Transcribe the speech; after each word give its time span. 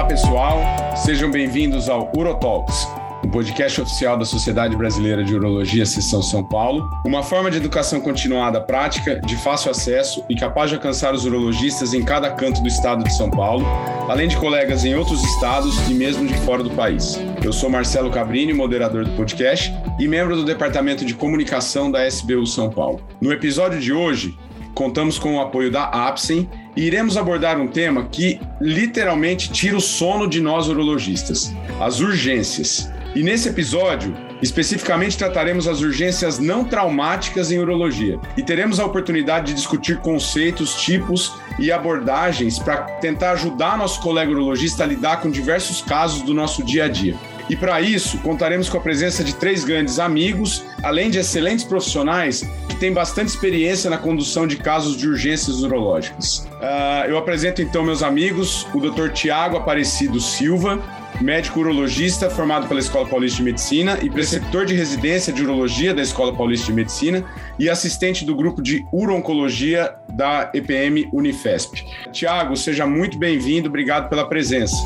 Olá 0.00 0.08
pessoal, 0.08 0.62
sejam 0.96 1.30
bem-vindos 1.30 1.90
ao 1.90 2.10
UroTalks, 2.16 2.88
o 3.22 3.26
um 3.26 3.30
podcast 3.30 3.82
oficial 3.82 4.16
da 4.16 4.24
Sociedade 4.24 4.74
Brasileira 4.74 5.22
de 5.22 5.34
Urologia 5.34 5.84
Seção 5.84 6.22
São 6.22 6.42
Paulo, 6.42 6.88
uma 7.04 7.22
forma 7.22 7.50
de 7.50 7.58
educação 7.58 8.00
continuada 8.00 8.62
prática, 8.62 9.20
de 9.20 9.36
fácil 9.36 9.70
acesso 9.70 10.24
e 10.26 10.34
capaz 10.34 10.70
de 10.70 10.76
alcançar 10.76 11.12
os 11.12 11.26
urologistas 11.26 11.92
em 11.92 12.02
cada 12.02 12.30
canto 12.30 12.62
do 12.62 12.66
estado 12.66 13.04
de 13.04 13.14
São 13.14 13.30
Paulo, 13.30 13.66
além 14.08 14.26
de 14.26 14.38
colegas 14.38 14.86
em 14.86 14.94
outros 14.94 15.22
estados 15.22 15.76
e 15.86 15.92
mesmo 15.92 16.26
de 16.26 16.34
fora 16.38 16.62
do 16.62 16.70
país. 16.70 17.20
Eu 17.44 17.52
sou 17.52 17.68
Marcelo 17.68 18.10
Cabrini, 18.10 18.54
moderador 18.54 19.04
do 19.04 19.10
podcast 19.10 19.70
e 19.98 20.08
membro 20.08 20.34
do 20.34 20.46
Departamento 20.46 21.04
de 21.04 21.12
Comunicação 21.12 21.90
da 21.90 22.06
SBU 22.06 22.46
São 22.46 22.70
Paulo. 22.70 23.02
No 23.20 23.30
episódio 23.30 23.78
de 23.78 23.92
hoje, 23.92 24.34
contamos 24.74 25.18
com 25.18 25.36
o 25.36 25.40
apoio 25.40 25.70
da 25.70 25.84
Apsen 25.84 26.48
e 26.76 26.82
iremos 26.82 27.16
abordar 27.16 27.60
um 27.60 27.68
tema 27.68 28.06
que 28.06 28.40
literalmente 28.60 29.50
tira 29.50 29.76
o 29.76 29.80
sono 29.80 30.28
de 30.28 30.40
nós 30.40 30.68
urologistas: 30.68 31.52
as 31.80 32.00
urgências. 32.00 32.90
E 33.14 33.24
nesse 33.24 33.48
episódio, 33.48 34.16
especificamente 34.40 35.18
trataremos 35.18 35.66
as 35.66 35.80
urgências 35.80 36.38
não 36.38 36.64
traumáticas 36.64 37.50
em 37.50 37.58
urologia 37.58 38.20
e 38.36 38.42
teremos 38.42 38.78
a 38.78 38.86
oportunidade 38.86 39.46
de 39.46 39.54
discutir 39.54 39.98
conceitos, 39.98 40.76
tipos 40.76 41.34
e 41.58 41.72
abordagens 41.72 42.58
para 42.58 42.82
tentar 43.00 43.32
ajudar 43.32 43.76
nosso 43.76 44.00
colega 44.00 44.30
urologista 44.30 44.84
a 44.84 44.86
lidar 44.86 45.20
com 45.20 45.30
diversos 45.30 45.82
casos 45.82 46.22
do 46.22 46.32
nosso 46.32 46.62
dia 46.62 46.84
a 46.84 46.88
dia. 46.88 47.16
E 47.50 47.56
para 47.56 47.80
isso, 47.80 48.16
contaremos 48.18 48.68
com 48.68 48.78
a 48.78 48.80
presença 48.80 49.24
de 49.24 49.34
três 49.34 49.64
grandes 49.64 49.98
amigos, 49.98 50.64
além 50.84 51.10
de 51.10 51.18
excelentes 51.18 51.64
profissionais 51.64 52.48
que 52.68 52.76
têm 52.76 52.92
bastante 52.92 53.26
experiência 53.26 53.90
na 53.90 53.98
condução 53.98 54.46
de 54.46 54.56
casos 54.56 54.96
de 54.96 55.08
urgências 55.08 55.60
urológicas. 55.60 56.46
Uh, 56.60 57.08
eu 57.08 57.18
apresento 57.18 57.60
então 57.60 57.82
meus 57.82 58.04
amigos, 58.04 58.68
o 58.72 58.78
Dr. 58.78 59.10
Tiago 59.10 59.56
Aparecido 59.56 60.20
Silva, 60.20 60.80
médico 61.20 61.58
urologista 61.58 62.30
formado 62.30 62.68
pela 62.68 62.78
Escola 62.78 63.08
Paulista 63.08 63.38
de 63.38 63.42
Medicina 63.42 63.98
e 64.00 64.08
preceptor 64.08 64.64
de 64.64 64.74
residência 64.74 65.32
de 65.32 65.42
urologia 65.42 65.92
da 65.92 66.02
Escola 66.02 66.32
Paulista 66.32 66.66
de 66.66 66.72
Medicina 66.72 67.24
e 67.58 67.68
assistente 67.68 68.24
do 68.24 68.36
grupo 68.36 68.62
de 68.62 68.84
urologia 68.92 69.92
da 70.08 70.52
EPM 70.54 71.08
Unifesp. 71.12 71.84
Tiago, 72.12 72.56
seja 72.56 72.86
muito 72.86 73.18
bem-vindo, 73.18 73.68
obrigado 73.68 74.08
pela 74.08 74.24
presença. 74.28 74.76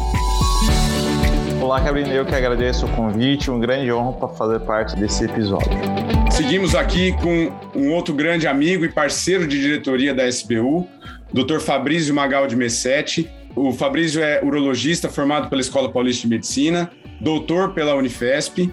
Olá, 1.64 1.80
Gabriel, 1.80 2.12
eu 2.12 2.26
que 2.26 2.34
agradeço 2.34 2.84
o 2.84 2.88
convite, 2.90 3.50
um 3.50 3.58
grande 3.58 3.90
honra 3.90 4.12
para 4.12 4.28
fazer 4.28 4.60
parte 4.60 4.94
desse 4.96 5.24
episódio. 5.24 5.70
Seguimos 6.30 6.74
aqui 6.74 7.12
com 7.22 7.50
um 7.74 7.90
outro 7.90 8.12
grande 8.12 8.46
amigo 8.46 8.84
e 8.84 8.88
parceiro 8.90 9.48
de 9.48 9.58
diretoria 9.58 10.12
da 10.14 10.28
SBU, 10.28 10.86
Dr. 11.32 11.60
Fabrício 11.60 12.14
Magal 12.14 12.46
de 12.46 12.54
Messetti. 12.54 13.30
O 13.56 13.72
Fabrício 13.72 14.22
é 14.22 14.44
urologista 14.44 15.08
formado 15.08 15.48
pela 15.48 15.62
Escola 15.62 15.90
Paulista 15.90 16.24
de 16.24 16.28
Medicina, 16.28 16.90
doutor 17.18 17.72
pela 17.72 17.94
Unifesp, 17.94 18.70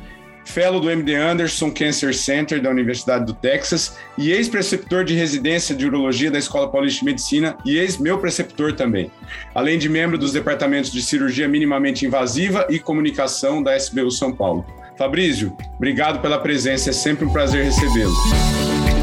fellow 0.52 0.82
do 0.82 0.92
MD 0.92 1.16
Anderson 1.16 1.72
Cancer 1.72 2.14
Center 2.14 2.62
da 2.62 2.70
Universidade 2.70 3.26
do 3.26 3.34
Texas 3.34 3.98
e 4.18 4.32
ex-preceptor 4.32 5.06
de 5.06 5.14
residência 5.14 5.74
de 5.74 5.86
urologia 5.86 6.30
da 6.30 6.38
Escola 6.38 6.70
Paulista 6.70 7.00
de 7.00 7.06
Medicina 7.06 7.58
e 7.66 7.78
ex-meu 7.78 8.18
preceptor 8.18 8.74
também, 8.74 9.10
além 9.56 9.80
de 9.80 9.88
membro 9.88 10.18
dos 10.18 10.34
departamentos 10.34 10.92
de 10.92 11.02
cirurgia 11.02 11.48
minimamente 11.48 12.06
invasiva 12.06 12.68
e 12.70 12.80
comunicação 12.80 13.64
da 13.64 13.78
SBU 13.78 14.12
São 14.12 14.34
Paulo. 14.34 14.66
Fabrício, 14.98 15.56
obrigado 15.78 16.22
pela 16.22 16.38
presença, 16.38 16.90
é 16.90 16.94
sempre 16.94 17.26
um 17.26 17.32
prazer 17.32 17.64
recebê-lo. 17.64 18.14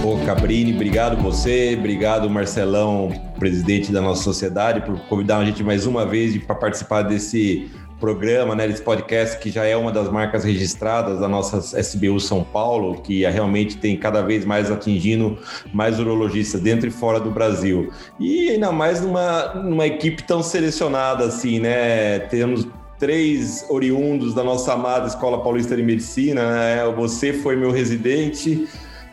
Ô 0.04 0.24
Cabrini, 0.26 0.74
obrigado 0.74 1.20
você, 1.20 1.74
obrigado 1.78 2.28
Marcelão, 2.28 3.10
presidente 3.38 3.90
da 3.90 4.02
nossa 4.02 4.22
sociedade, 4.22 4.82
por 4.82 4.98
convidar 5.06 5.38
a 5.38 5.44
gente 5.46 5.64
mais 5.64 5.86
uma 5.86 6.04
vez 6.04 6.36
para 6.44 6.54
participar 6.54 7.02
desse 7.02 7.70
programa, 7.98 8.54
né, 8.54 8.66
desse 8.66 8.82
podcast, 8.82 9.38
que 9.38 9.50
já 9.50 9.64
é 9.64 9.76
uma 9.76 9.90
das 9.90 10.10
marcas 10.10 10.44
registradas 10.44 11.20
da 11.20 11.28
nossa 11.28 11.58
SBU 11.80 12.20
São 12.20 12.44
Paulo, 12.44 13.00
que 13.00 13.24
é, 13.24 13.30
realmente 13.30 13.76
tem 13.76 13.96
cada 13.96 14.22
vez 14.22 14.44
mais 14.44 14.70
atingindo 14.70 15.38
mais 15.72 15.98
urologistas 15.98 16.60
dentro 16.60 16.88
e 16.88 16.90
fora 16.90 17.18
do 17.18 17.30
Brasil. 17.30 17.92
E 18.18 18.50
ainda 18.50 18.70
mais 18.70 19.00
numa, 19.00 19.54
numa 19.54 19.86
equipe 19.86 20.22
tão 20.22 20.42
selecionada 20.42 21.24
assim, 21.24 21.58
né? 21.58 22.20
Temos 22.20 22.66
três 22.98 23.64
oriundos 23.68 24.34
da 24.34 24.42
nossa 24.42 24.72
amada 24.72 25.06
Escola 25.06 25.42
Paulista 25.42 25.76
de 25.76 25.82
Medicina, 25.82 26.50
né? 26.50 26.84
Você 26.96 27.32
foi 27.32 27.56
meu 27.56 27.70
residente, 27.70 28.68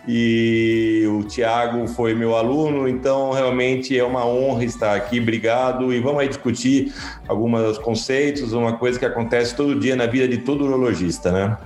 e 0.07 1.03
o 1.07 1.23
Tiago 1.23 1.87
foi 1.87 2.13
meu 2.13 2.35
aluno, 2.35 2.87
então 2.87 3.31
realmente 3.31 3.97
é 3.97 4.03
uma 4.03 4.25
honra 4.25 4.63
estar 4.63 4.95
aqui. 4.95 5.19
Obrigado 5.19 5.93
e 5.93 5.99
vamos 5.99 6.21
aí 6.21 6.27
discutir 6.27 6.93
alguns 7.27 7.77
conceitos, 7.79 8.53
uma 8.53 8.73
coisa 8.73 8.99
que 8.99 9.05
acontece 9.05 9.55
todo 9.55 9.79
dia 9.79 9.95
na 9.95 10.05
vida 10.05 10.27
de 10.27 10.39
todo 10.39 10.65
urologista, 10.65 11.31
né? 11.31 11.57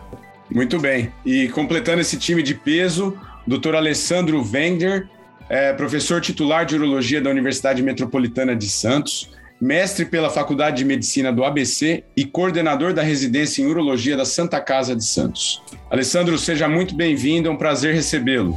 Muito 0.49 0.79
bem. 0.79 1.11
E 1.25 1.47
completando 1.49 2.01
esse 2.01 2.17
time 2.17 2.41
de 2.41 2.55
peso, 2.55 3.17
Dr. 3.45 3.75
Alessandro 3.75 4.41
Wenger, 4.41 5.07
é 5.49 5.73
professor 5.73 6.21
titular 6.21 6.65
de 6.65 6.75
urologia 6.75 7.21
da 7.21 7.29
Universidade 7.29 7.81
Metropolitana 7.81 8.55
de 8.55 8.69
Santos 8.69 9.31
mestre 9.59 10.05
pela 10.05 10.29
Faculdade 10.29 10.77
de 10.77 10.85
Medicina 10.85 11.31
do 11.31 11.43
ABC 11.43 12.03
e 12.15 12.25
coordenador 12.25 12.93
da 12.93 13.01
residência 13.01 13.61
em 13.61 13.65
urologia 13.65 14.15
da 14.15 14.25
Santa 14.25 14.59
Casa 14.61 14.95
de 14.95 15.03
Santos. 15.03 15.61
Alessandro, 15.89 16.37
seja 16.37 16.67
muito 16.67 16.95
bem-vindo, 16.95 17.49
é 17.49 17.51
um 17.51 17.57
prazer 17.57 17.93
recebê-lo. 17.93 18.55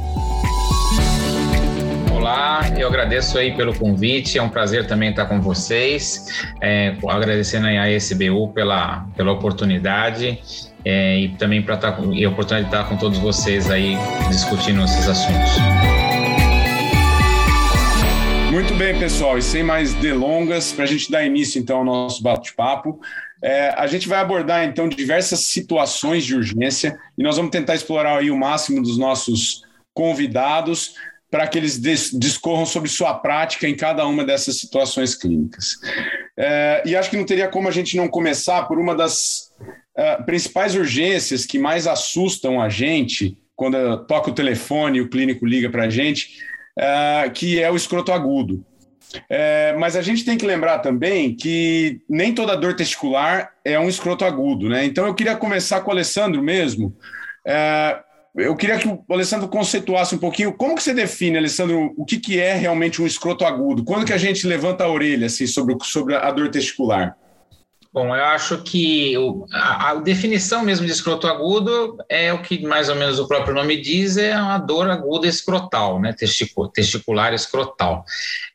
Olá, 2.11 2.61
eu 2.77 2.87
agradeço 2.87 3.37
aí 3.37 3.53
pelo 3.53 3.77
convite, 3.77 4.37
é 4.37 4.41
um 4.41 4.47
prazer 4.47 4.87
também 4.87 5.09
estar 5.09 5.25
com 5.25 5.41
vocês, 5.41 6.45
é, 6.61 6.95
agradecendo 7.09 7.67
aí 7.67 7.77
a 7.77 7.91
SBU 7.91 8.53
pela, 8.53 9.05
pela 9.17 9.33
oportunidade 9.33 10.39
é, 10.85 11.19
e 11.19 11.29
também 11.29 11.61
para 11.61 11.75
estar 11.75 11.99
e 12.13 12.23
a 12.23 12.29
oportunidade 12.29 12.69
de 12.69 12.75
estar 12.75 12.89
com 12.89 12.95
todos 12.95 13.17
vocês 13.19 13.69
aí 13.69 13.97
discutindo 14.29 14.81
esses 14.83 15.07
assuntos. 15.07 15.92
Muito 18.73 18.85
bem, 18.85 18.99
pessoal, 18.99 19.37
e 19.37 19.41
sem 19.43 19.61
mais 19.61 19.93
delongas, 19.93 20.73
para 20.73 20.85
a 20.85 20.87
gente 20.87 21.11
dar 21.11 21.23
início 21.23 21.61
então 21.61 21.77
ao 21.77 21.85
nosso 21.85 22.23
bate-papo, 22.23 22.99
é, 23.39 23.69
a 23.77 23.85
gente 23.85 24.07
vai 24.07 24.17
abordar 24.17 24.65
então 24.65 24.89
diversas 24.89 25.41
situações 25.41 26.25
de 26.25 26.35
urgência 26.35 26.97
e 27.15 27.21
nós 27.21 27.37
vamos 27.37 27.51
tentar 27.51 27.75
explorar 27.75 28.17
aí 28.17 28.31
o 28.31 28.35
máximo 28.35 28.81
dos 28.81 28.97
nossos 28.97 29.61
convidados 29.93 30.95
para 31.29 31.45
que 31.45 31.59
eles 31.59 31.79
discorram 31.79 32.65
sobre 32.65 32.89
sua 32.89 33.13
prática 33.13 33.67
em 33.67 33.75
cada 33.75 34.07
uma 34.07 34.25
dessas 34.25 34.57
situações 34.57 35.13
clínicas. 35.13 35.75
É, 36.35 36.81
e 36.83 36.95
acho 36.95 37.11
que 37.11 37.17
não 37.17 37.25
teria 37.25 37.47
como 37.47 37.67
a 37.67 37.71
gente 37.71 37.95
não 37.95 38.07
começar 38.07 38.63
por 38.63 38.79
uma 38.79 38.95
das 38.95 39.51
uh, 39.95 40.25
principais 40.25 40.73
urgências 40.73 41.45
que 41.45 41.59
mais 41.59 41.85
assustam 41.85 42.59
a 42.59 42.69
gente 42.69 43.37
quando 43.55 44.03
toca 44.07 44.31
o 44.31 44.33
telefone 44.33 44.97
e 44.97 45.01
o 45.01 45.09
clínico 45.09 45.45
liga 45.45 45.69
para 45.69 45.83
a 45.83 45.89
gente, 45.91 46.39
uh, 46.77 47.31
que 47.31 47.61
é 47.61 47.69
o 47.71 47.75
escroto 47.75 48.11
agudo. 48.11 48.65
É, 49.29 49.75
mas 49.77 49.95
a 49.95 50.01
gente 50.01 50.25
tem 50.25 50.37
que 50.37 50.45
lembrar 50.45 50.79
também 50.79 51.35
que 51.35 52.01
nem 52.09 52.33
toda 52.33 52.57
dor 52.57 52.75
testicular 52.75 53.51
é 53.63 53.79
um 53.79 53.87
escroto 53.87 54.25
agudo, 54.25 54.67
né? 54.67 54.85
Então 54.85 55.05
eu 55.05 55.13
queria 55.13 55.35
começar 55.35 55.81
com 55.81 55.89
o 55.89 55.93
Alessandro 55.93 56.41
mesmo. 56.41 56.95
É, 57.45 57.99
eu 58.35 58.55
queria 58.55 58.77
que 58.79 58.87
o 58.87 59.03
Alessandro 59.11 59.47
conceituasse 59.47 60.15
um 60.15 60.17
pouquinho 60.17 60.53
como 60.53 60.75
que 60.75 60.81
você 60.81 60.93
define, 60.93 61.37
Alessandro, 61.37 61.93
o 61.95 62.03
que, 62.03 62.19
que 62.19 62.39
é 62.39 62.55
realmente 62.55 63.01
um 63.01 63.05
escroto 63.05 63.45
agudo? 63.45 63.83
Quando 63.83 64.05
que 64.05 64.13
a 64.13 64.17
gente 64.17 64.47
levanta 64.47 64.83
a 64.83 64.89
orelha 64.89 65.27
assim, 65.27 65.45
sobre, 65.45 65.77
sobre 65.83 66.15
a 66.15 66.31
dor 66.31 66.49
testicular? 66.49 67.15
Bom, 67.93 68.07
eu 68.15 68.25
acho 68.25 68.63
que 68.63 69.15
o, 69.19 69.45
a, 69.53 69.91
a, 69.91 69.95
definição 69.95 70.63
mesmo 70.63 70.83
de 70.83 70.91
escroto 70.91 71.27
agudo 71.27 71.95
é 72.09 72.33
o 72.33 72.41
que 72.41 72.65
mais 72.65 72.89
ou 72.89 72.95
menos 72.95 73.19
o 73.19 73.27
próprio 73.27 73.53
nome 73.53 73.79
diz, 73.79 74.17
é 74.17 74.35
uma 74.35 74.57
dor 74.57 74.89
aguda 74.89 75.27
escrotal, 75.27 76.01
né? 76.01 76.11
Testicu, 76.11 76.67
testicular 76.69 77.35
escrotal. 77.35 78.03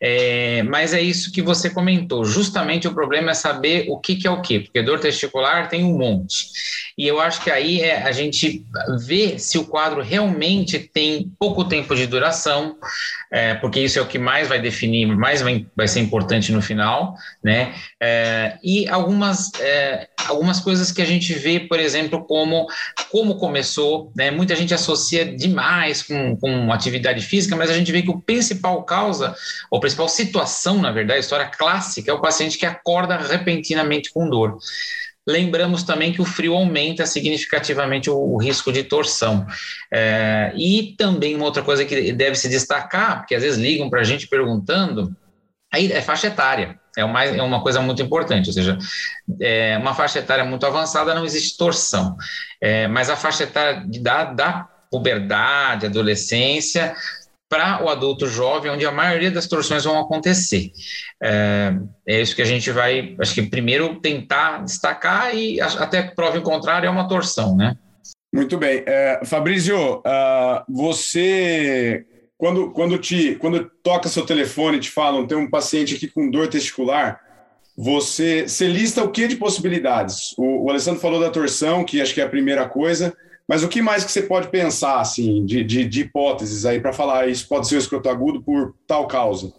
É, 0.01 0.65
mas 0.65 0.93
é 0.93 1.01
isso 1.01 1.31
que 1.31 1.41
você 1.41 1.71
comentou. 1.71 2.25
Justamente 2.25 2.89
o 2.89 2.95
problema 2.95 3.31
é 3.31 3.35
saber 3.35 3.87
o 3.89 4.01
que, 4.01 4.17
que 4.17 4.27
é 4.27 4.31
o 4.31 4.43
que, 4.43 4.59
porque 4.59 4.83
dor 4.83 4.99
testicular 4.99 5.69
tem 5.69 5.85
um 5.85 5.97
monte. 5.97 6.49
E 6.99 7.07
eu 7.07 7.21
acho 7.21 7.43
que 7.43 7.51
aí 7.51 7.81
é 7.81 8.03
a 8.03 8.11
gente 8.11 8.67
vê 8.99 9.39
se 9.39 9.57
o 9.57 9.65
quadro 9.65 10.03
realmente 10.03 10.81
tem 10.81 11.33
pouco 11.39 11.65
tempo 11.65 11.95
de 11.95 12.09
duração, 12.09 12.77
é, 13.31 13.55
porque 13.55 13.79
isso 13.79 14.01
é 14.01 14.03
o 14.03 14.07
que 14.07 14.19
mais 14.19 14.49
vai 14.49 14.61
definir, 14.61 15.07
mais 15.07 15.41
vai, 15.41 15.65
vai 15.77 15.87
ser 15.87 16.01
importante 16.01 16.51
no 16.51 16.61
final, 16.61 17.15
né? 17.43 17.73
É, 18.03 18.59
e 18.65 18.89
algumas, 18.89 19.53
é, 19.61 20.09
algumas 20.27 20.59
coisas 20.59 20.91
que 20.91 21.01
a 21.01 21.05
gente 21.05 21.33
vê, 21.35 21.61
por 21.61 21.79
exemplo, 21.79 22.25
como 22.25 22.67
como 23.13 23.37
começou, 23.37 24.13
né? 24.17 24.31
Muita 24.31 24.57
gente 24.57 24.75
associa 24.75 25.25
demais 25.25 26.03
com, 26.03 26.37
com 26.37 26.73
atividade 26.73 27.25
física, 27.25 27.57
mas 27.57 27.71
a 27.71 27.75
gente 27.75 27.93
vê 27.93 28.03
que 28.03 28.11
o 28.11 28.21
principal 28.21 28.83
causa, 28.83 29.35
ou 29.71 29.81
principal 29.81 30.09
situação, 30.09 30.81
na 30.81 30.91
verdade, 30.91 31.19
a 31.19 31.21
história 31.21 31.47
clássica, 31.47 32.11
é 32.11 32.15
o 32.15 32.21
paciente 32.21 32.59
que 32.59 32.67
acorda 32.67 33.17
repentinamente 33.17 34.13
com 34.13 34.29
dor. 34.29 34.59
Lembramos 35.29 35.83
também 35.83 36.11
que 36.11 36.23
o 36.23 36.25
frio 36.25 36.55
aumenta 36.55 37.05
significativamente 37.05 38.09
o, 38.09 38.17
o 38.17 38.39
risco 38.39 38.73
de 38.73 38.83
torção. 38.83 39.47
É, 39.93 40.53
e 40.57 40.95
também 40.97 41.37
uma 41.37 41.45
outra 41.45 41.63
coisa 41.63 41.85
que 41.85 42.13
deve 42.13 42.35
se 42.35 42.49
destacar, 42.49 43.19
porque 43.19 43.35
às 43.35 43.43
vezes 43.43 43.59
ligam 43.59 43.91
para 43.91 44.01
a 44.01 44.05
gente 44.05 44.27
perguntando, 44.27 45.15
aí 45.71 45.93
é 45.93 46.01
faixa 46.01 46.29
etária. 46.29 46.81
é, 46.97 47.05
uma, 47.05 47.25
é 47.25 47.43
uma 47.43 47.63
coisa 47.63 47.79
muito 47.83 48.01
importante, 48.01 48.49
ou 48.49 48.55
seja, 48.55 48.79
é, 49.39 49.77
uma 49.77 49.95
faixa 49.95 50.19
etária 50.19 50.45
muito 50.47 50.65
avançada 50.65 51.15
não 51.15 51.27
existe 51.27 51.59
torção, 51.59 52.17
é, 52.59 52.89
mas 52.89 53.11
a 53.11 53.17
faixa 53.17 53.45
etária 53.45 53.85
da, 54.01 54.25
da 54.25 54.69
puberdade, 54.91 55.85
adolescência, 55.85 56.95
para 57.49 57.83
o 57.83 57.89
adulto 57.89 58.27
jovem, 58.27 58.71
onde 58.71 58.85
a 58.85 58.93
maioria 58.93 59.31
das 59.31 59.47
torções 59.47 59.85
vão 59.85 59.99
acontecer. 59.99 60.71
É, 61.23 61.75
é, 62.07 62.21
isso 62.21 62.37
que 62.37 62.43
a 62.43 62.47
gente 62.47 62.71
vai, 62.71 63.17
acho 63.19 63.35
que 63.35 63.43
primeiro 63.43 63.99
tentar 64.01 64.63
destacar 64.65 65.35
e 65.35 65.61
até 65.61 66.03
prova 66.03 66.37
em 66.37 66.43
contrário 66.43 66.87
é 66.87 66.91
uma 66.91 67.09
torção, 67.09 67.57
né? 67.57 67.77
Muito 68.33 68.59
bem. 68.59 68.83
É, 68.87 69.23
Fabrício, 69.25 69.99
uh, 69.99 70.63
você, 70.69 72.05
quando, 72.37 72.71
quando, 72.71 72.99
te, 72.99 73.35
quando 73.37 73.71
toca 73.83 74.09
seu 74.09 74.27
telefone 74.27 74.77
e 74.77 74.81
te 74.81 74.91
falam, 74.91 75.27
tem 75.27 75.39
um 75.39 75.49
paciente 75.49 75.95
aqui 75.95 76.07
com 76.07 76.31
dor 76.31 76.49
testicular, 76.49 77.21
você, 77.77 78.47
você 78.47 78.67
lista 78.67 79.03
o 79.03 79.11
que 79.11 79.27
de 79.27 79.37
possibilidades? 79.37 80.35
O, 80.37 80.67
o 80.67 80.71
Alessandro 80.71 81.01
falou 81.01 81.21
da 81.21 81.31
torção, 81.31 81.85
que 81.85 82.03
acho 82.03 82.13
que 82.13 82.21
é 82.21 82.25
a 82.25 82.29
primeira 82.29 82.69
coisa, 82.69 83.17
mas 83.49 83.63
o 83.65 83.69
que 83.69 83.81
mais 83.81 84.05
que 84.05 84.13
você 84.13 84.23
pode 84.23 84.49
pensar, 84.49 85.01
assim, 85.01 85.45
de, 85.47 85.65
de, 85.65 85.87
de 85.87 86.03
hipóteses 86.03 86.67
aí 86.67 86.79
para 86.79 86.93
falar 86.93 87.29
isso 87.29 87.49
pode 87.49 87.67
ser 87.67 87.77
o 87.77 87.79
escroto 87.79 88.11
agudo 88.11 88.43
por 88.43 88.75
tal 88.87 89.09
causa? 89.09 89.53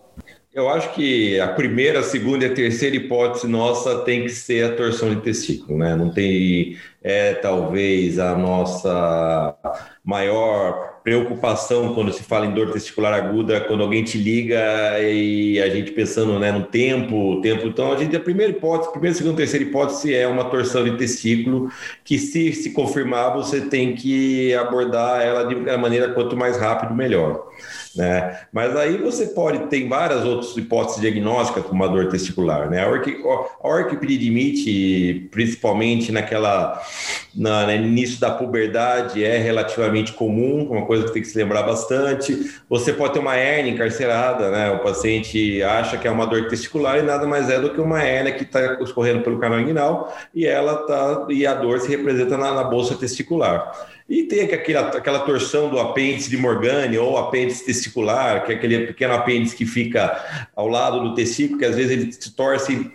Eu 0.53 0.67
acho 0.69 0.93
que 0.93 1.39
a 1.39 1.47
primeira, 1.47 1.99
a 1.99 2.03
segunda 2.03 2.45
e 2.45 2.51
a 2.51 2.53
terceira 2.53 2.95
hipótese 2.95 3.47
nossa 3.47 3.99
tem 3.99 4.23
que 4.23 4.29
ser 4.29 4.65
a 4.65 4.75
torção 4.75 5.13
de 5.13 5.21
testículo, 5.21 5.77
né? 5.77 5.95
Não 5.95 6.11
tem, 6.11 6.77
é 7.03 7.33
talvez 7.35 8.19
a 8.19 8.35
nossa 8.35 9.55
maior 10.03 10.88
preocupação 11.03 11.93
quando 11.93 12.11
se 12.11 12.23
fala 12.23 12.45
em 12.45 12.53
dor 12.53 12.71
testicular 12.71 13.13
aguda, 13.13 13.61
quando 13.61 13.83
alguém 13.83 14.03
te 14.03 14.17
liga 14.17 14.59
e 14.99 15.59
a 15.61 15.69
gente 15.69 15.91
pensando 15.91 16.37
né, 16.39 16.51
no 16.51 16.63
tempo, 16.63 17.39
tempo. 17.41 17.67
Então, 17.67 17.91
a 17.91 17.97
gente 17.97 18.15
a 18.15 18.19
primeira 18.19 18.51
hipótese, 18.51 18.91
primeira, 18.91 19.15
segunda, 19.15 19.37
terceira 19.37 19.65
hipótese 19.65 20.13
é 20.13 20.27
uma 20.27 20.45
torção 20.45 20.83
de 20.83 20.97
testículo 20.97 21.71
que, 22.03 22.17
se 22.17 22.53
se 22.53 22.71
confirmar, 22.71 23.33
você 23.33 23.61
tem 23.61 23.95
que 23.95 24.53
abordar 24.53 25.21
ela 25.21 25.43
de 25.43 25.55
maneira 25.77 26.09
quanto 26.09 26.35
mais 26.35 26.57
rápido, 26.57 26.93
melhor. 26.93 27.47
Né? 27.95 28.39
Mas 28.51 28.75
aí 28.75 28.97
você 28.97 29.27
pode 29.27 29.67
ter 29.67 29.87
várias 29.87 30.23
outras 30.23 30.55
hipóteses 30.55 31.01
diagnósticas 31.01 31.63
com 31.65 31.73
uma 31.73 31.87
dor 31.87 32.07
testicular, 32.07 32.69
né? 32.69 32.83
A, 32.83 32.87
orqui, 32.87 33.99
principalmente 35.31 36.11
naquela 36.11 36.81
na, 37.35 37.65
no 37.65 37.71
início 37.71 38.19
da 38.19 38.29
puberdade, 38.31 39.23
é 39.23 39.37
relativamente 39.37 40.13
comum, 40.13 40.67
uma 40.69 40.85
coisa 40.85 41.05
que 41.05 41.13
tem 41.13 41.21
que 41.21 41.27
se 41.27 41.37
lembrar 41.37 41.63
bastante. 41.63 42.37
Você 42.69 42.93
pode 42.93 43.13
ter 43.13 43.19
uma 43.19 43.35
hérnia 43.35 43.71
encarcerada, 43.71 44.51
né? 44.51 44.71
O 44.71 44.79
paciente 44.79 45.61
acha 45.63 45.97
que 45.97 46.07
é 46.07 46.11
uma 46.11 46.27
dor 46.27 46.47
testicular 46.47 46.99
e 46.99 47.01
nada 47.01 47.25
mais 47.25 47.49
é 47.49 47.59
do 47.59 47.71
que 47.71 47.81
uma 47.81 48.03
hérnia 48.03 48.33
que 48.33 48.43
está 48.43 48.77
escorrendo 48.81 49.21
pelo 49.21 49.39
canal 49.39 49.59
inguinal 49.59 50.15
e 50.33 50.45
ela 50.45 50.85
tá 50.85 51.25
e 51.29 51.45
a 51.45 51.53
dor 51.53 51.79
se 51.79 51.89
representa 51.89 52.37
na, 52.37 52.53
na 52.53 52.63
bolsa 52.63 52.95
testicular. 52.95 53.71
E 54.09 54.23
tem 54.23 54.41
aquela, 54.41 54.89
aquela 54.89 55.19
torção 55.19 55.69
do 55.69 55.79
apêndice 55.79 56.29
de 56.29 56.37
Morgane 56.37 56.97
ou 56.97 57.15
apêndice 57.15 57.63
testicular, 57.63 58.43
que 58.43 58.51
é 58.51 58.55
aquele 58.55 58.87
pequeno 58.87 59.13
apêndice 59.13 59.55
que 59.55 59.67
fica 59.67 60.49
ao 60.55 60.67
lado 60.67 60.99
do 61.01 61.13
testículo, 61.13 61.59
que 61.59 61.65
às 61.65 61.75
vezes 61.75 61.91
ele 61.91 62.11
se 62.11 62.35
torce 62.35 62.91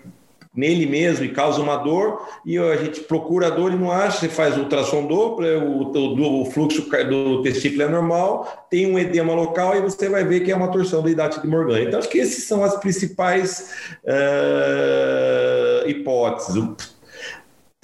nele 0.57 0.87
mesmo 0.87 1.25
e 1.25 1.31
causa 1.31 1.61
uma 1.61 1.77
dor, 1.77 2.29
e 2.47 2.57
a 2.57 2.77
gente 2.77 3.01
procura 3.01 3.49
a 3.49 3.51
dor 3.51 3.73
e 3.73 3.77
não 3.77 3.91
acha, 3.91 4.21
você 4.21 4.29
faz 4.29 4.57
ultrassom 4.57 5.05
Doppler, 5.07 5.61
o, 5.61 5.93
o, 5.93 6.43
o, 6.43 6.45
fluxo 6.47 6.89
do 7.09 7.43
testículo 7.43 7.83
é 7.83 7.89
normal, 7.89 8.67
tem 8.71 8.87
um 8.87 8.97
edema 8.97 9.35
local 9.35 9.77
e 9.77 9.81
você 9.81 10.09
vai 10.09 10.25
ver 10.25 10.41
que 10.41 10.53
é 10.53 10.57
uma 10.57 10.69
torção 10.69 11.03
da 11.03 11.11
idade 11.11 11.43
de 11.43 11.49
Morgane. 11.49 11.87
Então, 11.87 11.99
acho 11.99 12.09
que 12.09 12.21
essas 12.21 12.45
são 12.45 12.63
as 12.63 12.77
principais 12.77 13.73
uh, 14.05 15.89
hipóteses. 15.89 16.94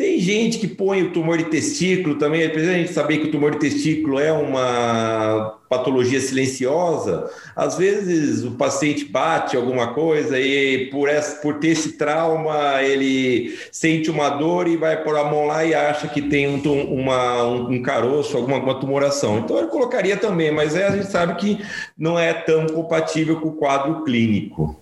Tem 0.00 0.18
gente 0.18 0.58
que 0.58 0.66
põe 0.66 1.02
o 1.02 1.12
tumor 1.12 1.36
de 1.36 1.44
testículo 1.44 2.14
também, 2.14 2.42
apesar 2.42 2.70
de 2.70 2.74
a 2.74 2.78
gente 2.78 2.92
saber 2.94 3.18
que 3.18 3.26
o 3.26 3.30
tumor 3.30 3.50
de 3.50 3.58
testículo 3.58 4.18
é 4.18 4.32
uma 4.32 5.58
patologia 5.68 6.18
silenciosa, 6.18 7.30
às 7.54 7.76
vezes 7.76 8.42
o 8.42 8.52
paciente 8.52 9.04
bate 9.04 9.58
alguma 9.58 9.92
coisa 9.92 10.40
e 10.40 10.86
por, 10.86 11.06
essa, 11.06 11.42
por 11.42 11.58
ter 11.58 11.68
esse 11.68 11.98
trauma 11.98 12.82
ele 12.82 13.54
sente 13.70 14.10
uma 14.10 14.30
dor 14.30 14.68
e 14.68 14.76
vai 14.78 15.04
pôr 15.04 15.18
a 15.18 15.24
mão 15.24 15.44
lá 15.44 15.66
e 15.66 15.74
acha 15.74 16.08
que 16.08 16.22
tem 16.22 16.48
um, 16.48 16.62
uma, 16.84 17.44
um, 17.44 17.82
caroço, 17.82 18.38
alguma, 18.38 18.56
alguma 18.56 18.80
tumoração. 18.80 19.40
Então 19.40 19.58
ele 19.58 19.68
colocaria 19.68 20.16
também, 20.16 20.50
mas 20.50 20.74
é, 20.74 20.86
a 20.86 20.92
gente 20.92 21.10
sabe 21.10 21.34
que 21.34 21.62
não 21.94 22.18
é 22.18 22.32
tão 22.32 22.66
compatível 22.68 23.38
com 23.38 23.48
o 23.48 23.56
quadro 23.56 24.02
clínico. 24.02 24.80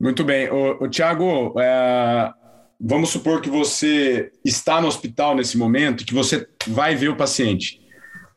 Muito 0.00 0.24
bem. 0.24 0.50
O, 0.50 0.84
o 0.84 0.88
Tiago, 0.88 1.52
é 1.60 2.32
vamos 2.80 3.10
supor 3.10 3.40
que 3.40 3.50
você 3.50 4.30
está 4.44 4.80
no 4.80 4.88
hospital 4.88 5.34
nesse 5.34 5.56
momento, 5.56 6.04
que 6.04 6.14
você 6.14 6.46
vai 6.66 6.94
ver 6.94 7.08
o 7.08 7.16
paciente. 7.16 7.80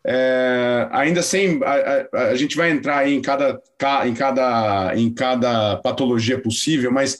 É, 0.05 0.87
ainda 0.91 1.21
sem 1.21 1.61
a, 1.63 2.07
a, 2.13 2.21
a, 2.29 2.35
gente 2.35 2.55
vai 2.55 2.71
entrar 2.71 3.09
em 3.09 3.21
cada, 3.21 3.61
em 4.05 4.13
cada, 4.13 4.93
em 4.95 5.13
cada 5.13 5.77
patologia 5.77 6.39
possível, 6.39 6.91
mas 6.91 7.19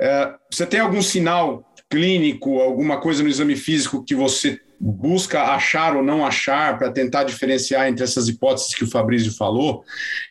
é, 0.00 0.34
você 0.50 0.64
tem 0.64 0.80
algum 0.80 1.02
sinal 1.02 1.62
clínico, 1.90 2.58
alguma 2.58 3.00
coisa 3.00 3.22
no 3.22 3.28
exame 3.28 3.54
físico 3.54 4.02
que 4.02 4.14
você 4.14 4.58
busca 4.80 5.42
achar 5.42 5.96
ou 5.96 6.02
não 6.02 6.24
achar 6.24 6.78
para 6.78 6.90
tentar 6.90 7.24
diferenciar 7.24 7.86
entre 7.88 8.04
essas 8.04 8.28
hipóteses 8.28 8.74
que 8.74 8.84
o 8.84 8.90
Fabrício 8.90 9.34
falou? 9.36 9.84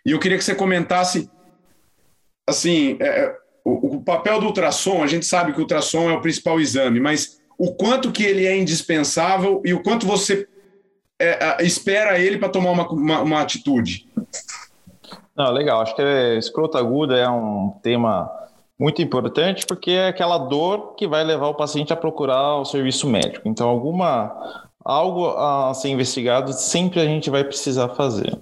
E 0.05 0.11
eu 0.11 0.19
queria 0.19 0.37
que 0.37 0.43
você 0.43 0.55
comentasse 0.55 1.29
assim, 2.47 2.97
é, 2.99 3.35
o, 3.65 3.95
o 3.95 4.01
papel 4.01 4.39
do 4.39 4.45
ultrassom, 4.45 5.03
a 5.03 5.07
gente 5.07 5.25
sabe 5.25 5.51
que 5.51 5.57
o 5.57 5.61
ultrassom 5.61 6.09
é 6.09 6.13
o 6.13 6.21
principal 6.21 6.59
exame, 6.61 6.99
mas 6.99 7.41
o 7.57 7.73
quanto 7.73 8.11
que 8.11 8.23
ele 8.23 8.45
é 8.45 8.55
indispensável 8.55 9.61
e 9.65 9.73
o 9.73 9.81
quanto 9.81 10.05
você 10.05 10.47
é, 11.19 11.63
espera 11.65 12.19
ele 12.19 12.37
para 12.37 12.49
tomar 12.49 12.71
uma, 12.71 12.87
uma, 12.89 13.21
uma, 13.21 13.41
atitude? 13.41 14.07
Não, 15.35 15.51
legal. 15.51 15.81
Acho 15.81 15.95
que 15.95 16.01
escroto 16.37 16.77
aguda 16.77 17.17
é 17.17 17.27
um 17.27 17.73
tema 17.81 18.29
muito 18.77 19.01
importante 19.01 19.65
porque 19.65 19.91
é 19.91 20.09
aquela 20.09 20.37
dor 20.37 20.95
que 20.95 21.07
vai 21.07 21.23
levar 21.23 21.47
o 21.47 21.55
paciente 21.55 21.91
a 21.91 21.95
procurar 21.95 22.57
o 22.57 22.65
serviço 22.65 23.09
médico. 23.09 23.47
Então, 23.47 23.67
alguma 23.67 24.63
algo 24.83 25.29
a 25.29 25.73
ser 25.73 25.89
investigado 25.89 26.53
sempre 26.53 26.99
a 26.99 27.05
gente 27.05 27.29
vai 27.31 27.43
precisar 27.43 27.89
fazer. 27.89 28.37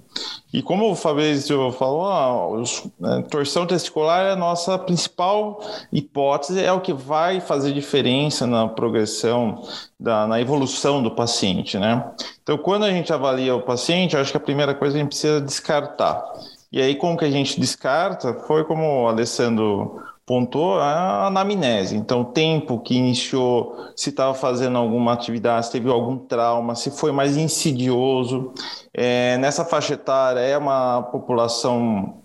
E 0.54 0.62
como 0.62 0.88
o 0.88 0.94
Fabrício 0.94 1.72
falou, 1.72 2.62
né, 3.00 3.24
torção 3.28 3.66
testicular 3.66 4.24
é 4.24 4.30
a 4.30 4.36
nossa 4.36 4.78
principal 4.78 5.60
hipótese, 5.92 6.62
é 6.62 6.72
o 6.72 6.80
que 6.80 6.92
vai 6.92 7.40
fazer 7.40 7.72
diferença 7.72 8.46
na 8.46 8.68
progressão, 8.68 9.64
da, 9.98 10.28
na 10.28 10.40
evolução 10.40 11.02
do 11.02 11.10
paciente, 11.10 11.76
né? 11.76 12.08
Então, 12.40 12.56
quando 12.56 12.84
a 12.84 12.92
gente 12.92 13.12
avalia 13.12 13.52
o 13.56 13.62
paciente, 13.62 14.16
acho 14.16 14.30
que 14.30 14.36
a 14.36 14.40
primeira 14.40 14.76
coisa 14.76 14.94
a 14.94 15.00
gente 15.00 15.08
precisa 15.08 15.40
descartar. 15.40 16.22
E 16.70 16.80
aí, 16.80 16.94
como 16.94 17.18
que 17.18 17.24
a 17.24 17.30
gente 17.32 17.58
descarta? 17.58 18.32
Foi 18.46 18.62
como 18.62 19.02
o 19.02 19.08
Alessandro 19.08 20.00
pontuou 20.26 20.78
a 20.78 21.26
anamnese. 21.26 21.96
Então, 21.96 22.24
tempo 22.24 22.78
que 22.80 22.94
iniciou, 22.94 23.76
se 23.94 24.10
estava 24.10 24.32
fazendo 24.34 24.78
alguma 24.78 25.12
atividade, 25.12 25.66
se 25.66 25.72
teve 25.72 25.88
algum 25.90 26.16
trauma, 26.16 26.74
se 26.74 26.90
foi 26.90 27.12
mais 27.12 27.36
insidioso. 27.36 28.52
É, 28.92 29.36
nessa 29.38 29.64
faixa 29.64 29.94
etária, 29.94 30.40
é 30.40 30.56
uma 30.56 31.02
população, 31.02 32.22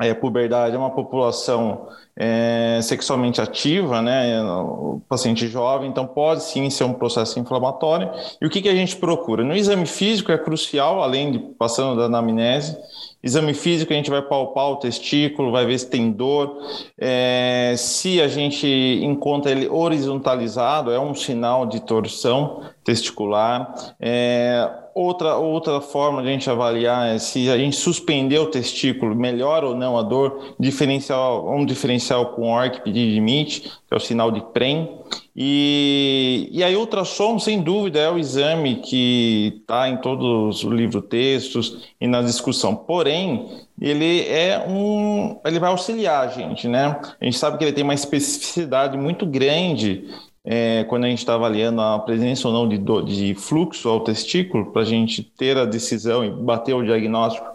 é, 0.00 0.14
puberdade, 0.14 0.76
é 0.76 0.78
uma 0.78 0.90
população 0.90 1.88
é, 2.16 2.78
sexualmente 2.82 3.40
ativa, 3.40 4.00
né? 4.00 4.40
O 4.42 5.00
paciente 5.08 5.48
jovem, 5.48 5.88
então 5.88 6.06
pode 6.06 6.44
sim 6.44 6.70
ser 6.70 6.84
um 6.84 6.92
processo 6.92 7.40
inflamatório. 7.40 8.10
E 8.40 8.46
o 8.46 8.50
que, 8.50 8.62
que 8.62 8.68
a 8.68 8.74
gente 8.74 8.96
procura? 8.96 9.42
No 9.42 9.56
exame 9.56 9.86
físico 9.86 10.30
é 10.30 10.38
crucial, 10.38 11.02
além 11.02 11.32
de 11.32 11.38
passando 11.38 11.98
da 11.98 12.04
anamnese, 12.04 12.76
Exame 13.22 13.54
físico, 13.54 13.92
a 13.92 13.96
gente 13.96 14.10
vai 14.10 14.20
palpar 14.20 14.70
o 14.70 14.76
testículo, 14.76 15.52
vai 15.52 15.64
ver 15.64 15.78
se 15.78 15.88
tem 15.88 16.10
dor. 16.10 16.58
É, 16.98 17.74
se 17.76 18.20
a 18.20 18.26
gente 18.26 18.66
encontra 19.00 19.52
ele 19.52 19.68
horizontalizado, 19.68 20.90
é 20.90 20.98
um 20.98 21.14
sinal 21.14 21.64
de 21.64 21.80
torção 21.80 22.62
testicular. 22.82 23.74
É, 24.00 24.68
outra, 24.92 25.36
outra 25.36 25.80
forma 25.80 26.20
de 26.20 26.28
a 26.28 26.32
gente 26.32 26.50
avaliar 26.50 27.14
é 27.14 27.18
se 27.18 27.48
a 27.48 27.56
gente 27.56 27.76
suspender 27.76 28.40
o 28.40 28.46
testículo, 28.46 29.14
melhora 29.14 29.66
ou 29.66 29.76
não 29.76 29.96
a 29.96 30.02
dor, 30.02 30.56
diferencial, 30.58 31.48
um 31.48 31.64
diferencial 31.64 32.32
com 32.32 32.52
ORC, 32.52 32.82
limite, 32.86 33.60
que 33.60 33.92
é 33.92 33.96
o 33.96 34.00
sinal 34.00 34.32
de 34.32 34.40
PREM. 34.52 34.98
E, 35.34 36.48
e 36.52 36.62
aí, 36.62 36.76
ultrassom, 36.76 37.38
sem 37.38 37.62
dúvida, 37.62 37.98
é 37.98 38.10
o 38.10 38.18
exame 38.18 38.76
que 38.76 39.60
está 39.62 39.88
em 39.88 39.96
todos 39.96 40.62
os 40.62 40.70
livros 40.70 41.04
textos 41.08 41.88
e 41.98 42.06
na 42.06 42.20
discussão. 42.20 42.76
Porém, 42.76 43.48
ele 43.80 44.28
é 44.28 44.62
um. 44.68 45.40
ele 45.44 45.58
vai 45.58 45.70
auxiliar 45.70 46.28
a 46.28 46.30
gente, 46.30 46.68
né? 46.68 47.00
A 47.18 47.24
gente 47.24 47.38
sabe 47.38 47.56
que 47.56 47.64
ele 47.64 47.72
tem 47.72 47.82
uma 47.82 47.94
especificidade 47.94 48.98
muito 48.98 49.24
grande 49.24 50.04
é, 50.44 50.84
quando 50.84 51.04
a 51.04 51.08
gente 51.08 51.20
está 51.20 51.34
avaliando 51.34 51.80
a 51.80 51.98
presença 52.00 52.48
ou 52.48 52.54
não 52.54 52.68
de, 52.68 52.78
de 53.04 53.34
fluxo 53.34 53.88
ao 53.88 54.00
testículo, 54.00 54.70
para 54.70 54.82
a 54.82 54.86
gente 54.86 55.22
ter 55.22 55.56
a 55.56 55.64
decisão 55.64 56.24
e 56.24 56.30
bater 56.30 56.74
o 56.74 56.84
diagnóstico 56.84 57.46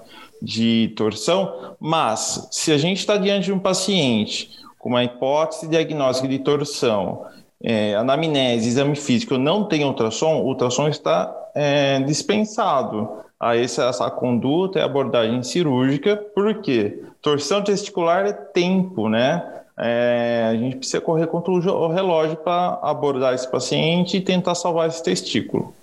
de 0.41 0.93
torção. 0.95 1.75
Mas, 1.79 2.47
se 2.51 2.71
a 2.71 2.77
gente 2.77 2.99
está 2.99 3.17
diante 3.17 3.45
de 3.45 3.53
um 3.53 3.59
paciente 3.59 4.49
com 4.79 4.89
uma 4.89 5.03
hipótese 5.03 5.67
diagnóstica 5.67 6.27
de 6.27 6.39
torção, 6.39 7.25
é, 7.63 7.95
anamnese, 7.95 8.67
exame 8.67 8.95
físico, 8.95 9.37
não 9.37 9.65
tem 9.65 9.83
ultrassom, 9.83 10.41
o 10.41 10.47
ultrassom 10.47 10.87
está 10.87 11.33
é, 11.55 11.99
dispensado 12.01 13.09
a 13.39 13.55
essa, 13.55 13.85
essa 13.85 14.09
conduta 14.09 14.79
e 14.79 14.81
abordagem 14.81 15.43
cirúrgica, 15.43 16.15
porque 16.33 17.03
torção 17.21 17.63
testicular 17.63 18.25
é 18.25 18.33
tempo, 18.33 19.09
né? 19.09 19.53
É, 19.79 20.47
a 20.49 20.55
gente 20.55 20.77
precisa 20.77 20.99
correr 20.99 21.27
contra 21.27 21.51
o 21.51 21.87
relógio 21.87 22.35
para 22.37 22.79
abordar 22.81 23.35
esse 23.35 23.49
paciente 23.49 24.17
e 24.17 24.21
tentar 24.21 24.55
salvar 24.55 24.87
esse 24.87 25.03
testículo. 25.03 25.73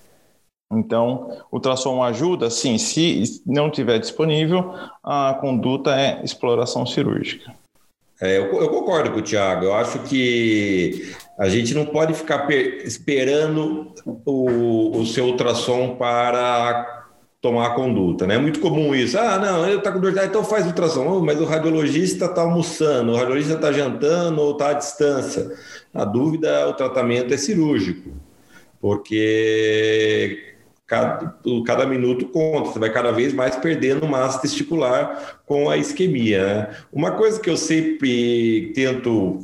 Então, 0.73 1.31
ultrassom 1.52 2.02
ajuda? 2.02 2.50
Sim, 2.50 2.76
se 2.78 3.40
não 3.47 3.71
tiver 3.71 3.99
disponível, 3.99 4.75
a 5.02 5.35
conduta 5.40 5.95
é 5.95 6.21
exploração 6.25 6.85
cirúrgica. 6.85 7.54
É, 8.21 8.38
eu, 8.38 8.47
eu, 8.61 8.69
concordo 8.71 9.12
com 9.12 9.19
o 9.19 9.23
Tiago. 9.23 9.66
Eu 9.66 9.75
acho 9.75 10.00
que 10.00 11.14
a 11.38 11.49
gente 11.49 11.75
não 11.75 11.87
pode 11.87 12.14
ficar 12.14 12.49
esperando 12.50 13.93
o, 14.25 14.99
o 14.99 15.07
seu 15.07 15.26
ultrassom 15.26 15.97
para 15.97 17.05
tomar 17.41 17.67
a 17.67 17.75
conduta, 17.75 18.26
né? 18.26 18.37
É 18.37 18.38
muito 18.38 18.59
comum 18.61 18.95
isso. 18.95 19.19
Ah, 19.19 19.38
não, 19.38 19.67
ele 19.67 19.76
está 19.76 19.93
com 19.93 20.00
dor 20.00 20.14
então 20.17 20.43
faz 20.43 20.64
ultrassom. 20.67 21.07
Oh, 21.07 21.21
mas 21.21 21.41
o 21.41 21.45
radiologista 21.45 22.25
está 22.25 22.41
almoçando, 22.41 23.12
o 23.12 23.17
radiologista 23.17 23.55
está 23.57 23.71
jantando 23.71 24.41
ou 24.41 24.53
está 24.53 24.71
à 24.71 24.73
distância. 24.73 25.53
A 25.93 26.05
dúvida, 26.05 26.69
o 26.69 26.73
tratamento 26.73 27.35
é 27.35 27.37
cirúrgico, 27.37 28.11
porque 28.81 30.55
cada, 30.87 31.37
cada 31.67 31.87
minuto 31.87 32.29
conta, 32.29 32.71
você 32.71 32.79
vai 32.79 32.91
cada 32.91 33.12
vez 33.12 33.35
mais 33.35 33.57
perdendo 33.57 34.07
massa 34.07 34.41
testicular 34.41 35.41
com 35.45 35.69
a 35.69 35.76
isquemia. 35.76 36.47
Né? 36.47 36.76
Uma 36.93 37.11
coisa 37.11 37.41
que 37.41 37.50
eu 37.50 37.57
sempre 37.57 38.73
tento 38.75 39.41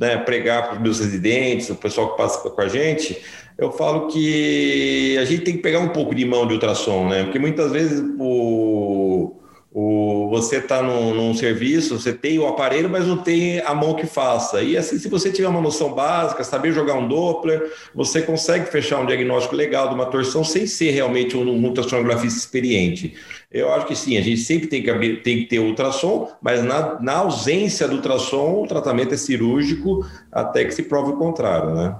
né, 0.00 0.16
pregar 0.16 0.64
para 0.64 0.76
os 0.76 0.80
meus 0.80 0.98
residentes, 0.98 1.68
o 1.68 1.74
pessoal 1.74 2.12
que 2.12 2.16
passa 2.16 2.48
com 2.48 2.60
a 2.60 2.68
gente, 2.68 3.20
eu 3.58 3.70
falo 3.70 4.08
que 4.08 5.18
a 5.20 5.24
gente 5.26 5.42
tem 5.42 5.56
que 5.56 5.62
pegar 5.62 5.80
um 5.80 5.90
pouco 5.90 6.14
de 6.14 6.24
mão 6.24 6.46
de 6.46 6.54
ultrassom, 6.54 7.06
né? 7.06 7.24
Porque 7.24 7.38
muitas 7.38 7.70
vezes 7.70 8.02
o 8.18 9.36
o, 9.72 10.28
você 10.30 10.56
está 10.56 10.82
num, 10.82 11.14
num, 11.14 11.32
serviço, 11.32 11.98
você 11.98 12.12
tem 12.12 12.38
o 12.40 12.46
aparelho, 12.46 12.90
mas 12.90 13.06
não 13.06 13.18
tem 13.18 13.60
a 13.60 13.72
mão 13.72 13.94
que 13.94 14.04
faça. 14.04 14.62
E 14.62 14.76
assim, 14.76 14.98
se 14.98 15.08
você 15.08 15.30
tiver 15.30 15.46
uma 15.46 15.60
noção 15.60 15.92
básica, 15.92 16.42
saber 16.42 16.72
jogar 16.72 16.94
um 16.94 17.06
Doppler, 17.06 17.72
você 17.94 18.20
consegue 18.20 18.66
fechar 18.66 18.98
um 18.98 19.06
diagnóstico 19.06 19.54
legal 19.54 19.88
de 19.88 19.94
uma 19.94 20.06
torção 20.06 20.42
sem 20.42 20.66
ser 20.66 20.90
realmente 20.90 21.36
um, 21.36 21.48
um 21.48 21.64
ultrassonografista 21.64 22.38
experiente. 22.38 23.14
Eu 23.50 23.72
acho 23.72 23.86
que 23.86 23.96
sim, 23.96 24.16
a 24.16 24.20
gente 24.20 24.40
sempre 24.42 24.68
tem 24.68 24.80
que, 24.80 24.90
abrir, 24.90 25.22
tem 25.22 25.38
que 25.38 25.46
ter 25.46 25.58
ultrassom, 25.58 26.30
mas 26.40 26.62
na, 26.62 27.00
na 27.00 27.16
ausência 27.16 27.88
do 27.88 27.96
ultrassom, 27.96 28.62
o 28.62 28.66
tratamento 28.66 29.12
é 29.12 29.16
cirúrgico 29.16 30.06
até 30.30 30.64
que 30.64 30.70
se 30.70 30.84
prove 30.84 31.12
o 31.12 31.16
contrário, 31.16 31.74
né? 31.74 31.96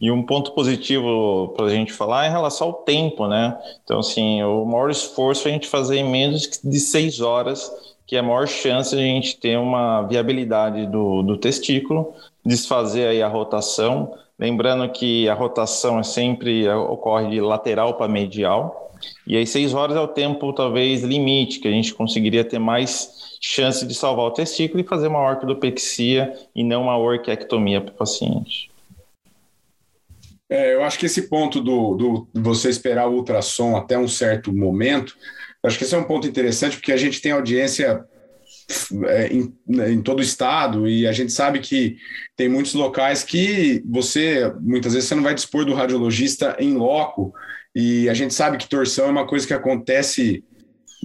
E 0.00 0.10
um 0.10 0.22
ponto 0.24 0.52
positivo 0.52 1.52
para 1.56 1.66
a 1.66 1.70
gente 1.70 1.92
falar 1.92 2.24
é 2.24 2.28
em 2.28 2.32
relação 2.32 2.68
ao 2.68 2.72
tempo, 2.72 3.28
né? 3.28 3.56
Então, 3.84 4.00
assim, 4.00 4.42
o 4.42 4.64
maior 4.64 4.90
esforço 4.90 5.46
é 5.46 5.50
a 5.50 5.54
gente 5.54 5.68
fazer 5.68 5.98
em 5.98 6.10
menos 6.10 6.58
de 6.64 6.80
seis 6.80 7.20
horas, 7.20 7.70
que 8.06 8.16
é 8.16 8.18
a 8.18 8.22
maior 8.22 8.48
chance 8.48 8.96
de 8.96 9.00
a 9.00 9.04
gente 9.04 9.38
ter 9.38 9.56
uma 9.58 10.02
viabilidade 10.02 10.86
do, 10.86 11.22
do 11.22 11.36
testículo, 11.36 12.14
desfazer 12.44 13.06
aí 13.06 13.22
a 13.22 13.28
rotação. 13.28 14.14
Lembrando 14.42 14.90
que 14.90 15.28
a 15.28 15.34
rotação 15.34 16.00
é 16.00 16.02
sempre 16.02 16.68
ocorre 16.68 17.30
de 17.30 17.40
lateral 17.40 17.94
para 17.94 18.10
medial. 18.10 18.92
E 19.24 19.36
aí, 19.36 19.46
seis 19.46 19.72
horas 19.72 19.96
é 19.96 20.00
o 20.00 20.08
tempo, 20.08 20.52
talvez, 20.52 21.04
limite, 21.04 21.60
que 21.60 21.68
a 21.68 21.70
gente 21.70 21.94
conseguiria 21.94 22.42
ter 22.42 22.58
mais 22.58 23.38
chance 23.40 23.86
de 23.86 23.94
salvar 23.94 24.24
o 24.26 24.30
testículo 24.32 24.80
e 24.80 24.84
fazer 24.84 25.06
uma 25.06 25.20
ortodopexia 25.20 26.32
e 26.56 26.64
não 26.64 26.82
uma 26.82 26.98
orquiectomia 26.98 27.80
para 27.80 27.94
o 27.94 27.96
paciente. 27.96 28.68
É, 30.50 30.74
eu 30.74 30.82
acho 30.82 30.98
que 30.98 31.06
esse 31.06 31.28
ponto 31.28 31.60
do, 31.60 31.94
do 31.94 32.28
você 32.34 32.68
esperar 32.68 33.08
o 33.08 33.14
ultrassom 33.14 33.76
até 33.76 33.96
um 33.96 34.08
certo 34.08 34.52
momento, 34.52 35.16
acho 35.62 35.78
que 35.78 35.84
esse 35.84 35.94
é 35.94 35.98
um 35.98 36.04
ponto 36.04 36.26
interessante, 36.26 36.78
porque 36.78 36.90
a 36.90 36.96
gente 36.96 37.22
tem 37.22 37.30
audiência 37.30 38.04
é, 38.10 38.11
em, 39.30 39.52
em, 39.92 40.02
todo 40.02 40.20
o 40.20 40.22
estado 40.22 40.88
e 40.88 41.06
a 41.06 41.12
gente 41.12 41.32
sabe 41.32 41.60
que 41.60 41.96
tem 42.36 42.48
muitos 42.48 42.74
locais 42.74 43.22
que 43.22 43.82
você, 43.88 44.52
muitas 44.60 44.94
vezes, 44.94 45.08
você 45.08 45.14
não 45.14 45.22
vai 45.22 45.34
dispor 45.34 45.64
do 45.64 45.74
radiologista 45.74 46.56
em 46.58 46.74
loco 46.74 47.32
e 47.74 48.08
a 48.08 48.14
gente 48.14 48.34
sabe 48.34 48.58
que 48.58 48.68
torção 48.68 49.06
é 49.06 49.10
uma 49.10 49.26
coisa 49.26 49.46
que 49.46 49.54
acontece 49.54 50.44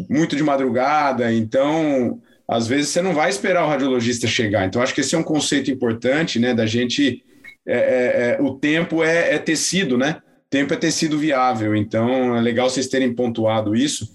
muito 0.10 0.36
de 0.36 0.44
madrugada, 0.44 1.32
então 1.34 2.22
às 2.48 2.68
vezes 2.68 2.90
você 2.90 3.02
não 3.02 3.14
vai 3.14 3.30
esperar 3.30 3.66
o 3.66 3.70
radiologista 3.70 4.28
chegar. 4.28 4.66
Então 4.66 4.82
acho 4.82 4.94
que 4.94 5.02
esse 5.02 5.16
é 5.16 5.18
um 5.18 5.24
conceito 5.24 5.72
importante, 5.72 6.40
né, 6.40 6.54
da 6.54 6.66
gente 6.66 7.24
é, 7.68 7.78
é, 7.78 8.32
é, 8.32 8.42
o 8.42 8.56
tempo 8.56 9.04
é, 9.04 9.36
é, 9.36 9.38
tecido, 9.38 9.98
né? 9.98 10.22
Tempo 10.50 10.74
é 10.74 10.78
tecido 10.78 11.20
viável, 11.20 11.76
então 11.76 12.38
é 12.38 12.40
legal 12.40 12.70
vocês 12.70 12.88
terem 12.88 13.14
pontuado 13.14 13.76
isso. 13.76 14.08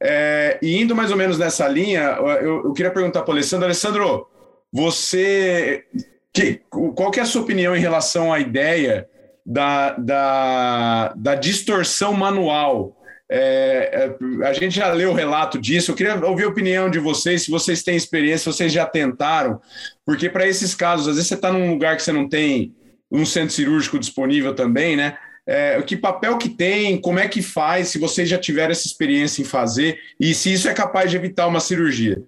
É, 0.00 0.58
e 0.62 0.80
indo 0.80 0.94
mais 0.94 1.10
ou 1.10 1.16
menos 1.16 1.38
nessa 1.38 1.66
linha, 1.66 2.16
eu, 2.20 2.64
eu 2.66 2.72
queria 2.72 2.90
perguntar 2.90 3.22
para 3.22 3.30
o 3.30 3.34
Alessandro. 3.34 3.66
Alessandro, 3.66 4.28
você. 4.72 5.84
Que, 6.32 6.60
qual 6.70 7.10
que 7.10 7.18
é 7.18 7.22
a 7.22 7.26
sua 7.26 7.42
opinião 7.42 7.74
em 7.74 7.80
relação 7.80 8.32
à 8.32 8.38
ideia 8.38 9.08
da, 9.44 9.92
da, 9.92 11.14
da 11.16 11.34
distorção 11.34 12.12
manual? 12.12 12.96
É, 13.30 14.16
é, 14.40 14.46
a 14.46 14.52
gente 14.54 14.76
já 14.76 14.90
leu 14.92 15.10
o 15.10 15.14
relato 15.14 15.60
disso. 15.60 15.90
Eu 15.90 15.96
queria 15.96 16.14
ouvir 16.24 16.44
a 16.44 16.48
opinião 16.48 16.88
de 16.88 16.98
vocês, 16.98 17.42
se 17.42 17.50
vocês 17.50 17.82
têm 17.82 17.96
experiência, 17.96 18.38
se 18.50 18.56
vocês 18.56 18.72
já 18.72 18.86
tentaram, 18.86 19.60
porque 20.04 20.30
para 20.30 20.46
esses 20.46 20.74
casos, 20.74 21.08
às 21.08 21.16
vezes 21.16 21.28
você 21.28 21.34
está 21.34 21.52
num 21.52 21.70
lugar 21.70 21.96
que 21.96 22.02
você 22.02 22.12
não 22.12 22.28
tem 22.28 22.74
um 23.10 23.26
centro 23.26 23.54
cirúrgico 23.54 23.98
disponível 23.98 24.54
também, 24.54 24.96
né? 24.96 25.18
É, 25.50 25.80
que 25.80 25.96
papel 25.96 26.36
que 26.36 26.50
tem, 26.50 27.00
como 27.00 27.18
é 27.18 27.26
que 27.26 27.40
faz, 27.40 27.88
se 27.88 27.98
vocês 27.98 28.28
já 28.28 28.36
tiveram 28.36 28.70
essa 28.70 28.86
experiência 28.86 29.40
em 29.40 29.46
fazer 29.46 29.98
e 30.20 30.34
se 30.34 30.52
isso 30.52 30.68
é 30.68 30.74
capaz 30.74 31.10
de 31.10 31.16
evitar 31.16 31.46
uma 31.46 31.58
cirurgia. 31.58 32.22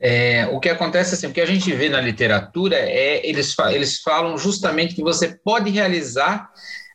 É, 0.00 0.46
o 0.46 0.58
que 0.58 0.68
acontece 0.68 1.14
assim, 1.14 1.28
o 1.28 1.32
que 1.32 1.40
a 1.40 1.46
gente 1.46 1.72
vê 1.72 1.88
na 1.88 2.00
literatura 2.00 2.74
é 2.74 3.24
eles, 3.24 3.54
eles 3.70 4.00
falam 4.00 4.36
justamente 4.36 4.96
que 4.96 5.02
você 5.02 5.38
pode 5.44 5.70
realizar, 5.70 6.50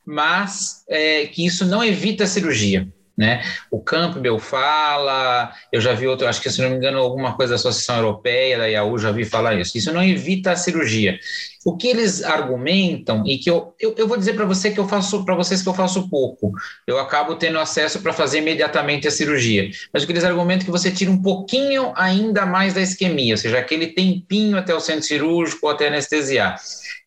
mas 0.05 0.83
é, 0.89 1.25
que 1.27 1.45
isso 1.45 1.65
não 1.65 1.81
evita 1.81 2.25
a 2.25 2.27
cirurgia. 2.27 2.85
Né? 3.17 3.43
O 3.71 3.81
Campbell 3.81 4.37
fala, 4.37 5.51
eu 5.71 5.81
já 5.81 5.93
vi 5.93 6.05
outro, 6.05 6.27
acho 6.27 6.39
que 6.39 6.51
se 6.51 6.61
não 6.61 6.69
me 6.69 6.75
engano, 6.75 6.99
alguma 6.99 7.35
coisa 7.35 7.53
da 7.53 7.55
Associação 7.55 7.95
Europeia, 7.95 8.59
da 8.59 8.67
IAU, 8.67 8.99
já 8.99 9.11
vi 9.11 9.25
falar 9.25 9.55
isso. 9.55 9.75
Isso 9.75 9.91
não 9.91 10.03
evita 10.03 10.51
a 10.51 10.55
cirurgia. 10.55 11.17
O 11.65 11.75
que 11.75 11.87
eles 11.87 12.23
argumentam, 12.23 13.25
e 13.25 13.39
que 13.39 13.49
eu, 13.49 13.73
eu, 13.79 13.95
eu 13.97 14.07
vou 14.07 14.17
dizer 14.17 14.33
para 14.33 14.45
você 14.45 14.69
que 14.69 14.79
eu 14.79 14.87
faço 14.87 15.25
para 15.25 15.33
vocês 15.33 15.63
que 15.63 15.67
eu 15.67 15.73
faço 15.73 16.07
pouco, 16.09 16.51
eu 16.85 16.99
acabo 16.99 17.35
tendo 17.35 17.57
acesso 17.57 18.01
para 18.01 18.13
fazer 18.13 18.37
imediatamente 18.37 19.07
a 19.07 19.11
cirurgia. 19.11 19.67
Mas 19.91 20.03
o 20.03 20.05
que 20.05 20.13
eles 20.13 20.23
argumentam 20.23 20.61
é 20.61 20.65
que 20.65 20.71
você 20.71 20.91
tira 20.91 21.09
um 21.09 21.21
pouquinho 21.21 21.91
ainda 21.95 22.45
mais 22.45 22.75
da 22.75 22.81
isquemia, 22.81 23.33
ou 23.33 23.37
seja, 23.37 23.57
aquele 23.57 23.87
tempinho 23.87 24.57
até 24.57 24.75
o 24.75 24.79
centro 24.79 25.03
cirúrgico 25.03 25.65
ou 25.65 25.71
até 25.71 25.87
anestesiar. 25.87 26.55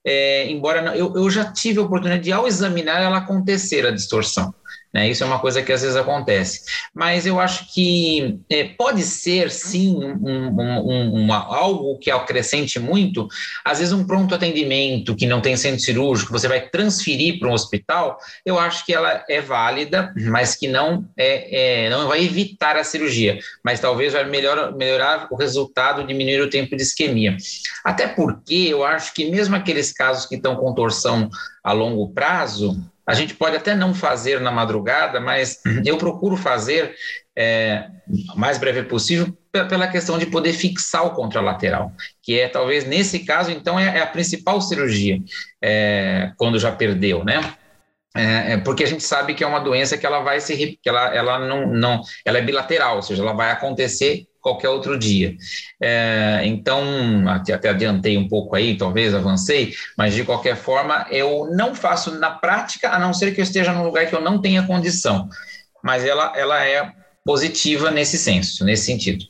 É, 0.04 0.50
embora 0.50 0.96
eu, 0.96 1.14
eu 1.14 1.30
já 1.30 1.52
tive 1.52 1.78
a 1.78 1.82
oportunidade 1.82 2.24
de, 2.24 2.32
ao 2.32 2.48
examinar, 2.48 3.00
ela 3.00 3.18
acontecer 3.18 3.86
a 3.86 3.90
distorção. 3.90 4.52
Né? 4.92 5.08
Isso 5.08 5.22
é 5.22 5.26
uma 5.26 5.38
coisa 5.38 5.62
que 5.62 5.72
às 5.72 5.82
vezes 5.82 5.96
acontece. 5.96 6.62
Mas 6.92 7.26
eu 7.26 7.38
acho 7.38 7.72
que 7.72 8.40
é, 8.50 8.64
pode 8.64 9.02
ser, 9.02 9.50
sim, 9.50 9.96
um, 9.96 10.48
um, 10.48 11.12
uma, 11.14 11.36
algo 11.36 11.98
que 11.98 12.10
acrescente 12.10 12.78
muito. 12.78 13.28
Às 13.64 13.78
vezes, 13.78 13.92
um 13.92 14.04
pronto 14.04 14.34
atendimento 14.34 15.14
que 15.14 15.26
não 15.26 15.40
tem 15.40 15.56
centro 15.56 15.80
cirúrgico, 15.80 16.32
você 16.32 16.48
vai 16.48 16.68
transferir 16.68 17.38
para 17.38 17.48
um 17.48 17.52
hospital, 17.52 18.18
eu 18.44 18.58
acho 18.58 18.84
que 18.84 18.92
ela 18.92 19.24
é 19.28 19.40
válida, 19.40 20.12
mas 20.16 20.54
que 20.54 20.66
não, 20.66 21.04
é, 21.16 21.84
é 21.86 21.90
não 21.90 22.08
vai 22.08 22.24
evitar 22.24 22.76
a 22.76 22.84
cirurgia, 22.84 23.38
mas 23.64 23.80
talvez 23.80 24.12
vai 24.12 24.24
melhor, 24.24 24.74
melhorar 24.76 25.28
o 25.30 25.36
resultado, 25.36 26.06
diminuir 26.06 26.40
o 26.40 26.50
tempo 26.50 26.76
de 26.76 26.82
isquemia. 26.82 27.36
Até 27.84 28.08
porque 28.08 28.66
eu 28.68 28.84
acho 28.84 29.14
que 29.14 29.30
mesmo 29.30 29.54
aqueles 29.54 29.92
casos 29.92 30.26
que 30.26 30.34
estão 30.34 30.56
com 30.56 30.74
torção 30.74 31.30
a 31.62 31.72
longo 31.72 32.12
prazo, 32.12 32.76
a 33.10 33.14
gente 33.14 33.34
pode 33.34 33.56
até 33.56 33.74
não 33.74 33.92
fazer 33.92 34.40
na 34.40 34.52
madrugada, 34.52 35.18
mas 35.20 35.60
uhum. 35.66 35.82
eu 35.84 35.98
procuro 35.98 36.36
fazer 36.36 36.94
é, 37.36 37.88
o 38.32 38.38
mais 38.38 38.56
breve 38.56 38.84
possível 38.84 39.36
pela 39.50 39.88
questão 39.88 40.16
de 40.16 40.26
poder 40.26 40.52
fixar 40.52 41.04
o 41.04 41.10
contralateral, 41.10 41.92
que 42.22 42.38
é 42.38 42.48
talvez 42.48 42.84
nesse 42.84 43.20
caso, 43.20 43.50
então, 43.50 43.78
é, 43.78 43.98
é 43.98 44.00
a 44.00 44.06
principal 44.06 44.60
cirurgia, 44.60 45.18
é, 45.60 46.30
quando 46.36 46.56
já 46.56 46.70
perdeu, 46.70 47.24
né? 47.24 47.40
É, 48.16 48.52
é, 48.52 48.56
porque 48.58 48.84
a 48.84 48.86
gente 48.86 49.02
sabe 49.02 49.34
que 49.34 49.42
é 49.42 49.46
uma 49.46 49.60
doença 49.60 49.98
que 49.98 50.06
ela 50.06 50.20
vai 50.20 50.40
se 50.40 50.78
que 50.80 50.88
ela, 50.88 51.14
ela 51.14 51.38
não, 51.38 51.66
não 51.66 52.00
ela 52.24 52.38
é 52.38 52.42
bilateral, 52.42 52.96
ou 52.96 53.02
seja, 53.02 53.22
ela 53.22 53.32
vai 53.32 53.50
acontecer 53.50 54.24
qualquer 54.40 54.68
outro 54.68 54.98
dia. 54.98 55.36
É, 55.80 56.42
então, 56.44 56.82
até, 57.28 57.68
adiantei 57.68 58.16
um 58.16 58.28
pouco 58.28 58.56
aí, 58.56 58.76
talvez 58.76 59.14
avancei, 59.14 59.74
mas 59.96 60.14
de 60.14 60.24
qualquer 60.24 60.56
forma, 60.56 61.06
eu 61.10 61.48
não 61.52 61.74
faço 61.74 62.18
na 62.18 62.30
prática, 62.30 62.90
a 62.90 62.98
não 62.98 63.12
ser 63.12 63.34
que 63.34 63.40
eu 63.40 63.44
esteja 63.44 63.72
num 63.72 63.84
lugar 63.84 64.06
que 64.06 64.14
eu 64.14 64.20
não 64.20 64.40
tenha 64.40 64.66
condição. 64.66 65.28
Mas 65.82 66.04
ela, 66.04 66.32
ela 66.36 66.64
é 66.64 66.92
positiva 67.24 67.90
nesse 67.90 68.18
senso, 68.18 68.64
nesse 68.64 68.86
sentido. 68.86 69.24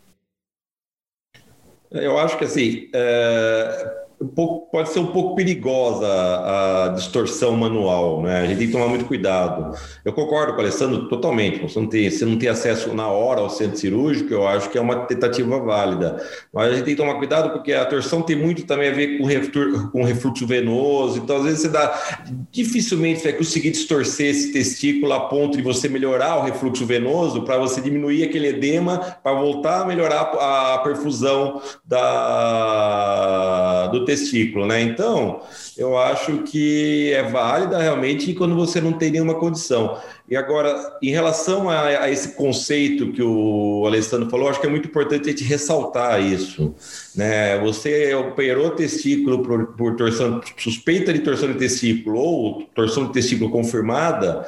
Eu 1.90 2.18
acho 2.18 2.38
que 2.38 2.44
assim. 2.44 2.88
É 2.94 4.00
um 4.20 4.28
pouco, 4.28 4.70
pode 4.70 4.90
ser 4.90 4.98
um 4.98 5.06
pouco 5.06 5.34
perigosa 5.34 6.06
a, 6.06 6.84
a, 6.84 6.88
distorção 6.88 7.56
manual, 7.56 8.22
né? 8.22 8.42
A 8.42 8.46
gente 8.46 8.58
tem 8.58 8.66
que 8.66 8.72
tomar 8.72 8.86
muito 8.86 9.06
cuidado. 9.06 9.74
Eu 10.04 10.12
concordo 10.12 10.52
com 10.52 10.58
o 10.58 10.60
Alessandro 10.60 11.08
totalmente. 11.08 11.62
Você 11.62 11.80
não 11.80 11.86
tem, 11.86 12.10
você 12.10 12.26
não 12.26 12.36
tem 12.36 12.50
acesso 12.50 12.94
na 12.94 13.08
hora 13.08 13.40
ao 13.40 13.48
centro 13.48 13.78
cirúrgico, 13.78 14.34
eu 14.34 14.46
acho 14.46 14.68
que 14.68 14.76
é 14.76 14.80
uma 14.80 15.06
tentativa 15.06 15.58
válida. 15.58 16.22
Mas 16.52 16.68
a 16.68 16.72
gente 16.72 16.84
tem 16.84 16.94
que 16.94 17.00
tomar 17.00 17.14
cuidado 17.14 17.50
porque 17.50 17.72
a 17.72 17.86
torção 17.86 18.20
tem 18.20 18.36
muito 18.36 18.66
também 18.66 18.90
a 18.90 18.92
ver 18.92 19.16
com, 19.16 19.24
reftur, 19.24 19.90
com 19.90 20.04
refluxo 20.04 20.46
venoso. 20.46 21.18
Então, 21.18 21.38
às 21.38 21.44
vezes, 21.44 21.62
você 21.62 21.70
dá. 21.70 21.98
Dificilmente 22.50 23.22
vai 23.22 23.32
conseguir 23.32 23.70
distorcer 23.70 24.26
esse 24.26 24.52
testículo 24.52 25.14
a 25.14 25.20
ponto 25.20 25.56
de 25.56 25.62
você 25.62 25.88
melhorar 25.88 26.36
o 26.36 26.42
refluxo 26.42 26.84
venoso 26.84 27.40
para 27.42 27.56
você 27.56 27.80
diminuir 27.80 28.24
aquele 28.24 28.48
edema, 28.48 28.98
para 28.98 29.32
voltar 29.32 29.80
a 29.80 29.86
melhorar 29.86 30.20
a 30.20 30.78
perfusão 30.84 31.62
da, 31.86 33.86
do 33.86 34.04
testículo, 34.04 34.09
né? 34.66 34.80
Então, 34.82 35.42
eu 35.76 35.96
acho 35.98 36.42
que 36.44 37.12
é 37.12 37.22
válida 37.22 37.78
realmente 37.78 38.34
quando 38.34 38.54
você 38.54 38.80
não 38.80 38.92
tem 38.92 39.10
nenhuma 39.10 39.34
condição. 39.34 39.98
E 40.28 40.36
agora, 40.36 40.98
em 41.02 41.10
relação 41.10 41.68
a, 41.68 41.80
a 41.80 42.10
esse 42.10 42.36
conceito 42.36 43.12
que 43.12 43.22
o 43.22 43.84
Alessandro 43.86 44.30
falou, 44.30 44.48
acho 44.48 44.60
que 44.60 44.66
é 44.66 44.70
muito 44.70 44.88
importante 44.88 45.28
a 45.28 45.32
gente 45.32 45.44
ressaltar 45.44 46.22
isso. 46.22 46.74
Né? 47.16 47.58
Você 47.58 48.14
operou 48.14 48.70
testículo 48.70 49.42
por, 49.42 49.66
por 49.74 49.96
torção, 49.96 50.40
suspeita 50.56 51.12
de 51.12 51.20
torção 51.20 51.52
de 51.52 51.58
testículo 51.58 52.18
ou 52.18 52.62
torção 52.74 53.06
de 53.06 53.12
testículo 53.12 53.50
confirmada, 53.50 54.46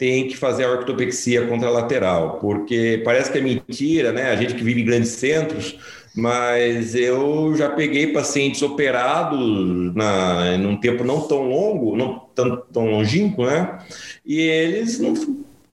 tem 0.00 0.26
que 0.26 0.36
fazer 0.36 0.64
a 0.64 0.70
ortopexia 0.70 1.46
contralateral, 1.46 2.38
porque 2.40 3.02
parece 3.04 3.30
que 3.30 3.36
é 3.36 3.42
mentira, 3.42 4.10
né? 4.12 4.30
A 4.30 4.36
gente 4.36 4.54
que 4.54 4.64
vive 4.64 4.80
em 4.80 4.84
grandes 4.86 5.10
centros 5.10 5.78
mas 6.14 6.94
eu 6.94 7.54
já 7.56 7.68
peguei 7.68 8.12
pacientes 8.12 8.62
operados 8.62 9.94
na, 9.94 10.56
num 10.58 10.76
tempo 10.76 11.04
não 11.04 11.20
tão 11.26 11.48
longo, 11.48 11.96
não 11.96 12.18
tão, 12.34 12.56
tão 12.72 12.90
longínquo, 12.90 13.46
né? 13.46 13.78
E 14.24 14.40
eles 14.40 14.98
não 14.98 15.14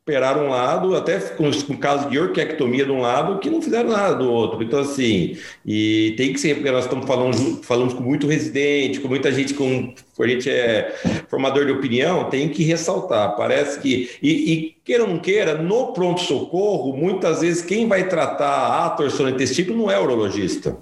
operaram 0.08 0.46
um 0.46 0.50
lado, 0.50 0.96
até 0.96 1.20
com, 1.20 1.52
com 1.52 1.78
caso 1.78 2.10
de 2.10 2.18
orquiectomia 2.18 2.86
de 2.86 2.92
um 2.92 3.02
lado, 3.02 3.40
que 3.40 3.50
não 3.50 3.62
fizeram 3.62 3.90
nada 3.90 4.16
do 4.16 4.32
outro. 4.32 4.64
Então, 4.64 4.80
assim, 4.80 5.38
e 5.66 6.14
tem 6.16 6.32
que 6.32 6.40
ser, 6.40 6.56
porque 6.56 6.72
nós 6.72 6.86
estamos 6.86 7.06
falando, 7.06 7.62
falamos 7.62 7.94
com 7.94 8.02
muito 8.02 8.26
residente, 8.26 9.02
com 9.02 9.10
muita 9.10 9.30
gente 9.34 9.54
com. 9.54 9.94
A 10.18 10.28
gente 10.28 10.50
é 10.50 10.96
formador 11.28 11.66
de 11.66 11.74
opinião, 11.74 12.30
tem 12.30 12.48
que 12.48 12.64
ressaltar. 12.64 13.36
Parece 13.36 13.82
que. 13.82 14.10
E, 14.24 14.54
e 14.54 14.78
queira 14.86 15.04
ou 15.04 15.10
não 15.10 15.20
queira, 15.20 15.56
no 15.56 15.92
pronto-socorro, 15.92 16.96
muitas 16.96 17.42
vezes 17.42 17.62
quem 17.62 17.86
vai 17.86 18.08
tratar 18.08 18.86
a 18.86 18.90
torção 18.92 19.30
de 19.30 19.72
não 19.74 19.92
é 19.92 20.00
urologista. 20.00 20.78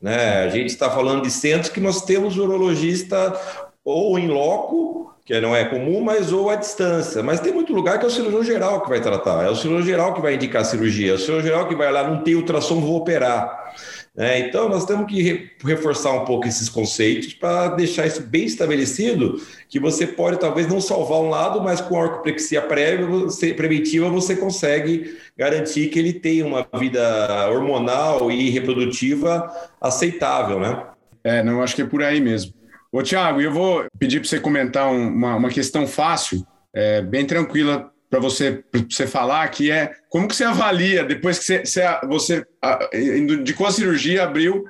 Né? 0.00 0.44
A 0.44 0.48
gente 0.48 0.68
está 0.68 0.88
falando 0.88 1.22
de 1.22 1.30
centros 1.30 1.70
que 1.70 1.80
nós 1.80 2.02
temos 2.02 2.38
urologista 2.38 3.36
ou 3.84 4.16
em 4.16 4.28
loco 4.28 5.12
que 5.28 5.38
não 5.42 5.54
é 5.54 5.62
comum, 5.62 6.00
mas 6.00 6.32
ou 6.32 6.48
à 6.48 6.54
distância. 6.54 7.22
Mas 7.22 7.38
tem 7.38 7.52
muito 7.52 7.70
lugar 7.74 7.98
que 7.98 8.04
é 8.06 8.08
o 8.08 8.10
cirurgião 8.10 8.42
geral 8.42 8.80
que 8.80 8.88
vai 8.88 8.98
tratar, 8.98 9.44
é 9.44 9.50
o 9.50 9.54
cirurgião 9.54 9.86
geral 9.86 10.14
que 10.14 10.22
vai 10.22 10.36
indicar 10.36 10.62
a 10.62 10.64
cirurgia, 10.64 11.12
é 11.12 11.14
o 11.16 11.18
cirurgião 11.18 11.52
geral 11.52 11.68
que 11.68 11.74
vai 11.74 11.92
lá, 11.92 12.02
não 12.08 12.22
tem 12.22 12.34
ultrassom, 12.34 12.80
vou 12.80 12.96
operar. 12.96 13.74
É, 14.16 14.38
então, 14.38 14.70
nós 14.70 14.86
temos 14.86 15.06
que 15.06 15.50
reforçar 15.62 16.12
um 16.12 16.24
pouco 16.24 16.48
esses 16.48 16.70
conceitos 16.70 17.34
para 17.34 17.68
deixar 17.68 18.06
isso 18.06 18.22
bem 18.22 18.46
estabelecido, 18.46 19.38
que 19.68 19.78
você 19.78 20.06
pode 20.06 20.40
talvez 20.40 20.66
não 20.66 20.80
salvar 20.80 21.18
um 21.18 21.28
lado, 21.28 21.62
mas 21.62 21.78
com 21.82 21.98
a 21.98 22.04
orcoprexia 22.04 22.62
prévia, 22.62 23.04
você, 23.04 23.52
preventiva, 23.52 24.08
você 24.08 24.34
consegue 24.34 25.14
garantir 25.36 25.88
que 25.88 25.98
ele 25.98 26.14
tenha 26.14 26.46
uma 26.46 26.66
vida 26.78 27.50
hormonal 27.50 28.30
e 28.30 28.48
reprodutiva 28.48 29.46
aceitável, 29.78 30.58
né? 30.58 30.86
É, 31.22 31.42
não, 31.42 31.62
acho 31.62 31.76
que 31.76 31.82
é 31.82 31.86
por 31.86 32.02
aí 32.02 32.18
mesmo. 32.18 32.57
Ô, 32.90 33.02
Tiago, 33.02 33.40
eu 33.40 33.52
vou 33.52 33.86
pedir 33.98 34.20
para 34.20 34.28
você 34.28 34.40
comentar 34.40 34.90
uma, 34.90 35.36
uma 35.36 35.50
questão 35.50 35.86
fácil, 35.86 36.46
é, 36.74 37.02
bem 37.02 37.26
tranquila 37.26 37.92
para 38.08 38.18
você, 38.18 38.64
você 38.90 39.06
falar, 39.06 39.46
que 39.48 39.70
é 39.70 39.92
como 40.08 40.26
que 40.26 40.34
você 40.34 40.44
avalia, 40.44 41.04
depois 41.04 41.38
que 41.38 41.44
você, 41.44 41.62
você, 41.62 41.98
você 42.06 42.46
indicou 42.94 43.66
a 43.66 43.70
cirurgia, 43.70 44.24
abriu, 44.24 44.64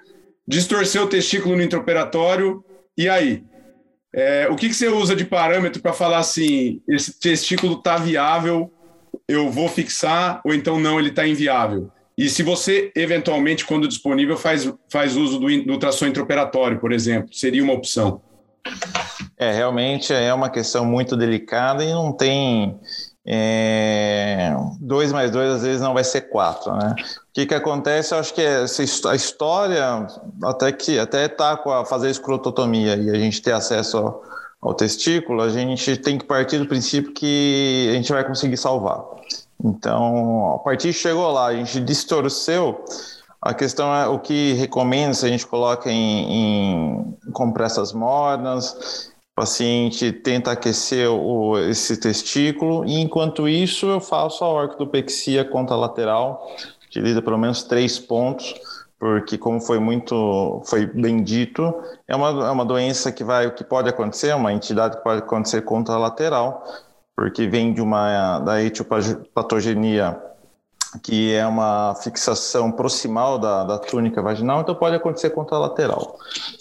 distorceu 0.46 1.04
o 1.04 1.08
testículo 1.08 1.56
no 1.56 1.62
intraoperatório, 1.62 2.64
e 2.96 3.08
aí? 3.08 3.44
É, 4.12 4.48
o 4.50 4.56
que, 4.56 4.68
que 4.68 4.74
você 4.74 4.88
usa 4.88 5.14
de 5.14 5.24
parâmetro 5.24 5.80
para 5.80 5.92
falar 5.92 6.18
assim, 6.18 6.82
esse 6.88 7.20
testículo 7.20 7.74
está 7.74 7.98
viável, 7.98 8.72
eu 9.28 9.48
vou 9.48 9.68
fixar, 9.68 10.40
ou 10.44 10.52
então 10.52 10.80
não, 10.80 10.98
ele 10.98 11.10
está 11.10 11.24
inviável? 11.24 11.92
E 12.18 12.28
se 12.28 12.42
você, 12.42 12.90
eventualmente, 12.96 13.64
quando 13.64 13.86
disponível, 13.86 14.36
faz, 14.36 14.68
faz 14.90 15.16
uso 15.16 15.38
do, 15.38 15.46
do 15.46 15.72
ultrassom 15.72 16.08
intraoperatório, 16.08 16.80
por 16.80 16.90
exemplo, 16.90 17.32
seria 17.32 17.62
uma 17.62 17.72
opção? 17.72 18.20
É, 19.38 19.52
realmente 19.52 20.12
é 20.12 20.34
uma 20.34 20.50
questão 20.50 20.84
muito 20.84 21.16
delicada 21.16 21.84
e 21.84 21.92
não 21.92 22.12
tem. 22.12 22.76
É, 23.24 24.52
dois 24.80 25.12
mais 25.12 25.30
dois 25.30 25.52
às 25.52 25.62
vezes 25.62 25.80
não 25.80 25.94
vai 25.94 26.02
ser 26.02 26.22
quatro, 26.22 26.74
né? 26.74 26.96
O 26.98 27.32
que, 27.32 27.46
que 27.46 27.54
acontece? 27.54 28.12
Eu 28.12 28.18
acho 28.18 28.34
que 28.34 28.42
essa, 28.42 28.82
a 29.10 29.14
história, 29.14 30.06
até 30.42 30.72
que 30.72 30.98
até 30.98 31.28
tá 31.28 31.56
com 31.56 31.70
a 31.70 31.84
fazer 31.84 32.10
escrototomia 32.10 32.96
e 32.96 33.10
a 33.10 33.14
gente 33.14 33.40
ter 33.40 33.52
acesso 33.52 33.96
ao, 33.96 34.22
ao 34.60 34.74
testículo, 34.74 35.42
a 35.42 35.50
gente 35.50 35.96
tem 35.98 36.18
que 36.18 36.24
partir 36.24 36.58
do 36.58 36.66
princípio 36.66 37.12
que 37.12 37.88
a 37.90 37.94
gente 37.94 38.10
vai 38.10 38.26
conseguir 38.26 38.56
salvar. 38.56 39.04
Então, 39.62 40.54
a 40.54 40.58
partir 40.58 40.92
chegou 40.92 41.30
lá, 41.32 41.46
a 41.46 41.54
gente 41.54 41.80
distorceu. 41.80 42.84
A 43.40 43.54
questão 43.54 43.94
é 43.94 44.06
o 44.06 44.18
que 44.18 44.54
recomenda 44.54 45.14
se 45.14 45.24
a 45.26 45.28
gente 45.28 45.46
coloca 45.46 45.90
em, 45.90 47.14
em 47.26 47.32
compressas 47.32 47.92
mornas, 47.92 49.12
o 49.32 49.40
paciente 49.40 50.10
tenta 50.12 50.50
aquecer 50.50 51.08
o, 51.08 51.56
esse 51.58 51.96
testículo, 51.96 52.84
e 52.84 53.00
enquanto 53.00 53.48
isso 53.48 53.86
eu 53.86 54.00
faço 54.00 54.42
a 54.44 54.48
ortopexia 54.48 55.44
contralateral, 55.44 56.48
utiliza 56.84 57.22
pelo 57.22 57.38
menos 57.38 57.62
três 57.62 57.98
pontos, 57.98 58.54
porque 58.98 59.38
como 59.38 59.60
foi 59.60 59.78
muito, 59.78 60.60
foi 60.66 60.86
bem 60.86 61.22
dito, 61.22 61.72
é 62.08 62.16
uma, 62.16 62.48
é 62.48 62.50
uma 62.50 62.64
doença 62.64 63.12
que 63.12 63.22
vai, 63.22 63.48
que 63.52 63.62
pode 63.62 63.88
acontecer, 63.88 64.34
uma 64.34 64.52
entidade 64.52 64.96
que 64.96 65.04
pode 65.04 65.22
acontecer 65.22 65.62
contralateral, 65.62 66.64
porque 67.18 67.48
vem 67.48 67.72
de 67.72 67.80
uma 67.80 68.38
da 68.38 68.62
etiopatogenia 68.62 70.16
que 71.02 71.34
é 71.34 71.44
uma 71.44 71.96
fixação 71.96 72.70
proximal 72.70 73.40
da, 73.40 73.64
da 73.64 73.76
túnica 73.76 74.22
vaginal, 74.22 74.60
então 74.60 74.72
pode 74.72 74.94
acontecer 74.94 75.30
contralateral. 75.30 76.16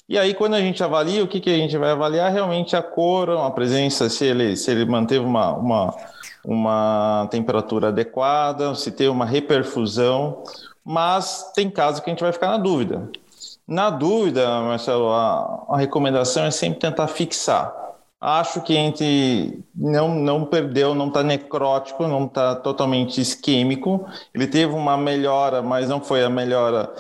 E 0.09 0.17
aí, 0.17 0.33
quando 0.33 0.55
a 0.55 0.59
gente 0.59 0.83
avalia, 0.83 1.23
o 1.23 1.27
que, 1.27 1.39
que 1.39 1.51
a 1.51 1.55
gente 1.55 1.77
vai 1.77 1.91
avaliar? 1.91 2.33
Realmente 2.33 2.75
a 2.75 2.81
cor, 2.81 3.29
a 3.29 3.51
presença, 3.51 4.09
se 4.09 4.25
ele, 4.25 4.55
se 4.55 4.71
ele 4.71 4.83
manteve 4.83 5.23
uma, 5.23 5.53
uma, 5.53 5.95
uma 6.43 7.27
temperatura 7.29 7.89
adequada, 7.89 8.73
se 8.73 8.91
tem 8.91 9.09
uma 9.09 9.27
reperfusão, 9.27 10.43
mas 10.83 11.51
tem 11.53 11.69
casos 11.69 11.99
que 11.99 12.09
a 12.09 12.13
gente 12.13 12.23
vai 12.23 12.33
ficar 12.33 12.47
na 12.47 12.57
dúvida. 12.57 13.07
Na 13.67 13.91
dúvida, 13.91 14.59
Marcelo, 14.61 15.11
a, 15.11 15.65
a 15.69 15.77
recomendação 15.77 16.45
é 16.45 16.51
sempre 16.51 16.79
tentar 16.79 17.07
fixar 17.07 17.86
Acho 18.19 18.61
que 18.61 18.75
a 18.75 18.79
gente 18.79 19.63
não, 19.75 20.15
não 20.15 20.45
perdeu, 20.45 20.95
não 20.95 21.07
está 21.07 21.21
necrótico, 21.21 22.07
não 22.07 22.25
está 22.25 22.55
totalmente 22.55 23.21
isquêmico. 23.21 24.07
Ele 24.33 24.47
teve 24.47 24.73
uma 24.73 24.97
melhora, 24.97 25.61
mas 25.61 25.87
não 25.87 26.01
foi 26.01 26.23
a 26.23 26.29
melhora 26.29 26.91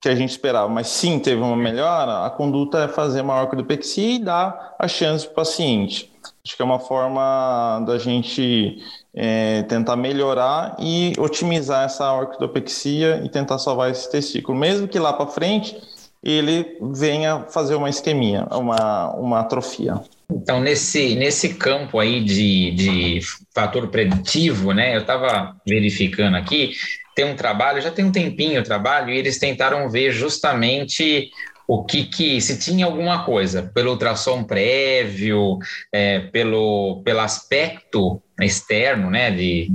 que 0.00 0.08
a 0.08 0.14
gente 0.14 0.30
esperava, 0.30 0.68
mas 0.68 0.88
sim 0.88 1.18
teve 1.18 1.40
uma 1.40 1.56
melhora. 1.56 2.26
A 2.26 2.30
conduta 2.30 2.84
é 2.84 2.88
fazer 2.88 3.22
uma 3.22 3.40
orcodopexia 3.40 4.16
e 4.16 4.18
dar 4.18 4.74
a 4.78 4.88
chance 4.88 5.24
para 5.24 5.32
o 5.32 5.36
paciente. 5.36 6.10
Acho 6.44 6.56
que 6.56 6.62
é 6.62 6.64
uma 6.64 6.78
forma 6.78 7.82
da 7.86 7.98
gente 7.98 8.78
é, 9.14 9.62
tentar 9.64 9.96
melhorar 9.96 10.76
e 10.78 11.12
otimizar 11.18 11.84
essa 11.84 12.12
orquidopexia 12.12 13.22
e 13.24 13.28
tentar 13.28 13.58
salvar 13.58 13.90
esse 13.90 14.10
testículo. 14.10 14.58
Mesmo 14.58 14.88
que 14.88 14.98
lá 14.98 15.12
para 15.12 15.26
frente 15.26 15.76
ele 16.22 16.76
venha 16.94 17.44
fazer 17.48 17.74
uma 17.74 17.88
isquemia, 17.88 18.46
uma, 18.50 19.14
uma 19.14 19.40
atrofia. 19.40 20.00
Então, 20.30 20.60
nesse, 20.60 21.14
nesse 21.16 21.54
campo 21.54 21.98
aí 21.98 22.22
de, 22.22 22.70
de 22.72 23.20
fator 23.54 23.88
preditivo, 23.88 24.72
né, 24.72 24.94
eu 24.94 25.00
estava 25.00 25.56
verificando 25.66 26.36
aqui, 26.36 26.72
tem 27.16 27.24
um 27.24 27.34
trabalho, 27.34 27.82
já 27.82 27.90
tem 27.90 28.04
um 28.04 28.12
tempinho 28.12 28.60
o 28.60 28.64
trabalho, 28.64 29.10
e 29.10 29.18
eles 29.18 29.38
tentaram 29.38 29.90
ver 29.90 30.12
justamente 30.12 31.30
o 31.66 31.84
que, 31.84 32.04
que 32.04 32.40
se 32.40 32.58
tinha 32.58 32.84
alguma 32.84 33.24
coisa, 33.24 33.62
pelo 33.74 33.92
ultrassom 33.92 34.44
prévio, 34.44 35.58
é, 35.92 36.18
pelo, 36.18 37.00
pelo 37.04 37.20
aspecto 37.20 38.20
externo, 38.40 39.10
né, 39.10 39.30
de, 39.30 39.68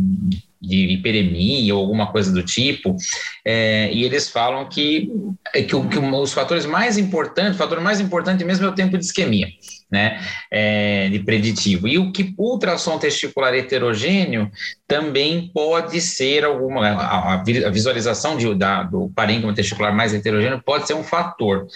de 0.67 0.93
hiperemia 0.93 1.73
ou 1.75 1.81
alguma 1.81 2.11
coisa 2.11 2.31
do 2.31 2.43
tipo, 2.43 2.95
é, 3.43 3.91
e 3.93 4.03
eles 4.03 4.29
falam 4.29 4.67
que, 4.67 5.09
que, 5.53 5.63
que, 5.63 5.99
os 5.99 6.33
fatores 6.33 6.65
mais 6.65 6.97
importantes, 6.97 7.55
o 7.55 7.57
fator 7.57 7.79
mais 7.81 7.99
importante 7.99 8.43
mesmo 8.43 8.65
é 8.65 8.69
o 8.69 8.75
tempo 8.75 8.97
de 8.97 9.05
isquemia 9.05 9.47
né, 9.89 10.19
é, 10.51 11.09
de 11.09 11.19
preditivo. 11.19 11.87
E 11.87 11.97
o 11.97 12.11
que 12.11 12.33
ultrassom 12.37 12.97
testicular 12.97 13.53
heterogêneo 13.53 14.51
também 14.87 15.49
pode 15.53 16.01
ser 16.01 16.43
alguma, 16.43 16.87
a, 16.89 17.33
a 17.33 17.69
visualização 17.69 18.37
de, 18.37 18.53
da, 18.55 18.83
do 18.83 19.11
parênquima 19.15 19.53
testicular 19.53 19.93
mais 19.93 20.13
heterogêneo 20.13 20.61
pode 20.63 20.87
ser 20.87 20.93
um 20.93 21.03
fator, 21.03 21.67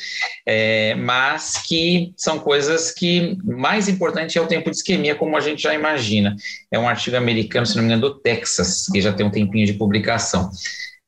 é, 0.45 0.95
mas 0.95 1.62
que 1.67 2.13
são 2.17 2.39
coisas 2.39 2.91
que 2.91 3.38
mais 3.43 3.88
importante 3.88 4.38
é 4.38 4.41
o 4.41 4.48
tempo 4.48 4.69
de 4.69 4.78
isquemia, 4.78 5.15
como 5.15 5.38
a 5.38 5.41
gente 5.41 5.62
já 5.62 5.74
imagina. 5.74 6.36
É 6.72 6.78
um 6.78 6.88
artigo 6.88 7.15
americano, 7.15 7.65
se 7.65 7.76
não 7.76 7.84
me 7.84 7.88
engano, 7.88 8.02
do 8.02 8.19
Texas, 8.19 8.88
que 8.91 9.02
já 9.02 9.13
tem 9.13 9.26
um 9.26 9.32
tempinho 9.32 9.65
de 9.65 9.74
publicação. 9.74 10.50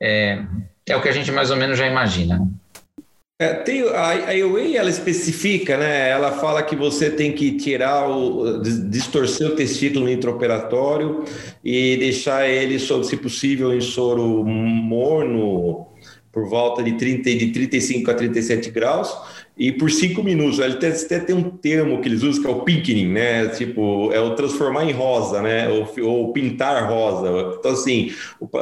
É, 0.01 0.41
é 0.87 0.95
o 0.95 1.01
que 1.01 1.09
a 1.09 1.11
gente 1.11 1.31
mais 1.31 1.51
ou 1.51 1.57
menos 1.57 1.77
já 1.77 1.87
imagina. 1.87 2.41
É, 3.41 3.55
tem, 3.55 3.81
a, 3.81 4.27
a 4.27 4.37
EUA, 4.37 4.77
ela 4.77 4.89
especifica, 4.91 5.75
né? 5.75 6.11
Ela 6.11 6.31
fala 6.31 6.61
que 6.61 6.75
você 6.75 7.09
tem 7.09 7.33
que 7.33 7.53
tirar 7.53 8.07
o 8.07 8.61
distorcer 8.61 9.47
o 9.47 9.55
testículo 9.55 10.07
intraoperatório 10.07 11.25
e 11.63 11.97
deixar 11.97 12.47
ele, 12.47 12.77
se 12.77 13.17
possível, 13.17 13.73
em 13.75 13.81
soro 13.81 14.43
morno 14.45 15.87
por 16.31 16.47
volta 16.47 16.83
de 16.83 16.91
30 16.93 17.31
de 17.31 17.47
35 17.47 18.11
a 18.11 18.13
37 18.13 18.69
graus 18.69 19.11
e 19.57 19.71
por 19.71 19.91
cinco 19.91 20.23
minutos. 20.23 20.59
Ele 20.59 20.73
até, 20.73 20.89
até 20.89 21.19
tem 21.19 21.35
um 21.35 21.49
termo 21.49 22.01
que 22.01 22.07
eles 22.07 22.23
usam 22.23 22.41
que 22.41 22.47
é 22.47 22.51
o 22.51 22.61
pinkening, 22.61 23.09
né? 23.09 23.47
Tipo, 23.49 24.11
é 24.11 24.19
o 24.19 24.35
transformar 24.35 24.85
em 24.85 24.91
rosa, 24.91 25.41
né? 25.41 25.69
Ou, 25.69 25.87
ou 26.05 26.33
pintar 26.33 26.89
rosa. 26.89 27.57
Então, 27.59 27.71
assim, 27.71 28.11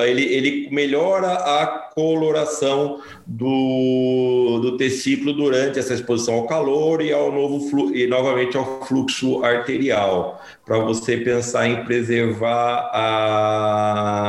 ele, 0.01 0.23
ele 0.23 0.69
melhora 0.71 1.31
a 1.31 1.67
coloração 1.93 2.99
do, 3.25 4.59
do 4.61 4.77
testículo 4.77 5.33
durante 5.33 5.79
essa 5.79 5.93
exposição 5.93 6.35
ao 6.35 6.47
calor 6.47 7.01
e 7.01 7.11
ao 7.11 7.31
novo 7.31 7.95
e 7.95 8.07
novamente 8.07 8.57
ao 8.57 8.85
fluxo 8.85 9.43
arterial, 9.43 10.41
para 10.65 10.79
você 10.79 11.17
pensar 11.17 11.67
em 11.67 11.83
preservar 11.83 12.89
a 12.93 14.23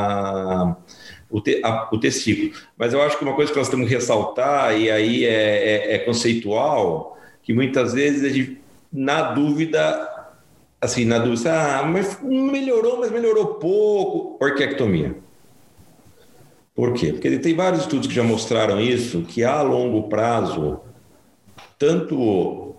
o, 1.31 1.39
te, 1.39 1.61
a, 1.63 1.89
o 1.91 1.97
testículo. 1.97 2.51
Mas 2.77 2.93
eu 2.93 3.01
acho 3.01 3.17
que 3.17 3.23
uma 3.23 3.33
coisa 3.33 3.51
que 3.51 3.57
nós 3.57 3.69
temos 3.69 3.87
que 3.87 3.95
ressaltar, 3.95 4.77
e 4.77 4.91
aí 4.91 5.25
é, 5.25 5.93
é, 5.93 5.95
é 5.95 5.99
conceitual, 5.99 7.17
que 7.41 7.53
muitas 7.53 7.93
vezes 7.93 8.23
a 8.23 8.29
gente, 8.29 8.59
na 8.91 9.31
dúvida, 9.31 10.09
assim, 10.79 11.05
na 11.05 11.17
dúvida, 11.17 11.51
ah, 11.53 11.83
mas 11.83 12.19
melhorou, 12.21 12.99
mas 12.99 13.11
melhorou 13.11 13.55
pouco, 13.55 14.43
orquiectomia. 14.43 15.15
Por 16.75 16.93
quê? 16.93 17.11
Porque 17.13 17.37
tem 17.37 17.55
vários 17.55 17.81
estudos 17.81 18.07
que 18.07 18.13
já 18.13 18.23
mostraram 18.23 18.79
isso, 18.79 19.21
que 19.23 19.43
a 19.43 19.61
longo 19.61 20.09
prazo, 20.09 20.79
tanto 21.77 22.75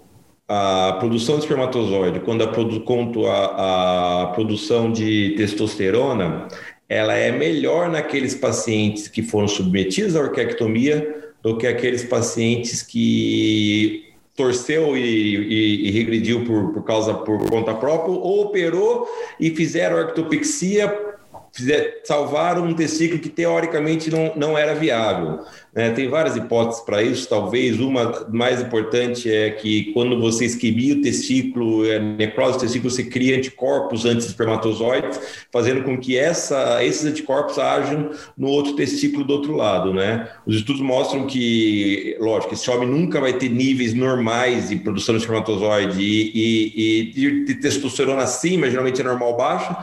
a 0.49 0.97
produção 0.99 1.37
de 1.37 1.43
espermatozoide 1.43 2.21
quanto 2.21 2.43
a, 2.45 2.81
quanto 2.85 3.27
a, 3.27 4.23
a 4.23 4.27
produção 4.29 4.93
de 4.93 5.35
testosterona, 5.37 6.49
ela 6.93 7.15
é 7.15 7.33
melhor 7.33 7.91
naqueles 7.91 8.35
pacientes 8.35 9.09
que 9.09 9.23
foram 9.23 9.49
submetidos 9.49 10.15
à 10.15 10.21
orquiectomia 10.21 11.33
do 11.43 11.57
que 11.57 11.67
aqueles 11.67 12.05
pacientes 12.05 12.83
que 12.83 14.13
torceu 14.37 14.97
e, 14.97 15.01
e, 15.01 15.89
e 15.89 15.91
regrediu 15.91 16.45
por, 16.45 16.73
por 16.73 16.85
causa 16.85 17.15
por 17.15 17.49
conta 17.49 17.75
própria 17.75 18.13
ou 18.13 18.43
operou 18.43 19.09
e 19.41 19.51
fizeram 19.51 19.97
ortopexia 19.97 21.12
fizer, 21.53 22.01
salvaram 22.05 22.65
um 22.65 22.75
testículo 22.75 23.21
que 23.21 23.29
teoricamente 23.29 24.11
não, 24.11 24.33
não 24.35 24.59
era 24.59 24.75
viável. 24.75 25.41
Né? 25.75 25.91
Tem 25.91 26.09
várias 26.09 26.37
hipóteses 26.37 26.83
para 26.83 27.03
isso, 27.03 27.29
talvez 27.29 27.79
uma 27.79 28.27
mais 28.31 28.61
importante 28.61 29.31
é 29.31 29.51
que 29.51 29.93
quando 29.93 30.19
você 30.21 30.47
esquimia 30.47 30.95
o 30.95 31.03
testículo, 31.03 31.87
é, 31.87 31.99
necrose 31.99 32.59
do 32.59 32.61
testículo, 32.61 32.91
você 32.91 33.05
cria 33.05 33.37
anticorpos 33.37 34.05
anti-espermatozoides, 34.05 35.21
fazendo 35.51 35.83
com 35.83 35.99
que 35.99 36.19
essa, 36.19 36.83
esses 36.85 37.05
anticorpos 37.05 37.59
ajam 37.59 38.11
no 38.37 38.49
outro 38.49 38.75
testículo 38.75 39.25
do 39.25 39.33
outro 39.33 39.55
lado. 39.55 39.93
Né? 39.93 40.29
Os 40.47 40.57
estudos 40.57 40.81
mostram 40.81 41.27
que, 41.27 42.17
lógico, 42.19 42.55
esse 42.55 42.71
homem 42.71 42.89
nunca 42.89 43.21
vai 43.21 43.35
ter 43.35 43.49
níveis 43.49 43.95
normais 43.95 44.71
de 44.71 44.77
produção 44.77 45.15
de 45.15 45.23
espermatozoide 45.23 46.03
e, 46.03 46.33
e, 46.35 47.27
e 47.27 47.45
de, 47.45 47.55
testosterona 47.57 48.23
acima, 48.23 48.71
geralmente 48.71 49.01
é 49.01 49.05
normal 49.05 49.37
baixo, 49.37 49.75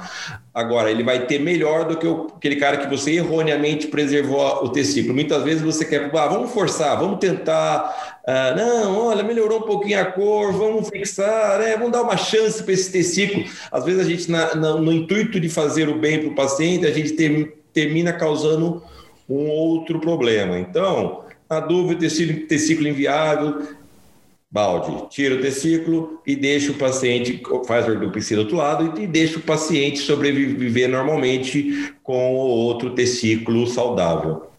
Agora, 0.54 0.90
ele 0.90 1.04
vai 1.04 1.28
ter 1.28 1.40
melhor 1.40 1.86
do 1.86 1.98
que 1.98 2.08
o, 2.08 2.28
aquele 2.36 2.56
cara 2.56 2.78
que 2.78 2.88
você 2.88 3.12
erroneamente 3.12 3.88
preservou 3.88 4.66
o 4.66 4.70
testículo. 4.70 5.14
Muitas 5.14 5.44
vezes 5.44 5.62
você 5.62 5.86
quer, 5.86 6.10
ah, 6.14 6.28
vamos 6.28 6.52
forçar, 6.52 7.00
vamos 7.00 7.20
tentar. 7.20 8.20
Ah, 8.26 8.56
não, 8.58 9.08
olha, 9.08 9.24
melhorou 9.24 9.60
um 9.60 9.64
pouquinho 9.64 10.02
a 10.02 10.06
cor, 10.06 10.52
vamos 10.52 10.90
fixar, 10.90 11.60
né? 11.60 11.78
vamos 11.78 11.92
dar 11.92 12.02
uma 12.02 12.18
chance 12.18 12.64
para 12.64 12.74
esse 12.74 12.92
testículo. 12.92 13.46
Às 13.72 13.86
vezes 13.86 14.02
a 14.02 14.10
gente, 14.10 14.32
na, 14.32 14.56
na, 14.56 14.74
no 14.76 14.92
intuito 14.92 15.40
de 15.40 15.50
fazer 15.50 15.88
o 15.88 16.00
bem 16.00 16.20
para 16.20 16.30
o 16.30 16.36
paciente, 16.36 16.86
a 16.86 16.92
gente 16.92 17.14
ter, 17.14 17.62
termina 17.72 18.12
causando 18.12 18.82
um 19.30 19.48
outro 19.48 20.00
problema. 20.00 20.58
Então, 20.58 21.26
na 21.50 21.60
dúvida, 21.60 22.02
testículo, 22.02 22.48
testículo 22.48 22.88
inviável, 22.88 23.62
balde, 24.52 25.08
tira 25.10 25.36
o 25.36 25.42
testículo 25.42 26.22
e 26.26 26.36
deixa 26.36 26.72
o 26.72 26.76
paciente, 26.76 27.42
faz 27.68 27.86
a 27.86 27.92
ortopexia 27.92 28.36
do 28.36 28.42
outro 28.42 28.58
lado 28.58 29.00
e 29.00 29.06
deixa 29.06 29.38
o 29.38 29.42
paciente 29.42 30.00
sobreviver 30.00 30.90
normalmente 30.90 31.94
com 32.02 32.34
o 32.34 32.38
outro 32.38 32.96
testículo 32.96 33.68
saudável. 33.68 34.50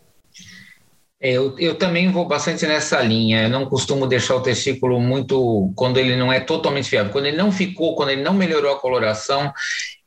É, 1.22 1.32
eu, 1.32 1.58
eu 1.58 1.74
também 1.74 2.10
vou 2.10 2.26
bastante 2.26 2.66
nessa 2.66 3.02
linha. 3.02 3.42
Eu 3.42 3.50
não 3.50 3.66
costumo 3.66 4.06
deixar 4.06 4.36
o 4.36 4.42
testículo 4.42 4.98
muito 4.98 5.70
quando 5.76 5.98
ele 5.98 6.16
não 6.16 6.32
é 6.32 6.40
totalmente 6.40 6.90
viável. 6.90 7.12
Quando 7.12 7.26
ele 7.26 7.36
não 7.36 7.52
ficou, 7.52 7.94
quando 7.94 8.08
ele 8.08 8.22
não 8.22 8.32
melhorou 8.32 8.72
a 8.72 8.80
coloração, 8.80 9.52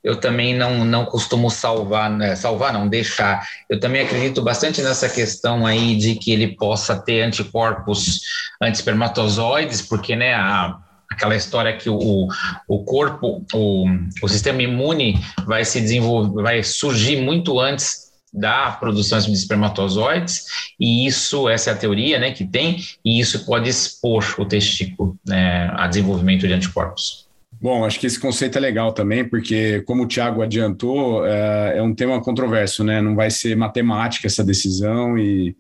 eu 0.04 0.18
também 0.18 0.56
não, 0.56 0.84
não 0.84 1.06
costumo 1.06 1.50
salvar, 1.50 2.10
né? 2.10 2.36
salvar 2.36 2.74
não, 2.74 2.88
deixar. 2.88 3.48
Eu 3.70 3.80
também 3.80 4.02
acredito 4.02 4.42
bastante 4.42 4.82
nessa 4.82 5.08
questão 5.08 5.66
aí 5.66 5.96
de 5.96 6.16
que 6.16 6.32
ele 6.32 6.56
possa 6.56 6.96
ter 6.96 7.22
anticorpos 7.22 8.22
anti-espermatozoides, 8.62 9.82
porque, 9.82 10.16
né, 10.16 10.34
a, 10.34 10.78
aquela 11.10 11.36
história 11.36 11.76
que 11.78 11.90
o, 11.90 12.28
o 12.68 12.84
corpo, 12.84 13.46
o, 13.54 13.86
o 14.22 14.28
sistema 14.28 14.62
imune 14.62 15.20
vai 15.46 15.64
se 15.64 15.80
desenvolver, 15.80 16.42
vai 16.42 16.64
surgir 16.64 17.22
muito 17.22 17.60
antes 17.60 18.04
da 18.34 18.72
produção 18.72 19.20
de 19.20 19.32
espermatozoides, 19.32 20.46
e 20.80 21.06
isso, 21.06 21.48
essa 21.48 21.70
é 21.70 21.74
a 21.74 21.78
teoria 21.78 22.18
né, 22.18 22.32
que 22.32 22.44
tem, 22.44 22.84
e 23.06 23.20
isso 23.20 23.46
pode 23.46 23.70
expor 23.70 24.26
o 24.40 24.46
testículo 24.46 25.16
né, 25.26 25.72
a 25.76 25.88
desenvolvimento 25.88 26.48
de 26.48 26.54
anticorpos. 26.54 27.23
Bom, 27.64 27.86
acho 27.86 27.98
que 27.98 28.06
esse 28.06 28.20
conceito 28.20 28.58
é 28.58 28.62
legal 28.62 28.92
também, 28.92 29.24
porque, 29.24 29.80
como 29.84 30.04
o 30.04 30.06
Tiago 30.06 30.42
adiantou, 30.42 31.26
é, 31.26 31.78
é, 31.78 31.82
um 31.82 31.96
tema 31.96 32.22
controverso, 32.22 32.84
né? 32.84 33.02
Não 33.02 33.16
vai 33.16 33.32
ser 33.32 33.56
matemática 33.56 34.28
essa 34.28 34.44
decisão, 34.44 35.18
e 35.18 35.56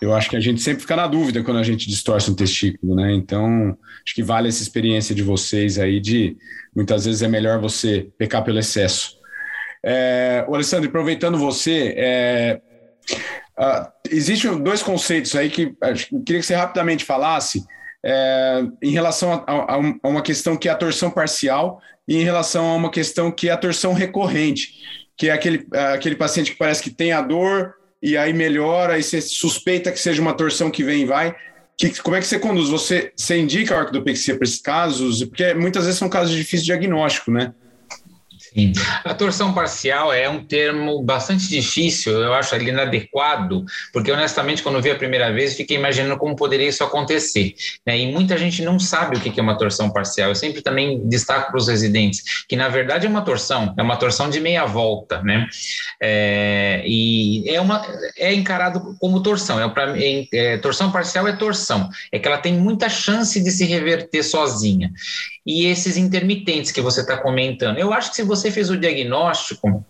eu 0.00 0.14
acho 0.14 0.30
que 0.30 0.36
a 0.36 0.40
gente 0.40 0.62
sempre 0.62 0.80
fica 0.80 0.96
na 0.96 1.06
dúvida 1.06 1.42
quando 1.42 1.58
a 1.58 1.62
gente 1.62 1.90
distorce 1.90 2.30
um 2.30 2.34
testículo, 2.34 2.94
né? 2.94 3.12
Então, 3.12 3.76
acho 4.02 4.14
que 4.14 4.22
vale 4.22 4.48
essa 4.48 4.62
experiência 4.62 5.14
de 5.14 5.22
vocês 5.22 5.78
aí, 5.78 6.00
de 6.00 6.38
muitas 6.74 7.04
vezes 7.04 7.20
é 7.20 7.28
melhor 7.28 7.60
você 7.60 8.08
pecar 8.16 8.42
pelo 8.42 8.58
excesso. 8.58 9.18
É, 9.84 10.46
Alessandro, 10.48 10.88
aproveitando 10.88 11.36
você, 11.36 11.92
é, 11.98 12.60
uh, 13.58 13.92
existem 14.10 14.58
dois 14.62 14.82
conceitos 14.82 15.36
aí 15.36 15.50
que 15.50 15.74
eu 15.82 16.22
queria 16.24 16.40
que 16.40 16.46
você 16.46 16.54
rapidamente 16.54 17.04
falasse 17.04 17.62
é, 18.04 18.64
em 18.82 18.90
relação 18.90 19.44
a, 19.46 19.74
a, 19.74 20.08
uma 20.08 20.22
questão 20.22 20.56
que 20.56 20.68
é 20.68 20.72
a 20.72 20.76
torção 20.76 21.10
parcial 21.10 21.80
e 22.06 22.16
em 22.16 22.24
relação 22.24 22.66
a 22.70 22.74
uma 22.74 22.90
questão 22.90 23.30
que 23.30 23.48
é 23.48 23.52
a 23.52 23.56
torção 23.56 23.92
recorrente, 23.92 24.74
que 25.16 25.28
é 25.28 25.32
aquele, 25.32 25.66
aquele 25.94 26.16
paciente 26.16 26.52
que 26.52 26.58
parece 26.58 26.82
que 26.82 26.90
tem 26.90 27.12
a 27.12 27.20
dor 27.20 27.74
e 28.02 28.16
aí 28.16 28.32
melhora, 28.32 28.98
e 28.98 29.02
você 29.02 29.20
suspeita 29.20 29.92
que 29.92 30.00
seja 30.00 30.20
uma 30.20 30.34
torção 30.34 30.70
que 30.70 30.82
vem 30.82 31.02
e 31.02 31.06
vai. 31.06 31.34
Que, 31.78 32.02
como 32.02 32.16
é 32.16 32.20
que 32.20 32.26
você 32.26 32.38
conduz? 32.38 32.68
Você, 32.68 33.12
você 33.16 33.38
indica 33.38 33.74
a 33.74 33.78
ortodopexia 33.78 34.36
para 34.36 34.44
esses 34.44 34.60
casos? 34.60 35.24
Porque 35.24 35.54
muitas 35.54 35.84
vezes 35.84 35.98
são 35.98 36.08
casos 36.08 36.34
de 36.34 36.62
diagnóstico, 36.62 37.30
né? 37.30 37.54
Sim. 38.54 38.72
A 39.04 39.14
torção 39.14 39.54
parcial 39.54 40.12
é 40.12 40.28
um 40.28 40.44
termo 40.44 41.02
bastante 41.02 41.48
difícil, 41.48 42.12
eu 42.12 42.34
acho 42.34 42.54
ele 42.54 42.68
inadequado, 42.68 43.64
porque 43.92 44.12
honestamente, 44.12 44.62
quando 44.62 44.74
eu 44.74 44.82
vi 44.82 44.90
a 44.90 44.94
primeira 44.94 45.32
vez, 45.32 45.56
fiquei 45.56 45.76
imaginando 45.76 46.18
como 46.18 46.36
poderia 46.36 46.68
isso 46.68 46.84
acontecer. 46.84 47.54
Né? 47.86 47.98
E 47.98 48.12
muita 48.12 48.36
gente 48.36 48.62
não 48.62 48.78
sabe 48.78 49.16
o 49.16 49.20
que 49.20 49.40
é 49.40 49.42
uma 49.42 49.56
torção 49.56 49.90
parcial. 49.90 50.28
Eu 50.28 50.34
sempre 50.34 50.60
também 50.60 51.08
destaco 51.08 51.50
para 51.50 51.58
os 51.58 51.68
residentes 51.68 52.44
que, 52.46 52.54
na 52.54 52.68
verdade, 52.68 53.06
é 53.06 53.08
uma 53.08 53.22
torção, 53.22 53.74
é 53.76 53.82
uma 53.82 53.96
torção 53.96 54.28
de 54.28 54.38
meia 54.38 54.66
volta, 54.66 55.22
né? 55.22 55.46
É, 56.00 56.82
e 56.86 57.48
é, 57.48 57.60
uma, 57.60 57.82
é 58.18 58.34
encarado 58.34 58.96
como 59.00 59.22
torção. 59.22 59.60
É, 59.60 59.68
pra, 59.68 59.98
é, 59.98 60.26
é, 60.32 60.56
torção 60.58 60.92
parcial 60.92 61.26
é 61.26 61.32
torção, 61.32 61.88
é 62.10 62.18
que 62.18 62.28
ela 62.28 62.38
tem 62.38 62.52
muita 62.52 62.88
chance 62.88 63.42
de 63.42 63.50
se 63.50 63.64
reverter 63.64 64.22
sozinha 64.22 64.90
e 65.44 65.66
esses 65.66 65.96
intermitentes 65.96 66.70
que 66.70 66.80
você 66.80 67.00
está 67.00 67.16
comentando. 67.16 67.78
Eu 67.78 67.92
acho 67.92 68.10
que 68.10 68.16
se 68.16 68.22
você 68.22 68.50
fez 68.50 68.70
o 68.70 68.76
diagnóstico, 68.76 69.84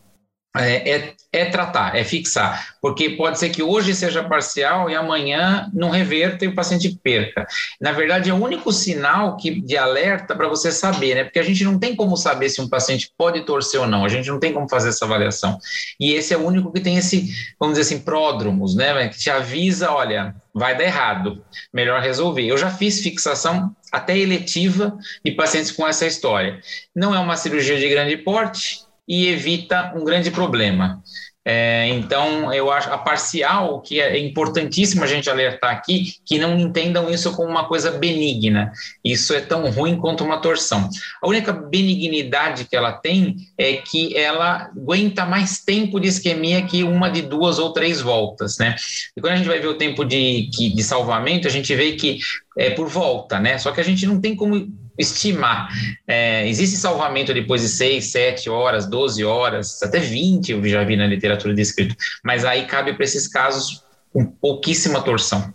é, 0.54 0.96
é, 0.96 1.14
é, 1.32 1.44
tratar, 1.46 1.96
é 1.96 2.04
fixar, 2.04 2.76
porque 2.80 3.10
pode 3.10 3.38
ser 3.38 3.48
que 3.48 3.62
hoje 3.62 3.94
seja 3.94 4.22
parcial 4.22 4.90
e 4.90 4.94
amanhã 4.94 5.70
não 5.72 5.88
reverta 5.88 6.44
e 6.44 6.48
o 6.48 6.54
paciente 6.54 6.98
perca. 7.02 7.46
Na 7.80 7.92
verdade, 7.92 8.28
é 8.28 8.34
o 8.34 8.42
único 8.42 8.70
sinal 8.70 9.36
que, 9.38 9.62
de 9.62 9.78
alerta 9.78 10.36
para 10.36 10.48
você 10.48 10.70
saber, 10.70 11.14
né? 11.14 11.24
Porque 11.24 11.38
a 11.38 11.42
gente 11.42 11.64
não 11.64 11.78
tem 11.78 11.96
como 11.96 12.18
saber 12.18 12.50
se 12.50 12.60
um 12.60 12.68
paciente 12.68 13.10
pode 13.16 13.40
torcer 13.46 13.80
ou 13.80 13.86
não, 13.86 14.04
a 14.04 14.08
gente 14.08 14.28
não 14.28 14.38
tem 14.38 14.52
como 14.52 14.68
fazer 14.68 14.90
essa 14.90 15.06
avaliação. 15.06 15.58
E 15.98 16.12
esse 16.12 16.34
é 16.34 16.36
o 16.36 16.44
único 16.44 16.70
que 16.70 16.80
tem 16.80 16.98
esse, 16.98 17.30
vamos 17.58 17.78
dizer 17.78 17.94
assim, 17.94 18.04
pródromos, 18.04 18.74
né? 18.74 19.08
Que 19.08 19.18
te 19.18 19.30
avisa, 19.30 19.90
olha, 19.90 20.34
vai 20.52 20.76
dar 20.76 20.84
errado, 20.84 21.42
melhor 21.72 22.02
resolver. 22.02 22.44
Eu 22.44 22.58
já 22.58 22.70
fiz 22.70 23.00
fixação 23.00 23.74
até 23.90 24.18
eletiva 24.18 24.98
de 25.24 25.32
pacientes 25.32 25.72
com 25.72 25.88
essa 25.88 26.06
história. 26.06 26.60
Não 26.94 27.14
é 27.14 27.18
uma 27.18 27.38
cirurgia 27.38 27.78
de 27.78 27.88
grande 27.88 28.18
porte 28.18 28.91
e 29.08 29.28
evita 29.28 29.92
um 29.96 30.04
grande 30.04 30.30
problema. 30.30 31.02
É, 31.44 31.88
então, 31.88 32.52
eu 32.54 32.70
acho 32.70 32.88
a 32.88 32.96
parcial, 32.96 33.80
que 33.80 34.00
é 34.00 34.16
importantíssimo 34.18 35.02
a 35.02 35.08
gente 35.08 35.28
alertar 35.28 35.72
aqui, 35.72 36.14
que 36.24 36.38
não 36.38 36.58
entendam 36.58 37.10
isso 37.10 37.34
como 37.34 37.48
uma 37.48 37.66
coisa 37.66 37.90
benigna. 37.90 38.70
Isso 39.04 39.34
é 39.34 39.40
tão 39.40 39.68
ruim 39.70 39.96
quanto 39.96 40.22
uma 40.22 40.40
torção. 40.40 40.88
A 41.20 41.26
única 41.26 41.52
benignidade 41.52 42.64
que 42.64 42.76
ela 42.76 42.92
tem 42.92 43.36
é 43.58 43.74
que 43.74 44.16
ela 44.16 44.70
aguenta 44.76 45.26
mais 45.26 45.64
tempo 45.64 45.98
de 45.98 46.08
isquemia 46.08 46.62
que 46.62 46.84
uma 46.84 47.08
de 47.08 47.22
duas 47.22 47.58
ou 47.58 47.72
três 47.72 48.00
voltas, 48.00 48.58
né? 48.58 48.76
E 49.16 49.20
quando 49.20 49.32
a 49.32 49.36
gente 49.36 49.48
vai 49.48 49.58
ver 49.58 49.68
o 49.68 49.78
tempo 49.78 50.04
de, 50.04 50.48
de 50.48 50.82
salvamento, 50.84 51.48
a 51.48 51.50
gente 51.50 51.74
vê 51.74 51.92
que 51.92 52.20
é 52.56 52.70
por 52.70 52.86
volta, 52.86 53.40
né? 53.40 53.58
Só 53.58 53.72
que 53.72 53.80
a 53.80 53.84
gente 53.84 54.06
não 54.06 54.20
tem 54.20 54.36
como 54.36 54.68
estimar. 54.98 55.68
É, 56.06 56.46
existe 56.48 56.76
salvamento 56.76 57.32
depois 57.32 57.62
de 57.62 57.68
6, 57.68 58.04
7 58.04 58.50
horas, 58.50 58.86
12 58.86 59.24
horas, 59.24 59.82
até 59.82 59.98
20 59.98 60.52
eu 60.52 60.68
já 60.68 60.84
vi 60.84 60.96
na 60.96 61.06
literatura 61.06 61.54
descrito, 61.54 61.96
mas 62.24 62.44
aí 62.44 62.66
cabe 62.66 62.92
para 62.94 63.04
esses 63.04 63.26
casos 63.26 63.82
com 64.12 64.24
pouquíssima 64.24 65.00
torção. 65.00 65.52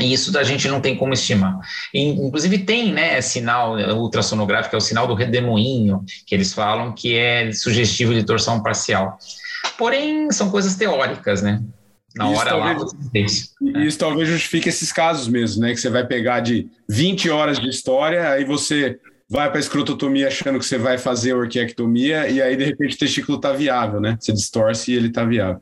E 0.00 0.12
isso 0.12 0.36
a 0.36 0.42
gente 0.42 0.66
não 0.66 0.80
tem 0.80 0.96
como 0.96 1.12
estimar. 1.12 1.58
E, 1.92 2.02
inclusive 2.02 2.58
tem, 2.58 2.92
né, 2.92 3.20
sinal 3.20 3.76
ultrassonográfico, 3.96 4.74
é 4.74 4.78
o 4.78 4.80
sinal 4.80 5.06
do 5.06 5.14
redemoinho, 5.14 6.04
que 6.26 6.34
eles 6.34 6.52
falam 6.52 6.92
que 6.92 7.16
é 7.16 7.52
sugestivo 7.52 8.12
de 8.12 8.24
torção 8.24 8.62
parcial. 8.62 9.18
Porém, 9.78 10.30
são 10.32 10.50
coisas 10.50 10.74
teóricas, 10.74 11.42
né? 11.42 11.62
Na 12.16 12.30
isso 12.30 12.40
hora 12.40 12.50
talvez, 12.50 12.82
lá, 12.82 12.88
isso, 13.14 13.54
é. 13.74 13.86
isso 13.86 13.98
talvez 13.98 14.28
justifique 14.28 14.68
esses 14.68 14.92
casos 14.92 15.26
mesmo, 15.26 15.62
né? 15.62 15.72
Que 15.74 15.80
você 15.80 15.90
vai 15.90 16.06
pegar 16.06 16.40
de 16.40 16.68
20 16.88 17.28
horas 17.30 17.58
de 17.58 17.68
história, 17.68 18.30
aí 18.30 18.44
você 18.44 18.98
vai 19.28 19.48
para 19.48 19.58
a 19.58 19.60
escrototomia 19.60 20.28
achando 20.28 20.58
que 20.58 20.64
você 20.64 20.78
vai 20.78 20.96
fazer 20.96 21.32
a 21.32 21.36
orquiectomia, 21.36 22.28
e 22.28 22.40
aí 22.40 22.56
de 22.56 22.64
repente 22.64 22.94
o 22.94 22.98
testículo 22.98 23.36
está 23.36 23.52
viável, 23.52 24.00
né? 24.00 24.16
Você 24.20 24.32
distorce 24.32 24.92
e 24.92 24.96
ele 24.96 25.08
está 25.08 25.24
viável. 25.24 25.60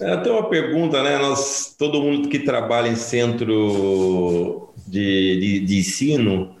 É, 0.00 0.16
tem 0.18 0.32
uma 0.32 0.48
pergunta, 0.48 1.02
né? 1.02 1.18
Nós, 1.18 1.74
todo 1.78 2.00
mundo 2.00 2.28
que 2.28 2.38
trabalha 2.38 2.88
em 2.88 2.96
centro 2.96 4.72
de, 4.86 5.40
de, 5.40 5.60
de 5.60 5.78
ensino, 5.78 6.56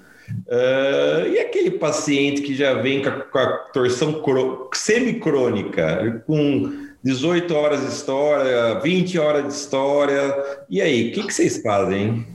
uh, 0.46 1.28
e 1.28 1.38
aquele 1.38 1.70
paciente 1.72 2.42
que 2.42 2.54
já 2.54 2.74
vem 2.74 3.02
com 3.02 3.08
a, 3.08 3.12
com 3.12 3.38
a 3.38 3.46
torção 3.72 4.22
semicrônica, 4.74 6.22
com 6.26 6.85
18 7.06 7.54
horas 7.54 7.82
de 7.82 7.86
história, 7.86 8.80
20 8.80 9.18
horas 9.20 9.46
de 9.46 9.52
história. 9.52 10.34
E 10.68 10.82
aí, 10.82 11.08
o 11.08 11.12
que, 11.12 11.22
que 11.22 11.32
vocês 11.32 11.62
fazem? 11.62 12.26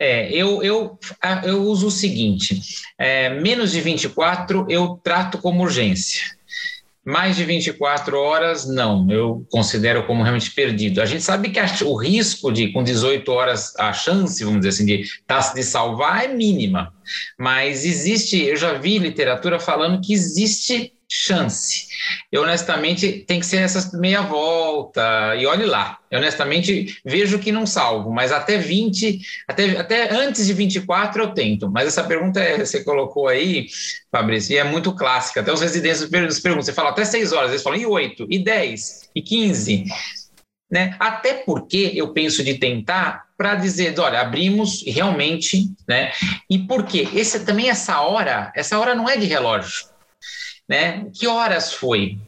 É, 0.00 0.28
eu, 0.32 0.64
eu, 0.64 0.98
eu 1.44 1.62
uso 1.62 1.86
o 1.86 1.90
seguinte: 1.92 2.60
é, 2.98 3.38
menos 3.40 3.70
de 3.70 3.80
24 3.80 4.66
eu 4.68 5.00
trato 5.02 5.38
como 5.38 5.62
urgência. 5.62 6.24
Mais 7.04 7.36
de 7.36 7.44
24 7.44 8.18
horas, 8.18 8.66
não, 8.66 9.08
eu 9.08 9.46
considero 9.48 10.04
como 10.08 10.24
realmente 10.24 10.50
perdido. 10.50 11.00
A 11.00 11.06
gente 11.06 11.22
sabe 11.22 11.50
que 11.50 11.60
a, 11.60 11.66
o 11.84 11.94
risco 11.94 12.50
de, 12.50 12.72
com 12.72 12.82
18 12.82 13.30
horas, 13.30 13.76
a 13.78 13.92
chance, 13.92 14.42
vamos 14.42 14.58
dizer 14.58 14.70
assim, 14.70 14.86
de 14.86 15.08
taxa 15.24 15.54
de 15.54 15.62
salvar 15.62 16.24
é 16.24 16.28
mínima. 16.34 16.92
Mas 17.38 17.84
existe, 17.84 18.42
eu 18.42 18.56
já 18.56 18.72
vi 18.72 18.98
literatura 18.98 19.60
falando 19.60 20.00
que 20.00 20.12
existe 20.12 20.95
chance. 21.08 21.86
Eu 22.30 22.42
honestamente 22.42 23.24
tem 23.26 23.40
que 23.40 23.46
ser 23.46 23.58
essas 23.58 23.92
meia 23.92 24.22
volta 24.22 25.34
e 25.36 25.46
olhe 25.46 25.64
lá. 25.64 25.98
Eu 26.10 26.18
honestamente 26.18 26.98
vejo 27.04 27.38
que 27.38 27.52
não 27.52 27.66
salvo, 27.66 28.10
mas 28.10 28.32
até 28.32 28.58
20, 28.58 29.20
até, 29.46 29.78
até 29.78 30.14
antes 30.14 30.46
de 30.46 30.52
24 30.52 31.22
eu 31.22 31.34
tento. 31.34 31.70
Mas 31.70 31.88
essa 31.88 32.04
pergunta 32.04 32.40
é, 32.40 32.58
você 32.64 32.82
colocou 32.82 33.28
aí, 33.28 33.66
Fabrício, 34.10 34.54
e 34.54 34.58
é 34.58 34.64
muito 34.64 34.94
clássica. 34.94 35.40
Até 35.40 35.52
os 35.52 35.60
residentes 35.60 36.08
perguntam, 36.08 36.62
você 36.62 36.72
fala 36.72 36.90
até 36.90 37.04
6 37.04 37.32
horas, 37.32 37.50
eles 37.50 37.62
falam 37.62 37.78
e 37.78 37.86
8, 37.86 38.26
e 38.28 38.38
10, 38.38 39.10
e 39.14 39.22
15. 39.22 39.84
Né? 40.70 40.96
Até 40.98 41.34
porque 41.34 41.92
eu 41.94 42.12
penso 42.12 42.42
de 42.42 42.54
tentar 42.54 43.26
para 43.36 43.54
dizer, 43.54 43.98
olha, 44.00 44.20
abrimos 44.20 44.82
realmente, 44.84 45.70
né? 45.86 46.10
E 46.50 46.58
por 46.58 46.84
quê? 46.84 47.06
Esse 47.14 47.44
também 47.44 47.68
essa 47.68 48.00
hora, 48.00 48.50
essa 48.56 48.78
hora 48.78 48.94
não 48.94 49.08
é 49.08 49.16
de 49.16 49.26
relógio 49.26 49.95
né? 50.68 51.06
Que 51.14 51.26
horas 51.26 51.72
foi? 51.72 52.18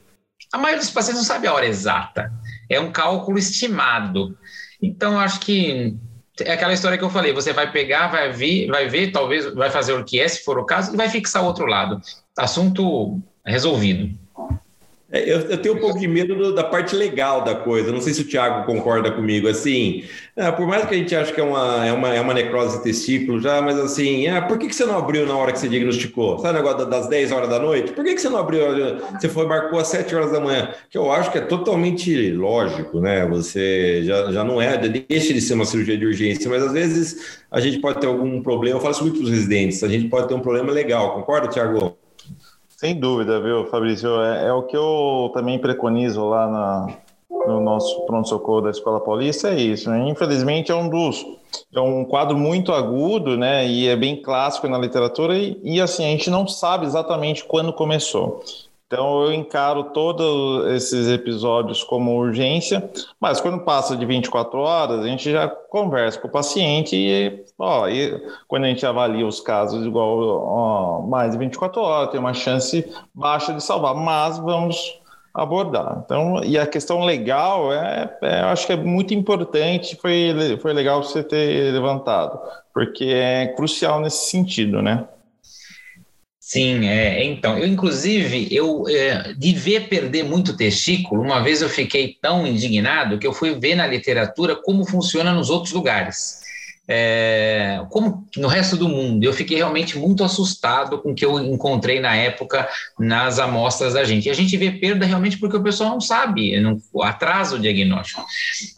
A 0.52 0.58
maioria 0.58 0.80
dos 0.80 0.90
pacientes 0.90 1.20
não 1.20 1.26
sabe 1.26 1.46
a 1.46 1.52
hora 1.52 1.66
exata, 1.66 2.32
é 2.70 2.80
um 2.80 2.90
cálculo 2.90 3.38
estimado. 3.38 4.36
Então, 4.80 5.18
acho 5.18 5.40
que 5.40 5.96
é 6.40 6.52
aquela 6.52 6.72
história 6.72 6.96
que 6.96 7.04
eu 7.04 7.10
falei: 7.10 7.32
você 7.32 7.52
vai 7.52 7.70
pegar, 7.70 8.08
vai 8.08 8.32
ver, 8.32 8.68
vai 8.68 8.88
ver, 8.88 9.12
talvez 9.12 9.52
vai 9.54 9.70
fazer 9.70 9.92
o 9.92 10.04
que 10.04 10.20
é, 10.20 10.28
se 10.28 10.44
for 10.44 10.58
o 10.58 10.64
caso, 10.64 10.94
e 10.94 10.96
vai 10.96 11.08
fixar 11.08 11.42
o 11.42 11.46
outro 11.46 11.66
lado. 11.66 12.00
Assunto 12.36 13.20
resolvido. 13.44 14.16
É, 15.10 15.22
eu, 15.22 15.40
eu, 15.40 15.56
tenho 15.56 15.74
um 15.74 15.78
pouco 15.78 15.98
de 15.98 16.06
medo 16.06 16.34
do, 16.34 16.54
da 16.54 16.62
parte 16.62 16.94
legal 16.94 17.42
da 17.42 17.54
coisa. 17.54 17.90
Não 17.90 18.00
sei 18.00 18.12
se 18.12 18.20
o 18.20 18.28
Thiago 18.28 18.66
concorda 18.66 19.10
comigo. 19.10 19.48
Assim, 19.48 20.04
é, 20.36 20.50
por 20.52 20.66
mais 20.66 20.84
que 20.84 20.94
a 20.94 20.98
gente 20.98 21.16
ache 21.16 21.32
que 21.32 21.40
é 21.40 21.44
uma, 21.44 21.86
é 21.86 21.92
uma, 21.92 22.14
é 22.14 22.20
uma 22.20 22.34
necrose 22.34 22.76
de 22.76 22.84
testículo 22.84 23.40
já, 23.40 23.62
mas 23.62 23.78
assim, 23.78 24.26
é, 24.26 24.38
por 24.42 24.58
que, 24.58 24.68
que 24.68 24.74
você 24.74 24.84
não 24.84 24.98
abriu 24.98 25.24
na 25.24 25.34
hora 25.34 25.50
que 25.50 25.58
você 25.58 25.68
diagnosticou? 25.68 26.38
Sabe 26.40 26.58
o 26.58 26.62
negócio 26.62 26.86
das 26.86 27.08
10 27.08 27.32
horas 27.32 27.48
da 27.48 27.58
noite? 27.58 27.92
Por 27.92 28.04
que, 28.04 28.14
que 28.14 28.20
você 28.20 28.28
não 28.28 28.38
abriu? 28.38 28.60
Você 29.18 29.30
foi, 29.30 29.46
marcou 29.46 29.78
às 29.78 29.88
7 29.88 30.14
horas 30.14 30.30
da 30.30 30.40
manhã? 30.40 30.74
Que 30.90 30.98
eu 30.98 31.10
acho 31.10 31.32
que 31.32 31.38
é 31.38 31.42
totalmente 31.42 32.30
lógico, 32.32 33.00
né? 33.00 33.26
Você 33.28 34.02
já, 34.04 34.30
já 34.30 34.44
não 34.44 34.60
é, 34.60 34.76
deixa 34.76 35.32
de 35.32 35.40
ser 35.40 35.54
uma 35.54 35.64
cirurgia 35.64 35.96
de 35.96 36.04
urgência, 36.04 36.50
mas 36.50 36.62
às 36.62 36.72
vezes 36.72 37.38
a 37.50 37.60
gente 37.60 37.78
pode 37.78 37.98
ter 37.98 38.06
algum 38.06 38.42
problema. 38.42 38.76
Eu 38.76 38.80
falo 38.80 38.92
isso 38.92 39.02
muito 39.02 39.16
para 39.16 39.24
os 39.24 39.30
residentes, 39.30 39.82
a 39.82 39.88
gente 39.88 40.06
pode 40.08 40.28
ter 40.28 40.34
um 40.34 40.40
problema 40.40 40.70
legal, 40.70 41.14
concorda, 41.14 41.48
Thiago? 41.48 41.96
Sem 42.78 42.94
dúvida, 42.94 43.40
viu, 43.40 43.66
Fabrício? 43.66 44.22
É, 44.22 44.46
é 44.46 44.52
o 44.52 44.62
que 44.62 44.76
eu 44.76 45.32
também 45.34 45.58
preconizo 45.58 46.24
lá 46.24 46.46
na, 46.46 46.96
no 47.28 47.60
nosso 47.60 48.06
pronto-socorro 48.06 48.60
da 48.60 48.70
Escola 48.70 49.00
Paulista, 49.00 49.48
é 49.48 49.60
isso. 49.60 49.90
Né? 49.90 50.08
Infelizmente, 50.08 50.70
é 50.70 50.74
um 50.76 50.88
dos. 50.88 51.26
É 51.74 51.80
um 51.80 52.04
quadro 52.04 52.38
muito 52.38 52.72
agudo, 52.72 53.36
né? 53.36 53.66
E 53.66 53.88
é 53.88 53.96
bem 53.96 54.22
clássico 54.22 54.68
na 54.68 54.78
literatura, 54.78 55.36
e, 55.36 55.58
e 55.64 55.80
assim, 55.80 56.04
a 56.04 56.10
gente 56.10 56.30
não 56.30 56.46
sabe 56.46 56.86
exatamente 56.86 57.42
quando 57.42 57.72
começou. 57.72 58.44
Então 58.88 59.22
eu 59.22 59.34
encaro 59.34 59.84
todos 59.92 60.66
esses 60.72 61.08
episódios 61.08 61.84
como 61.84 62.16
urgência, 62.16 62.90
mas 63.20 63.38
quando 63.38 63.62
passa 63.62 63.94
de 63.94 64.06
24 64.06 64.58
horas, 64.58 65.00
a 65.00 65.06
gente 65.06 65.30
já 65.30 65.46
conversa 65.46 66.18
com 66.18 66.26
o 66.26 66.30
paciente 66.30 66.96
e, 66.96 67.44
ó, 67.58 67.86
e 67.86 68.18
quando 68.48 68.64
a 68.64 68.68
gente 68.68 68.86
avalia 68.86 69.26
os 69.26 69.40
casos 69.40 69.84
igual 69.84 70.42
ó, 70.42 71.02
mais 71.02 71.32
de 71.32 71.38
24 71.38 71.82
horas, 71.82 72.10
tem 72.10 72.18
uma 72.18 72.32
chance 72.32 72.90
baixa 73.14 73.52
de 73.52 73.62
salvar, 73.62 73.94
mas 73.94 74.38
vamos 74.38 74.98
abordar. 75.34 76.00
Então, 76.02 76.42
e 76.42 76.58
a 76.58 76.66
questão 76.66 77.04
legal 77.04 77.70
é, 77.70 78.16
é 78.22 78.40
eu 78.40 78.46
acho 78.46 78.66
que 78.66 78.72
é 78.72 78.76
muito 78.76 79.12
importante, 79.12 79.96
foi, 79.96 80.58
foi 80.62 80.72
legal 80.72 81.02
você 81.02 81.22
ter 81.22 81.74
levantado, 81.74 82.40
porque 82.72 83.04
é 83.04 83.48
crucial 83.48 84.00
nesse 84.00 84.30
sentido, 84.30 84.80
né? 84.80 85.06
Sim, 86.48 86.86
é, 86.88 87.22
então, 87.24 87.58
eu 87.58 87.66
inclusive, 87.66 88.48
eu 88.50 88.88
é, 88.88 89.34
de 89.34 89.52
ver 89.52 89.86
perder 89.86 90.24
muito 90.24 90.56
testículo, 90.56 91.20
uma 91.20 91.42
vez 91.42 91.60
eu 91.60 91.68
fiquei 91.68 92.16
tão 92.22 92.46
indignado 92.46 93.18
que 93.18 93.26
eu 93.26 93.34
fui 93.34 93.54
ver 93.60 93.74
na 93.74 93.86
literatura 93.86 94.56
como 94.56 94.88
funciona 94.88 95.30
nos 95.34 95.50
outros 95.50 95.74
lugares 95.74 96.40
é, 96.90 97.84
como 97.90 98.26
no 98.36 98.48
resto 98.48 98.74
do 98.74 98.88
mundo. 98.88 99.22
Eu 99.22 99.34
fiquei 99.34 99.58
realmente 99.58 99.98
muito 99.98 100.24
assustado 100.24 100.98
com 100.98 101.10
o 101.10 101.14
que 101.14 101.24
eu 101.24 101.38
encontrei 101.38 102.00
na 102.00 102.16
época 102.16 102.66
nas 102.98 103.38
amostras 103.38 103.92
da 103.92 104.04
gente. 104.04 104.26
E 104.26 104.30
a 104.30 104.34
gente 104.34 104.56
vê 104.56 104.70
perda 104.70 105.04
realmente 105.04 105.36
porque 105.36 105.56
o 105.56 105.62
pessoal 105.62 105.90
não 105.90 106.00
sabe, 106.00 106.58
não 106.58 106.80
atrasa 107.02 107.56
o 107.56 107.58
diagnóstico. 107.58 108.24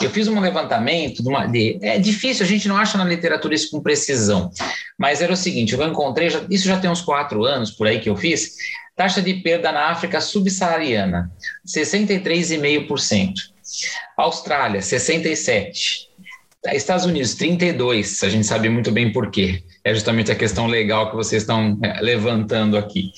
Eu 0.02 0.10
fiz 0.10 0.26
um 0.26 0.40
levantamento 0.40 1.22
de, 1.22 1.28
uma, 1.28 1.46
de 1.46 1.78
é 1.80 2.00
difícil, 2.00 2.44
a 2.44 2.48
gente 2.48 2.66
não 2.66 2.76
acha 2.76 2.98
na 2.98 3.04
literatura 3.04 3.54
isso 3.54 3.70
com 3.70 3.80
precisão, 3.80 4.50
mas 4.98 5.22
era 5.22 5.32
o 5.32 5.36
seguinte: 5.36 5.72
eu 5.72 5.86
encontrei, 5.86 6.28
já, 6.30 6.40
isso 6.50 6.66
já 6.66 6.80
tem 6.80 6.90
uns 6.90 7.00
quatro 7.02 7.44
anos 7.44 7.70
por 7.70 7.86
aí 7.86 8.00
que 8.00 8.10
eu 8.10 8.16
fiz, 8.16 8.56
taxa 8.96 9.22
de 9.22 9.34
perda 9.34 9.70
na 9.70 9.88
África 9.90 10.20
subsaariana, 10.20 11.30
63,5%. 11.64 13.34
Austrália, 14.16 14.80
67%. 14.80 16.10
Estados 16.66 17.06
Unidos, 17.06 17.34
32, 17.34 18.22
a 18.22 18.28
gente 18.28 18.46
sabe 18.46 18.68
muito 18.68 18.90
bem 18.92 19.12
por 19.12 19.30
quê. 19.30 19.62
É 19.82 19.94
justamente 19.94 20.30
a 20.30 20.34
questão 20.34 20.66
legal 20.66 21.10
que 21.10 21.16
vocês 21.16 21.42
estão 21.42 21.78
é, 21.82 22.00
levantando 22.02 22.76
aqui. 22.76 23.12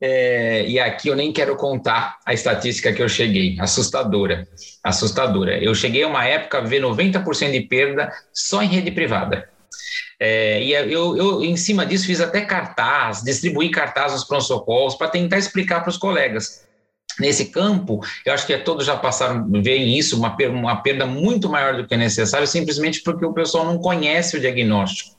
É, 0.00 0.66
e 0.66 0.80
aqui 0.80 1.06
eu 1.06 1.14
nem 1.14 1.32
quero 1.32 1.54
contar 1.54 2.18
a 2.26 2.34
estatística 2.34 2.92
que 2.92 3.00
eu 3.00 3.08
cheguei, 3.08 3.56
assustadora, 3.60 4.48
assustadora. 4.82 5.62
Eu 5.62 5.72
cheguei 5.76 6.02
a 6.02 6.08
uma 6.08 6.24
época 6.24 6.58
a 6.58 6.60
ver 6.60 6.82
90% 6.82 7.52
de 7.52 7.60
perda 7.60 8.12
só 8.32 8.60
em 8.64 8.66
rede 8.66 8.90
privada. 8.90 9.48
É, 10.18 10.60
e 10.60 10.72
eu, 10.72 11.16
eu, 11.16 11.44
em 11.44 11.56
cima 11.56 11.86
disso, 11.86 12.06
fiz 12.06 12.20
até 12.20 12.40
cartaz, 12.40 13.22
distribuí 13.22 13.70
cartaz 13.70 14.12
nos 14.12 14.24
pronto-socorros 14.24 14.96
para 14.96 15.08
tentar 15.08 15.38
explicar 15.38 15.80
para 15.80 15.90
os 15.90 15.96
colegas. 15.96 16.66
Nesse 17.18 17.46
campo, 17.46 18.00
eu 18.24 18.32
acho 18.32 18.46
que 18.46 18.56
todos 18.58 18.86
já 18.86 18.96
passaram, 18.96 19.48
veem 19.62 19.98
isso, 19.98 20.16
uma, 20.16 20.36
uma 20.50 20.76
perda 20.82 21.06
muito 21.06 21.48
maior 21.48 21.76
do 21.76 21.86
que 21.86 21.94
é 21.94 21.96
necessário, 21.96 22.46
simplesmente 22.46 23.02
porque 23.02 23.24
o 23.24 23.32
pessoal 23.32 23.64
não 23.64 23.78
conhece 23.78 24.36
o 24.36 24.40
diagnóstico. 24.40 25.12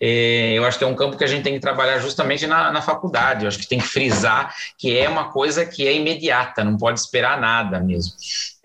É, 0.00 0.52
eu 0.52 0.64
acho 0.64 0.78
que 0.78 0.84
é 0.84 0.86
um 0.86 0.94
campo 0.94 1.16
que 1.16 1.24
a 1.24 1.26
gente 1.28 1.42
tem 1.42 1.54
que 1.54 1.60
trabalhar 1.60 1.98
justamente 1.98 2.46
na, 2.46 2.70
na 2.70 2.82
faculdade. 2.82 3.44
Eu 3.44 3.48
acho 3.48 3.58
que 3.58 3.68
tem 3.68 3.78
que 3.78 3.86
frisar 3.86 4.54
que 4.76 4.96
é 4.96 5.08
uma 5.08 5.30
coisa 5.30 5.64
que 5.64 5.86
é 5.86 5.94
imediata, 5.94 6.64
não 6.64 6.76
pode 6.76 7.00
esperar 7.00 7.40
nada 7.40 7.80
mesmo. 7.80 8.12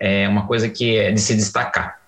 É 0.00 0.28
uma 0.28 0.46
coisa 0.46 0.68
que 0.68 0.96
é 0.96 1.10
de 1.10 1.20
se 1.20 1.34
destacar. 1.34 2.00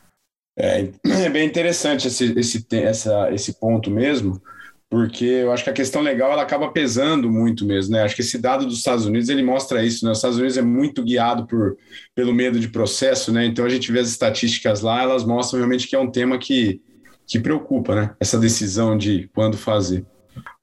É, 0.59 0.89
é 1.05 1.29
bem 1.29 1.47
interessante 1.47 2.09
esse, 2.09 2.33
esse, 2.39 2.67
essa, 2.73 3.31
esse 3.33 3.55
ponto 3.55 3.91
mesmo, 3.91 4.41
porque 4.89 5.25
eu 5.25 5.53
acho 5.53 5.65
que 5.65 5.71
a 5.71 5.75
questão 5.75 6.01
legal 6.01 6.31
ela 6.31 6.43
acaba 6.43 6.71
pesando 6.71 7.31
muito 7.31 7.67
mesmo, 7.67 7.93
né? 7.93 8.03
Acho 8.03 8.15
que 8.15 8.21
esse 8.21 8.39
dado 8.39 8.65
dos 8.65 8.79
Estados 8.79 9.05
Unidos 9.05 9.29
ele 9.29 9.43
mostra 9.43 9.85
isso, 9.85 10.05
né? 10.05 10.13
Os 10.13 10.19
Estados 10.19 10.39
Unidos 10.39 10.57
é 10.57 10.63
muito 10.63 11.03
guiado 11.03 11.47
por, 11.47 11.77
pelo 12.15 12.33
medo 12.33 12.61
de 12.61 12.69
processo, 12.69 13.33
né? 13.33 13.45
Então 13.45 13.65
a 13.65 13.69
gente 13.69 13.91
vê 13.91 13.99
as 13.99 14.09
estatísticas 14.09 14.83
lá, 14.83 15.03
elas 15.03 15.25
mostram 15.25 15.59
realmente 15.59 15.89
que 15.89 15.97
é 15.97 15.99
um 15.99 16.11
tema 16.11 16.39
que, 16.39 16.81
que 17.27 17.41
preocupa, 17.41 17.95
né? 17.97 18.15
Essa 18.21 18.39
decisão 18.39 18.97
de 18.97 19.29
quando 19.35 19.57
fazer. 19.57 20.05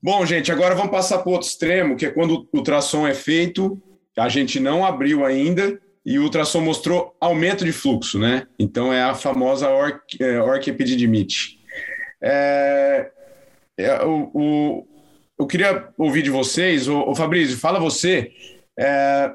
Bom, 0.02 0.26
gente, 0.26 0.52
agora 0.52 0.76
vamos 0.76 0.92
passar 0.92 1.20
para 1.20 1.30
o 1.30 1.34
outro 1.34 1.48
extremo, 1.48 1.98
que 1.98 2.06
é 2.06 2.12
quando 2.12 2.48
o 2.52 2.58
ultrassom 2.58 3.06
é 3.06 3.14
feito, 3.14 3.82
a 4.18 4.30
gente 4.30 4.60
não 4.60 4.86
abriu 4.86 5.26
ainda 5.26 5.80
e 6.06 6.18
o 6.18 6.24
ultrassom 6.24 6.62
mostrou 6.62 7.16
aumento 7.20 7.66
de 7.66 7.72
fluxo, 7.74 8.20
né? 8.20 8.48
Então 8.58 8.94
é 8.94 9.02
a 9.04 9.14
famosa 9.14 9.70
orquiepididimite. 9.70 11.60
É, 12.22 13.12
é, 13.78 14.04
o, 14.04 14.32
o, 14.34 14.88
eu 15.40 15.48
queria 15.48 15.90
ouvir 15.98 16.22
de 16.22 16.30
vocês, 16.30 16.88
o, 16.88 17.10
o 17.10 17.16
Fabrício, 17.16 17.58
fala 17.58 17.80
você. 17.80 18.32
É, 18.80 19.32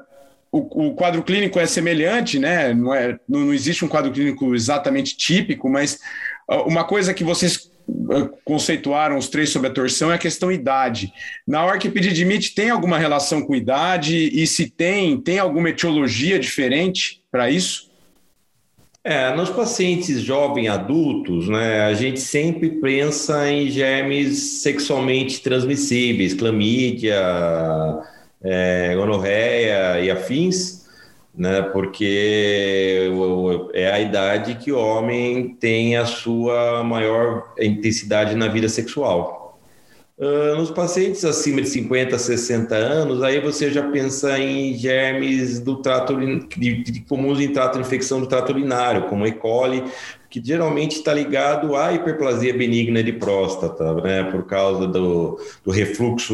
o, 0.51 0.87
o, 0.87 0.95
quadro 0.95 1.21
clínico 1.23 1.59
é 1.59 1.65
semelhante, 1.65 2.39
né? 2.39 2.73
Não, 2.73 2.93
é, 2.93 3.19
não, 3.27 3.41
não 3.41 3.53
existe 3.53 3.85
um 3.85 3.87
quadro 3.87 4.11
clínico 4.11 4.55
exatamente 4.55 5.15
típico, 5.15 5.69
mas 5.69 5.99
uma 6.65 6.83
coisa 6.83 7.13
que 7.13 7.23
vocês 7.23 7.69
eh, 8.11 8.29
conceituaram 8.43 9.17
os 9.17 9.29
três 9.29 9.49
sobre 9.49 9.69
a 9.69 9.73
torção 9.73 10.11
é 10.11 10.15
a 10.15 10.19
questão 10.19 10.51
idade. 10.51 11.11
Na 11.47 11.65
orquipedidimite 11.65 12.53
tem 12.53 12.69
alguma 12.69 12.97
relação 12.97 13.41
com 13.41 13.55
idade 13.55 14.15
e 14.15 14.45
se 14.47 14.69
tem, 14.69 15.19
tem 15.19 15.39
alguma 15.39 15.69
etiologia 15.69 16.39
diferente 16.39 17.21
para 17.31 17.49
isso? 17.49 17.88
É, 19.01 19.33
nos 19.33 19.49
pacientes 19.49 20.21
jovens 20.21 20.67
adultos, 20.67 21.47
né, 21.47 21.83
a 21.83 21.93
gente 21.93 22.19
sempre 22.19 22.69
pensa 22.81 23.49
em 23.49 23.69
germes 23.69 24.61
sexualmente 24.61 25.41
transmissíveis, 25.41 26.33
clamídia, 26.33 27.15
é, 28.41 28.93
gonorreia 28.95 30.01
e 30.01 30.11
afins, 30.11 30.85
né? 31.33 31.61
Porque 31.61 33.09
é 33.73 33.91
a 33.91 33.99
idade 34.01 34.55
que 34.55 34.71
o 34.71 34.77
homem 34.77 35.55
tem 35.55 35.95
a 35.95 36.05
sua 36.05 36.83
maior 36.83 37.53
intensidade 37.57 38.35
na 38.35 38.47
vida 38.47 38.67
sexual. 38.67 39.38
Uh, 40.19 40.57
nos 40.57 40.69
pacientes 40.69 41.23
acima 41.23 41.61
de 41.61 41.69
50, 41.69 42.17
60 42.17 42.75
anos, 42.75 43.23
aí 43.23 43.39
você 43.39 43.71
já 43.71 43.89
pensa 43.89 44.37
em 44.37 44.73
germes 44.73 45.61
do 45.61 45.77
trato 45.77 46.13
de, 46.57 46.83
de 46.83 46.99
comuns 47.07 47.39
em 47.39 47.53
trato 47.53 47.75
de 47.75 47.87
infecção 47.87 48.19
do 48.19 48.27
trato 48.27 48.51
urinário, 48.51 49.03
como 49.03 49.25
E. 49.25 49.31
coli, 49.31 49.81
que 50.29 50.41
geralmente 50.43 50.97
está 50.97 51.13
ligado 51.13 51.73
à 51.73 51.93
hiperplasia 51.93 52.53
benigna 52.53 53.01
de 53.01 53.13
próstata, 53.13 53.93
né, 53.93 54.23
por 54.25 54.45
causa 54.45 54.85
do, 54.85 55.39
do 55.63 55.71
refluxo 55.71 56.33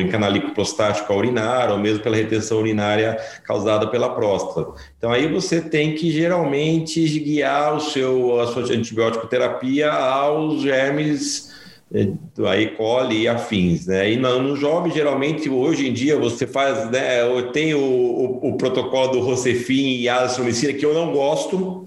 em 0.00 0.06
canalico 0.06 0.54
prostático 0.54 1.12
urinário, 1.12 1.74
ou 1.74 1.80
mesmo 1.80 2.04
pela 2.04 2.14
retenção 2.14 2.58
urinária 2.58 3.18
causada 3.42 3.88
pela 3.88 4.14
próstata. 4.14 4.70
Então 4.98 5.10
aí 5.10 5.26
você 5.26 5.60
tem 5.60 5.96
que 5.96 6.12
geralmente 6.12 7.04
guiar 7.18 7.74
o 7.74 7.80
seu, 7.80 8.40
a 8.40 8.46
sua 8.46 8.62
antibiótico 8.62 9.26
terapia 9.26 9.90
aos 9.90 10.62
germes 10.62 11.55
é, 11.92 12.08
do 12.34 12.46
E. 12.52 12.68
coli 12.76 13.22
e 13.22 13.28
afins, 13.28 13.86
né? 13.86 14.10
E 14.10 14.16
no, 14.16 14.42
no 14.42 14.56
jovem, 14.56 14.92
geralmente, 14.92 15.48
hoje 15.48 15.88
em 15.88 15.92
dia, 15.92 16.18
você 16.18 16.46
faz, 16.46 16.90
né? 16.90 17.20
Tem 17.52 17.74
o, 17.74 17.80
o, 17.80 18.48
o 18.48 18.56
protocolo 18.56 19.12
do 19.12 19.20
Rocefin 19.20 20.00
e 20.00 20.08
azitromicina, 20.08 20.72
que 20.72 20.84
eu 20.84 20.92
não 20.92 21.12
gosto, 21.12 21.86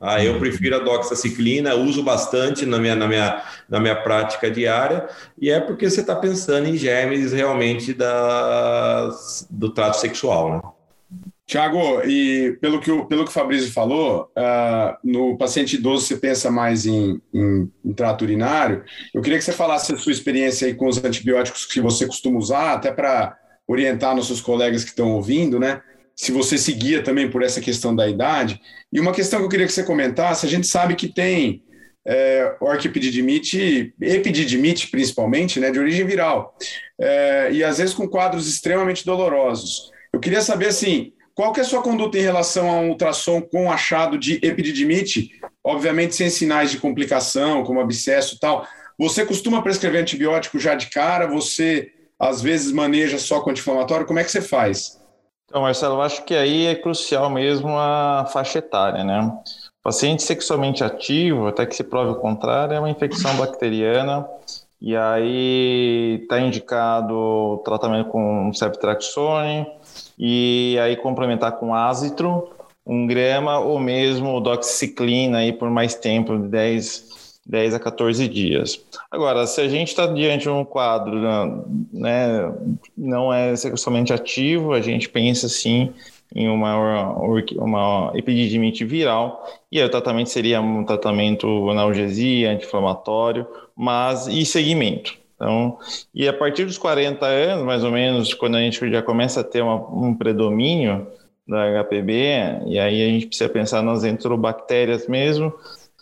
ah, 0.00 0.22
eu 0.22 0.38
prefiro 0.38 0.76
a 0.76 0.78
doxaciclina, 0.78 1.74
uso 1.74 2.02
bastante 2.02 2.64
na 2.64 2.78
minha, 2.78 2.94
na, 2.94 3.06
minha, 3.06 3.42
na 3.68 3.80
minha 3.80 3.96
prática 3.96 4.50
diária, 4.50 5.08
e 5.38 5.50
é 5.50 5.60
porque 5.60 5.88
você 5.88 6.00
está 6.00 6.16
pensando 6.16 6.68
em 6.68 6.76
germes 6.76 7.32
realmente 7.32 7.92
da, 7.92 9.10
do 9.50 9.70
trato 9.70 9.98
sexual, 9.98 10.52
né? 10.52 10.73
Tiago, 11.46 12.00
e 12.06 12.56
pelo 12.60 12.80
que, 12.80 12.90
o, 12.90 13.04
pelo 13.04 13.24
que 13.24 13.30
o 13.30 13.32
Fabrício 13.32 13.70
falou, 13.70 14.30
uh, 14.36 14.96
no 15.04 15.36
paciente 15.36 15.76
idoso 15.76 16.06
você 16.06 16.16
pensa 16.16 16.50
mais 16.50 16.86
em, 16.86 17.20
em, 17.34 17.70
em, 17.84 17.92
trato 17.92 18.22
urinário. 18.22 18.82
Eu 19.12 19.20
queria 19.20 19.38
que 19.38 19.44
você 19.44 19.52
falasse 19.52 19.92
a 19.92 19.98
sua 19.98 20.12
experiência 20.12 20.66
aí 20.66 20.74
com 20.74 20.88
os 20.88 21.04
antibióticos 21.04 21.66
que 21.66 21.82
você 21.82 22.06
costuma 22.06 22.38
usar, 22.38 22.72
até 22.72 22.90
para 22.90 23.36
orientar 23.68 24.16
nossos 24.16 24.40
colegas 24.40 24.84
que 24.84 24.90
estão 24.90 25.12
ouvindo, 25.12 25.60
né? 25.60 25.82
Se 26.16 26.32
você 26.32 26.56
seguia 26.56 27.02
também 27.02 27.30
por 27.30 27.42
essa 27.42 27.60
questão 27.60 27.94
da 27.94 28.08
idade. 28.08 28.58
E 28.90 28.98
uma 28.98 29.12
questão 29.12 29.40
que 29.40 29.44
eu 29.44 29.50
queria 29.50 29.66
que 29.66 29.72
você 29.72 29.82
comentasse, 29.82 30.46
a 30.46 30.48
gente 30.48 30.66
sabe 30.66 30.94
que 30.94 31.08
tem 31.08 31.62
é, 32.06 32.56
orquipididimite, 32.60 33.92
epididimite 34.00 34.88
principalmente, 34.88 35.58
né, 35.58 35.70
de 35.70 35.78
origem 35.78 36.06
viral, 36.06 36.56
é, 36.98 37.50
e 37.52 37.64
às 37.64 37.78
vezes 37.78 37.94
com 37.94 38.08
quadros 38.08 38.46
extremamente 38.46 39.04
dolorosos. 39.04 39.90
Eu 40.12 40.20
queria 40.20 40.40
saber, 40.40 40.68
assim, 40.68 41.12
qual 41.34 41.52
que 41.52 41.60
é 41.60 41.62
a 41.62 41.66
sua 41.66 41.82
conduta 41.82 42.16
em 42.16 42.22
relação 42.22 42.70
a 42.70 42.74
um 42.74 42.90
ultrassom 42.90 43.40
com 43.40 43.70
achado 43.70 44.16
de 44.16 44.34
epididimite, 44.42 45.30
obviamente 45.62 46.14
sem 46.14 46.30
sinais 46.30 46.70
de 46.70 46.78
complicação, 46.78 47.64
como 47.64 47.80
abscesso 47.80 48.36
e 48.36 48.38
tal. 48.38 48.66
Você 48.98 49.26
costuma 49.26 49.60
prescrever 49.60 50.02
antibiótico 50.02 50.58
já 50.58 50.74
de 50.74 50.86
cara? 50.86 51.26
Você, 51.26 51.90
às 52.18 52.40
vezes, 52.40 52.70
maneja 52.70 53.18
só 53.18 53.40
com 53.40 53.50
anti-inflamatório? 53.50 54.06
Como 54.06 54.20
é 54.20 54.24
que 54.24 54.30
você 54.30 54.40
faz? 54.40 55.00
Então, 55.46 55.62
Marcelo, 55.62 55.96
eu 55.96 56.02
acho 56.02 56.24
que 56.24 56.34
aí 56.34 56.66
é 56.66 56.74
crucial 56.74 57.28
mesmo 57.28 57.68
a 57.76 58.26
faixa 58.32 58.58
etária, 58.60 59.02
né? 59.02 59.32
Paciente 59.82 60.22
sexualmente 60.22 60.82
ativo, 60.82 61.46
até 61.46 61.66
que 61.66 61.76
se 61.76 61.84
prove 61.84 62.12
o 62.12 62.20
contrário, 62.20 62.74
é 62.74 62.78
uma 62.78 62.90
infecção 62.90 63.36
bacteriana 63.36 64.26
e 64.80 64.96
aí 64.96 66.20
está 66.22 66.40
indicado 66.40 67.14
o 67.14 67.56
tratamento 67.58 68.08
com 68.10 68.52
ceftriaxone, 68.52 69.66
e 70.18 70.78
aí 70.80 70.96
complementar 70.96 71.52
com 71.52 71.74
ácitro, 71.74 72.50
um 72.86 73.06
grama 73.06 73.58
ou 73.58 73.78
mesmo 73.78 74.40
doxiciclina 74.40 75.38
aí 75.38 75.52
por 75.52 75.70
mais 75.70 75.94
tempo, 75.94 76.36
de 76.36 76.48
10, 76.48 77.40
10 77.46 77.74
a 77.74 77.80
14 77.80 78.28
dias. 78.28 78.84
Agora, 79.10 79.46
se 79.46 79.60
a 79.60 79.68
gente 79.68 79.88
está 79.88 80.06
diante 80.06 80.42
de 80.42 80.50
um 80.50 80.64
quadro, 80.64 81.16
né, 81.92 82.52
não 82.96 83.32
é 83.32 83.56
sexualmente 83.56 84.12
ativo, 84.12 84.72
a 84.72 84.80
gente 84.80 85.08
pensa 85.08 85.48
sim 85.48 85.92
em 86.34 86.48
uma, 86.48 87.16
uma 87.56 88.12
epididimite 88.14 88.84
viral, 88.84 89.44
e 89.70 89.78
aí 89.78 89.86
o 89.86 89.90
tratamento 89.90 90.30
seria 90.30 90.60
um 90.60 90.84
tratamento 90.84 91.70
analgesia, 91.70 92.50
anti-inflamatório, 92.50 93.46
mas 93.76 94.26
e 94.26 94.44
segmento. 94.44 95.23
Então, 95.44 95.76
e 96.14 96.26
a 96.26 96.32
partir 96.32 96.64
dos 96.64 96.78
40 96.78 97.26
anos, 97.26 97.66
mais 97.66 97.84
ou 97.84 97.90
menos, 97.90 98.32
quando 98.32 98.56
a 98.56 98.60
gente 98.60 98.90
já 98.90 99.02
começa 99.02 99.40
a 99.40 99.44
ter 99.44 99.60
uma, 99.62 99.74
um 99.74 100.14
predomínio 100.14 101.06
da 101.46 101.82
HPB, 101.82 102.62
e 102.66 102.78
aí 102.78 103.02
a 103.02 103.06
gente 103.10 103.26
precisa 103.26 103.50
pensar 103.50 103.82
nas 103.82 104.04
enterobactérias 104.04 105.06
mesmo, 105.06 105.52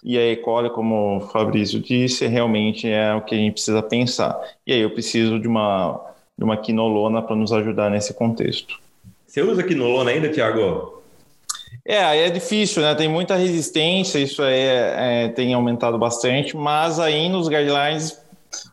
e 0.04 0.16
a 0.16 0.30
E. 0.30 0.36
coli, 0.36 0.70
como 0.70 1.16
o 1.16 1.20
Fabrício 1.22 1.80
disse, 1.80 2.24
realmente 2.28 2.88
é 2.88 3.12
o 3.14 3.20
que 3.20 3.34
a 3.34 3.38
gente 3.38 3.54
precisa 3.54 3.82
pensar. 3.82 4.40
E 4.64 4.72
aí 4.72 4.80
eu 4.80 4.90
preciso 4.90 5.40
de 5.40 5.48
uma, 5.48 6.00
de 6.38 6.44
uma 6.44 6.56
quinolona 6.56 7.20
para 7.20 7.34
nos 7.34 7.52
ajudar 7.52 7.90
nesse 7.90 8.14
contexto. 8.14 8.78
Você 9.26 9.42
usa 9.42 9.64
quinolona 9.64 10.12
ainda, 10.12 10.28
Tiago? 10.28 11.02
É, 11.84 11.98
aí 11.98 12.20
é 12.20 12.30
difícil, 12.30 12.80
né? 12.80 12.94
Tem 12.94 13.08
muita 13.08 13.34
resistência, 13.34 14.20
isso 14.20 14.40
aí 14.40 14.54
é, 14.54 15.24
é, 15.24 15.28
tem 15.30 15.52
aumentado 15.52 15.98
bastante, 15.98 16.56
mas 16.56 17.00
aí 17.00 17.28
nos 17.28 17.48
guidelines 17.48 18.22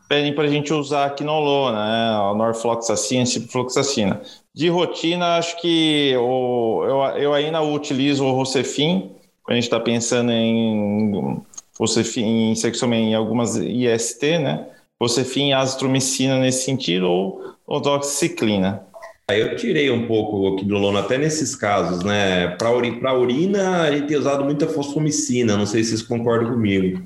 pedem 0.10 0.34
para 0.34 0.46
a 0.46 0.48
gente 0.48 0.74
usar 0.74 1.12
quinolona, 1.12 1.78
né? 1.78 2.32
A 2.32 2.34
norfloxacina, 2.36 3.28
ciprofloxacina. 3.28 4.20
De 4.54 4.68
rotina, 4.68 5.38
acho 5.38 5.62
que 5.62 6.16
o, 6.18 6.84
eu, 6.84 7.22
eu 7.22 7.34
ainda 7.34 7.62
utilizo 7.62 8.26
o 8.26 8.32
Rocefin, 8.32 9.12
quando 9.44 9.52
a 9.52 9.56
gente 9.56 9.66
está 9.66 9.80
pensando 9.80 10.32
em, 10.32 11.40
Rocefin, 11.80 12.52
em 12.52 12.96
em 12.96 13.14
algumas 13.14 13.56
IST, 13.56 14.40
né? 14.40 14.66
Rocefin 15.00 15.54
azitromicina 15.54 16.40
nesse 16.40 16.66
sentido, 16.66 17.08
ou, 17.08 17.42
ou 17.66 17.80
doxiciclina. 17.80 18.84
Eu 19.30 19.56
tirei 19.56 19.92
um 19.92 20.08
pouco 20.08 20.38
o 20.38 20.56
quinolona 20.56 21.02
até 21.02 21.16
nesses 21.18 21.56
casos, 21.56 22.04
né? 22.04 22.48
Para 22.58 22.72
uri, 22.72 23.00
a 23.04 23.14
urina, 23.14 23.84
a 23.84 23.92
gente 23.92 24.08
tem 24.08 24.18
usado 24.18 24.44
muita 24.44 24.66
fosfomicina, 24.66 25.56
não 25.56 25.68
sei 25.68 25.84
se 25.84 25.92
vocês 25.92 26.02
concordam 26.02 26.52
comigo. 26.52 27.00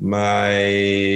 Mas 0.00 1.08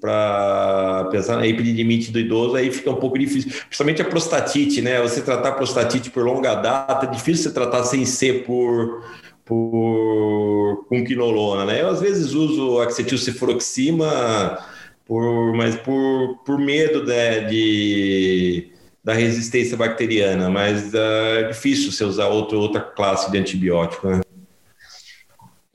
para 0.00 1.08
pensar 1.10 1.36
na 1.36 1.46
epididimite 1.46 2.10
do 2.10 2.18
idoso, 2.18 2.56
aí 2.56 2.70
fica 2.70 2.90
um 2.90 2.96
pouco 2.96 3.18
difícil. 3.18 3.50
Principalmente 3.50 4.00
a 4.00 4.04
prostatite, 4.06 4.80
né? 4.80 5.02
Você 5.02 5.20
tratar 5.20 5.52
prostatite 5.52 6.10
por 6.10 6.24
longa 6.24 6.54
data, 6.54 7.04
é 7.04 7.10
difícil 7.10 7.44
você 7.44 7.52
tratar 7.52 7.84
sem 7.84 8.06
ser 8.06 8.44
por, 8.44 9.04
por 9.44 10.86
com 10.88 11.04
quinolona, 11.04 11.66
né? 11.66 11.82
Eu 11.82 11.88
às 11.88 12.00
vezes 12.00 12.32
uso 12.32 12.80
acetilcifuroxima, 12.80 14.58
por, 15.04 15.54
mas 15.54 15.76
por, 15.76 16.38
por 16.46 16.58
medo 16.58 17.04
né, 17.04 17.40
de 17.40 18.70
da 19.04 19.12
resistência 19.12 19.76
bacteriana, 19.76 20.50
mas 20.50 20.92
uh, 20.92 20.98
é 21.38 21.42
difícil 21.44 21.92
você 21.92 22.02
usar 22.02 22.26
outro, 22.26 22.58
outra 22.58 22.80
classe 22.80 23.30
de 23.30 23.38
antibiótico, 23.38 24.08
né? 24.08 24.20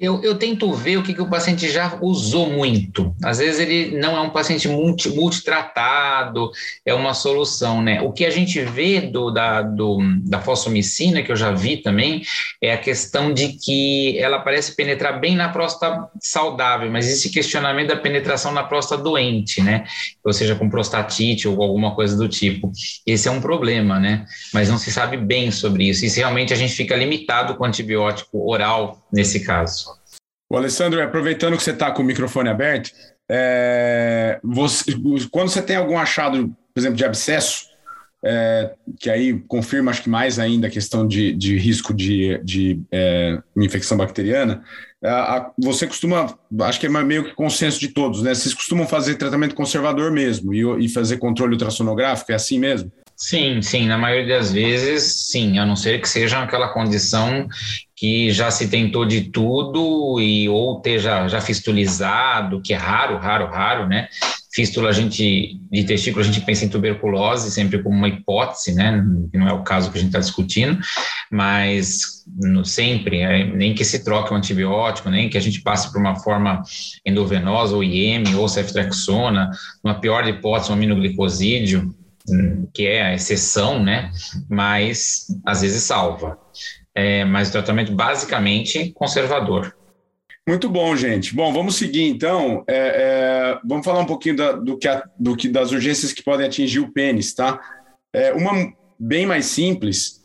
Eu, 0.01 0.19
eu, 0.23 0.33
tento 0.33 0.73
ver 0.73 0.97
o 0.97 1.03
que, 1.03 1.13
que 1.13 1.21
o 1.21 1.29
paciente 1.29 1.69
já 1.69 1.99
usou 2.01 2.49
muito. 2.49 3.15
Às 3.23 3.37
vezes 3.37 3.59
ele 3.59 3.99
não 3.99 4.17
é 4.17 4.21
um 4.21 4.31
paciente 4.31 4.67
multi, 4.67 5.09
multitratado, 5.09 6.49
é 6.83 6.91
uma 6.91 7.13
solução, 7.13 7.83
né? 7.83 8.01
O 8.01 8.11
que 8.11 8.25
a 8.25 8.31
gente 8.31 8.59
vê 8.61 8.99
do, 8.99 9.29
da, 9.29 9.61
do, 9.61 9.99
da 10.25 10.41
fosfomicina, 10.41 11.21
que 11.21 11.31
eu 11.31 11.35
já 11.35 11.51
vi 11.51 11.77
também, 11.77 12.23
é 12.59 12.73
a 12.73 12.79
questão 12.79 13.31
de 13.31 13.49
que 13.49 14.17
ela 14.17 14.39
parece 14.39 14.75
penetrar 14.75 15.19
bem 15.19 15.35
na 15.35 15.49
próstata 15.49 16.09
saudável, 16.19 16.89
mas 16.89 17.07
esse 17.07 17.29
questionamento 17.29 17.89
da 17.89 17.95
penetração 17.95 18.51
na 18.51 18.63
próstata 18.63 19.03
doente, 19.03 19.61
né? 19.61 19.83
Ou 20.25 20.33
seja, 20.33 20.55
com 20.55 20.67
prostatite 20.67 21.47
ou 21.47 21.61
alguma 21.61 21.93
coisa 21.93 22.17
do 22.17 22.27
tipo. 22.27 22.71
Esse 23.05 23.27
é 23.27 23.31
um 23.31 23.39
problema, 23.39 23.99
né? 23.99 24.25
Mas 24.51 24.67
não 24.67 24.79
se 24.79 24.91
sabe 24.91 25.15
bem 25.15 25.51
sobre 25.51 25.87
isso. 25.87 26.03
E 26.03 26.09
se 26.09 26.19
realmente 26.19 26.51
a 26.51 26.57
gente 26.57 26.73
fica 26.73 26.95
limitado 26.95 27.53
com 27.53 27.65
antibiótico 27.65 28.49
oral 28.49 29.00
nesse 29.11 29.41
caso. 29.41 29.99
O 30.49 30.57
Alessandro, 30.57 31.01
aproveitando 31.01 31.55
que 31.55 31.63
você 31.63 31.71
está 31.71 31.91
com 31.91 32.01
o 32.01 32.05
microfone 32.05 32.49
aberto, 32.49 32.91
é, 33.29 34.39
você, 34.43 34.93
quando 35.31 35.49
você 35.49 35.61
tem 35.61 35.77
algum 35.77 35.97
achado, 35.97 36.49
por 36.73 36.79
exemplo, 36.79 36.97
de 36.97 37.05
abscesso, 37.05 37.71
é, 38.23 38.73
que 38.99 39.09
aí 39.09 39.39
confirma, 39.47 39.89
acho 39.89 40.03
que 40.03 40.09
mais 40.09 40.37
ainda 40.37 40.67
a 40.67 40.69
questão 40.69 41.07
de, 41.07 41.33
de 41.33 41.57
risco 41.57 41.93
de, 41.93 42.37
de 42.43 42.81
é, 42.91 43.41
infecção 43.55 43.97
bacteriana, 43.97 44.63
a, 45.03 45.51
você 45.57 45.87
costuma, 45.87 46.37
acho 46.61 46.79
que 46.79 46.85
é 46.85 46.89
meio 46.89 47.23
que 47.23 47.33
consenso 47.33 47.79
de 47.79 47.87
todos, 47.87 48.21
né? 48.21 48.35
Vocês 48.35 48.53
costumam 48.53 48.85
fazer 48.85 49.15
tratamento 49.15 49.55
conservador 49.55 50.11
mesmo 50.11 50.53
e, 50.53 50.85
e 50.85 50.89
fazer 50.89 51.17
controle 51.17 51.53
ultrassonográfico, 51.53 52.31
é 52.31 52.35
assim 52.35 52.59
mesmo? 52.59 52.91
Sim, 53.21 53.61
sim, 53.61 53.85
na 53.85 53.99
maioria 53.99 54.39
das 54.39 54.51
vezes, 54.51 55.29
sim, 55.29 55.59
a 55.59 55.65
não 55.65 55.75
ser 55.75 56.01
que 56.01 56.09
seja 56.09 56.41
aquela 56.41 56.69
condição 56.69 57.47
que 57.95 58.31
já 58.31 58.49
se 58.49 58.67
tentou 58.67 59.05
de 59.05 59.29
tudo 59.29 60.19
e 60.19 60.49
ou 60.49 60.77
esteja 60.77 61.27
já 61.27 61.39
fistulizado, 61.39 62.63
que 62.63 62.73
é 62.73 62.77
raro, 62.77 63.19
raro, 63.19 63.45
raro, 63.45 63.87
né? 63.87 64.07
Fístula 64.51 64.89
a 64.89 64.91
gente 64.91 65.55
de 65.71 65.83
testículo 65.83 66.23
a 66.23 66.27
gente 66.27 66.41
pensa 66.41 66.65
em 66.65 66.69
tuberculose 66.69 67.51
sempre 67.51 67.83
como 67.83 67.95
uma 67.95 68.07
hipótese, 68.07 68.73
né? 68.73 69.05
Não 69.31 69.47
é 69.47 69.53
o 69.53 69.61
caso 69.61 69.91
que 69.91 69.99
a 69.99 70.01
gente 70.01 70.09
está 70.09 70.19
discutindo, 70.19 70.79
mas 71.31 72.25
no, 72.27 72.65
sempre, 72.65 73.19
é, 73.19 73.45
nem 73.45 73.75
que 73.75 73.85
se 73.85 74.03
troque 74.03 74.33
um 74.33 74.37
antibiótico, 74.37 75.11
nem 75.11 75.29
que 75.29 75.37
a 75.37 75.41
gente 75.41 75.61
passe 75.61 75.91
por 75.91 76.01
uma 76.01 76.15
forma 76.15 76.63
endovenosa 77.05 77.75
ou 77.75 77.83
IM 77.83 78.33
ou 78.35 78.49
ceftriaxona, 78.49 79.51
numa 79.83 79.99
pior 79.99 80.27
hipótese 80.27 80.71
um 80.71 80.73
aminoglicosídeo, 80.73 81.93
que 82.73 82.85
é 82.85 83.03
a 83.03 83.13
exceção, 83.13 83.81
né? 83.81 84.11
Mas 84.49 85.27
às 85.45 85.61
vezes 85.61 85.83
salva. 85.83 86.37
É, 86.93 87.23
mas 87.25 87.49
o 87.49 87.51
tratamento 87.51 87.93
basicamente 87.93 88.91
conservador. 88.93 89.75
Muito 90.47 90.67
bom, 90.69 90.95
gente. 90.95 91.35
Bom, 91.35 91.53
vamos 91.53 91.75
seguir 91.75 92.03
então. 92.03 92.63
É, 92.67 92.75
é, 92.75 93.59
vamos 93.63 93.85
falar 93.85 93.99
um 93.99 94.05
pouquinho 94.05 94.35
da, 94.35 94.53
do 94.53 94.77
que, 94.77 94.87
a, 94.87 95.03
do 95.19 95.35
que 95.35 95.47
das 95.47 95.71
urgências 95.71 96.11
que 96.11 96.23
podem 96.23 96.47
atingir 96.47 96.79
o 96.79 96.91
pênis, 96.91 97.33
tá? 97.33 97.59
É, 98.11 98.33
uma 98.33 98.73
bem 98.99 99.25
mais 99.25 99.45
simples, 99.45 100.21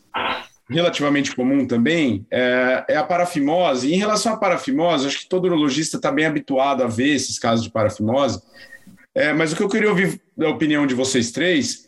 relativamente 0.69 1.35
comum 1.35 1.65
também, 1.65 2.25
é, 2.31 2.85
é, 2.89 2.97
a 2.97 3.03
parafimose. 3.03 3.93
Em 3.93 3.97
relação 3.97 4.33
à 4.33 4.37
parafimose, 4.37 5.07
acho 5.07 5.19
que 5.19 5.29
todo 5.29 5.45
urologista 5.45 5.97
está 5.97 6.11
bem 6.11 6.25
habituado 6.25 6.83
a 6.83 6.87
ver 6.87 7.15
esses 7.15 7.39
casos 7.39 7.63
de 7.63 7.71
parafimose. 7.71 8.41
É, 9.15 9.33
mas 9.33 9.53
o 9.53 9.55
que 9.55 9.63
eu 9.63 9.69
queria 9.69 9.89
ouvir 9.89 10.21
da 10.35 10.49
opinião 10.49 10.85
de 10.85 10.93
vocês 10.93 11.31
três 11.31 11.86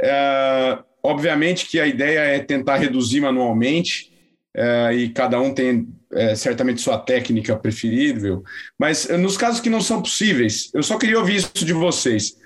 é, 0.00 0.78
obviamente 1.02 1.66
que 1.66 1.80
a 1.80 1.86
ideia 1.86 2.20
é 2.20 2.38
tentar 2.38 2.76
reduzir 2.76 3.20
manualmente, 3.20 4.12
é, 4.56 4.94
e 4.94 5.10
cada 5.10 5.38
um 5.38 5.52
tem 5.52 5.86
é, 6.12 6.34
certamente 6.34 6.80
sua 6.80 6.98
técnica 6.98 7.54
preferível, 7.56 8.42
mas 8.78 9.08
é, 9.08 9.16
nos 9.16 9.36
casos 9.36 9.60
que 9.60 9.68
não 9.68 9.82
são 9.82 10.00
possíveis, 10.00 10.70
eu 10.72 10.82
só 10.82 10.96
queria 10.96 11.18
ouvir 11.18 11.36
isso 11.36 11.64
de 11.64 11.74
vocês. 11.74 12.36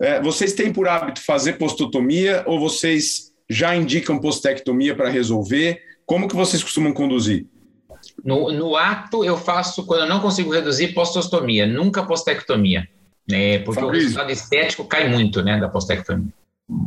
É, 0.00 0.20
vocês 0.20 0.52
têm 0.52 0.72
por 0.72 0.86
hábito 0.86 1.20
fazer 1.22 1.54
postotomia 1.54 2.44
ou 2.46 2.60
vocês 2.60 3.32
já 3.50 3.74
indicam 3.74 4.18
postectomia 4.18 4.94
para 4.94 5.08
resolver? 5.08 5.80
Como 6.04 6.28
que 6.28 6.36
vocês 6.36 6.62
costumam 6.62 6.92
conduzir? 6.92 7.46
No, 8.24 8.52
no, 8.52 8.76
ato, 8.76 9.24
eu 9.24 9.36
faço, 9.36 9.84
quando 9.86 10.02
eu 10.02 10.08
não 10.08 10.20
consigo 10.20 10.52
reduzir, 10.52 10.94
postostomia, 10.94 11.66
nunca 11.66 12.04
postectomia. 12.04 12.86
Né, 13.28 13.58
porque 13.60 13.80
Fabrício. 13.80 14.06
o 14.06 14.08
resultado 14.10 14.30
estético 14.30 14.84
cai 14.84 15.08
muito 15.08 15.42
né, 15.42 15.58
da 15.58 15.68
postectomia. 15.68 16.32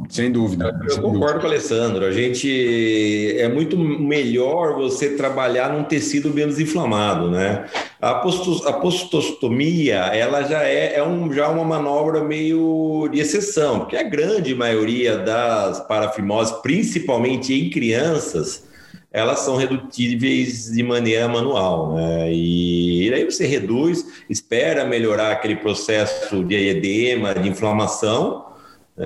Sem 0.09 0.29
dúvida. 0.29 0.77
Eu 0.83 0.89
sem 0.89 1.01
concordo 1.01 1.17
dúvida. 1.19 1.39
com 1.39 1.47
o 1.47 1.49
Alessandro. 1.49 2.05
A 2.05 2.11
gente 2.11 3.37
é 3.37 3.47
muito 3.47 3.77
melhor 3.77 4.75
você 4.75 5.15
trabalhar 5.15 5.71
num 5.71 5.85
tecido 5.85 6.33
menos 6.33 6.59
inflamado, 6.59 7.31
né? 7.31 7.65
A, 8.01 8.15
postos, 8.15 8.65
a 8.65 8.73
postostomia, 8.73 9.97
ela 10.07 10.43
já 10.43 10.63
é, 10.63 10.95
é 10.95 11.03
um, 11.03 11.31
já 11.31 11.47
uma 11.47 11.63
manobra 11.63 12.21
meio 12.21 13.07
de 13.09 13.19
exceção, 13.19 13.79
porque 13.79 13.95
a 13.95 14.03
grande 14.03 14.53
maioria 14.53 15.17
das 15.17 15.79
parafimoses, 15.87 16.53
principalmente 16.61 17.53
em 17.53 17.69
crianças, 17.69 18.67
elas 19.13 19.39
são 19.39 19.55
redutíveis 19.55 20.71
de 20.71 20.83
maneira 20.83 21.27
manual, 21.29 21.95
né? 21.95 22.33
E 22.33 23.11
aí 23.13 23.23
você 23.23 23.47
reduz, 23.47 24.05
espera 24.29 24.85
melhorar 24.85 25.31
aquele 25.31 25.55
processo 25.55 26.43
de 26.43 26.55
edema, 26.55 27.33
de 27.33 27.47
inflamação, 27.47 28.48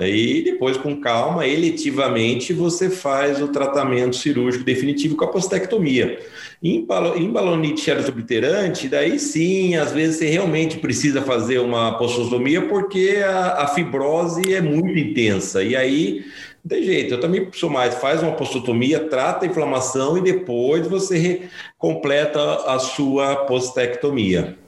e 0.02 0.42
depois, 0.42 0.76
com 0.76 1.00
calma, 1.00 1.46
eletivamente, 1.46 2.52
você 2.52 2.90
faz 2.90 3.40
o 3.40 3.48
tratamento 3.48 4.16
cirúrgico 4.16 4.64
definitivo 4.64 5.14
com 5.16 5.24
a 5.24 5.30
postectomia. 5.30 6.18
Em, 6.60 6.84
em 7.16 7.30
balonite 7.30 7.92
obliterante, 7.92 8.88
daí 8.88 9.20
sim, 9.20 9.76
às 9.76 9.92
vezes 9.92 10.16
você 10.16 10.26
realmente 10.30 10.78
precisa 10.78 11.22
fazer 11.22 11.58
uma 11.58 11.96
postostomia 11.96 12.62
porque 12.62 13.22
a, 13.24 13.62
a 13.62 13.68
fibrose 13.68 14.52
é 14.52 14.60
muito 14.60 14.98
intensa. 14.98 15.62
E 15.62 15.76
aí, 15.76 16.24
tem 16.68 16.82
jeito, 16.82 17.14
eu 17.14 17.20
também 17.20 17.48
sou 17.52 17.70
mais, 17.70 17.94
faz 17.94 18.22
uma 18.22 18.32
postotomia, 18.32 18.98
trata 18.98 19.44
a 19.44 19.48
inflamação 19.48 20.18
e 20.18 20.22
depois 20.22 20.88
você 20.88 21.42
completa 21.78 22.40
a 22.66 22.80
sua 22.80 23.36
postectomia. 23.44 24.63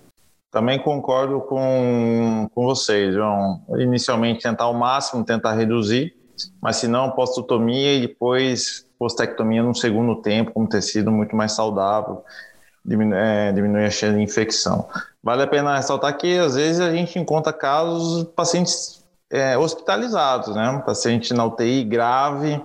Também 0.57 0.79
concordo 0.79 1.43
com, 1.43 2.49
com 2.55 2.65
vocês, 2.65 3.13
João. 3.13 3.63
Inicialmente 3.77 4.41
tentar 4.41 4.65
ao 4.65 4.73
máximo, 4.73 5.23
tentar 5.23 5.53
reduzir, 5.53 6.17
mas 6.63 6.77
se 6.77 6.89
não, 6.89 7.11
postotomia 7.11 7.93
e 7.93 8.09
depois 8.09 8.87
postectomia 8.99 9.63
no 9.63 9.75
segundo 9.75 10.17
tempo, 10.23 10.53
como 10.53 10.67
tecido 10.67 11.13
muito 11.13 11.37
mais 11.37 11.53
saudável, 11.53 12.25
diminui, 12.83 13.19
é, 13.19 13.53
diminui 13.53 13.85
a 13.85 13.91
chance 13.91 14.17
de 14.17 14.23
infecção. 14.23 14.89
Vale 15.23 15.43
a 15.43 15.47
pena 15.47 15.77
ressaltar 15.77 16.17
que 16.17 16.39
às 16.39 16.55
vezes 16.55 16.81
a 16.81 16.91
gente 16.91 17.19
encontra 17.19 17.53
casos 17.53 18.25
pacientes 18.35 19.05
é, 19.31 19.59
hospitalizados, 19.59 20.55
né? 20.55 20.71
Um 20.71 20.81
paciente 20.81 21.35
na 21.35 21.45
UTI 21.45 21.85
grave, 21.85 22.63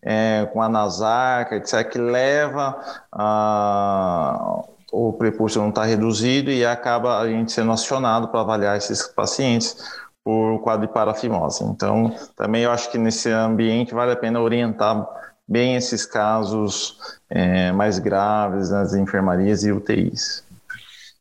é, 0.00 0.48
com 0.52 0.62
anasarca, 0.62 1.56
etc., 1.56 1.88
que 1.90 1.98
leva 1.98 2.78
a 3.10 4.21
prepúcio 5.22 5.60
não 5.60 5.68
está 5.68 5.84
reduzido 5.84 6.50
e 6.50 6.66
acaba 6.66 7.20
a 7.20 7.28
gente 7.28 7.52
sendo 7.52 7.70
acionado 7.70 8.28
para 8.28 8.40
avaliar 8.40 8.76
esses 8.76 9.06
pacientes 9.06 9.76
por 10.24 10.60
quadro 10.60 10.86
de 10.86 10.92
parafimose. 10.92 11.64
Então, 11.64 12.14
também 12.36 12.62
eu 12.62 12.72
acho 12.72 12.90
que 12.90 12.98
nesse 12.98 13.30
ambiente 13.30 13.94
vale 13.94 14.12
a 14.12 14.16
pena 14.16 14.40
orientar 14.40 15.06
bem 15.46 15.76
esses 15.76 16.04
casos 16.04 16.98
é, 17.30 17.70
mais 17.72 17.98
graves 17.98 18.70
nas 18.70 18.94
enfermarias 18.94 19.62
e 19.62 19.70
UTIs. 19.70 20.44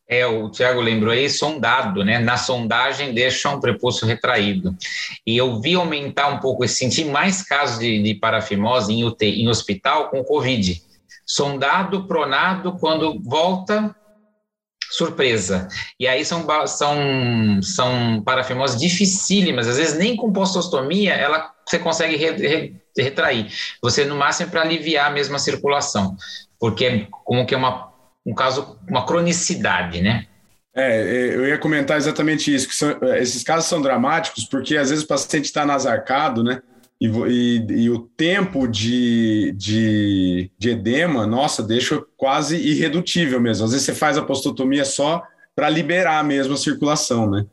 É, 0.08 0.26
o 0.26 0.50
Tiago 0.50 0.82
lembrou 0.82 1.14
aí, 1.14 1.30
sondado, 1.30 2.04
né? 2.04 2.20
Na 2.20 2.38
sondagem 2.38 3.14
deixa 3.14 3.50
um 3.50 3.62
prepúcio 3.62 4.06
retraído. 4.06 4.76
E 5.26 5.38
eu 5.38 5.62
vi 5.62 5.76
aumentar 5.76 6.28
um 6.28 6.40
pouco, 6.40 6.68
senti 6.68 7.06
mais 7.06 7.42
casos 7.44 7.80
de, 7.80 8.02
de 8.04 8.16
parafimose 8.16 8.92
em, 8.92 9.06
UTI, 9.06 9.42
em 9.42 9.48
hospital 9.48 10.10
com 10.10 10.24
Covid 10.24 10.91
sondado, 11.32 12.06
pronado, 12.08 12.78
quando 12.78 13.18
volta, 13.24 13.96
surpresa. 14.90 15.70
E 15.98 16.06
aí 16.06 16.26
são, 16.26 16.46
são, 16.68 17.62
são 17.62 18.22
parafimoses 18.22 18.78
dificílimas, 18.78 19.66
às 19.66 19.78
vezes 19.78 19.98
nem 19.98 20.18
com 20.18 20.34
postostomia 20.34 21.14
ela, 21.14 21.54
você 21.66 21.80
consegue 21.80 22.18
re, 22.18 22.32
re, 22.32 22.76
retrair. 22.98 23.48
Você, 23.82 24.04
no 24.04 24.18
máximo, 24.18 24.50
é 24.50 24.52
para 24.52 24.62
aliviar 24.62 25.10
a 25.16 25.40
circulação, 25.40 26.18
porque 26.60 26.86
é 26.86 27.08
como 27.24 27.46
que 27.46 27.56
é 27.56 27.58
uma, 27.58 27.94
um 28.26 28.34
caso, 28.34 28.78
uma 28.90 29.06
cronicidade, 29.06 30.02
né? 30.02 30.28
É, 30.76 31.02
é 31.02 31.36
eu 31.36 31.48
ia 31.48 31.58
comentar 31.58 31.96
exatamente 31.96 32.54
isso, 32.54 32.68
que 32.68 32.76
são, 32.76 32.98
esses 33.16 33.42
casos 33.42 33.70
são 33.70 33.82
dramáticos 33.82 34.44
porque 34.44 34.76
às 34.76 34.90
vezes 34.90 35.06
o 35.06 35.08
paciente 35.08 35.46
está 35.46 35.66
nasarcado, 35.66 36.44
né? 36.44 36.62
E, 37.02 37.08
e, 37.08 37.66
e, 37.86 37.90
o 37.90 37.98
tempo 37.98 38.68
de, 38.68 39.52
de, 39.58 40.52
de, 40.56 40.70
edema, 40.70 41.26
nossa, 41.26 41.64
deixa 41.64 42.00
quase 42.16 42.56
irredutível 42.58 43.42
mesmo. 43.42 43.66
Às 43.66 43.72
vezes 43.72 43.88
você 43.88 43.96
faz 43.96 44.20
a 44.20 44.22
postotomia 44.22 44.86
só 44.86 45.24
para 45.56 45.68
liberar 45.68 46.24
mesmo 46.24 46.54
a 46.54 46.58
circulação, 46.58 47.28
né? 47.28 47.44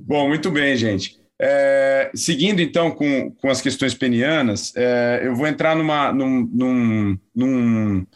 Bom, 0.00 0.28
muito 0.28 0.50
bem, 0.50 0.74
gente. 0.76 1.20
É, 1.38 2.10
seguindo 2.14 2.62
então 2.62 2.90
com, 2.90 3.30
com 3.32 3.50
as 3.50 3.60
questões 3.60 3.92
penianas, 3.92 4.72
é, 4.74 5.20
eu 5.24 5.34
vou 5.34 5.46
entrar 5.46 5.76
numa, 5.76 6.10
num, 6.10 6.50
num, 6.50 7.18
num, 7.34 8.06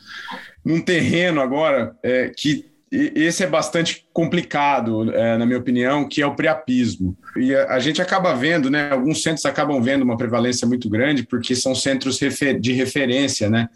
num 0.65 0.81
terreno 0.81 1.43
agora 1.43 1.95
é, 2.03 2.33
que 2.35 2.70
esse 2.91 3.45
é 3.45 3.47
bastante 3.47 4.05
complicado, 4.13 5.15
é, 5.15 5.39
na 5.39 5.47
minha 5.47 5.59
opinião, 5.59 6.09
que 6.09 6.21
é 6.21 6.27
o 6.27 6.35
priapismo. 6.35 7.17
E 7.37 7.55
a, 7.55 7.75
a, 7.75 7.79
gente 7.79 8.03
acaba 8.03 8.35
vendo, 8.35 8.69
né? 8.69 8.91
Alguns 8.91 9.23
centros 9.23 9.45
acabam 9.45 9.81
vendo 9.81 10.03
uma 10.03 10.17
prevalência 10.17 10.67
muito 10.67 10.89
grande 10.89 11.23
porque 11.23 11.55
são 11.55 11.73
centros 11.73 12.19
refer, 12.19 12.59
de 12.59 12.73
referência, 12.73 13.49
né? 13.49 13.69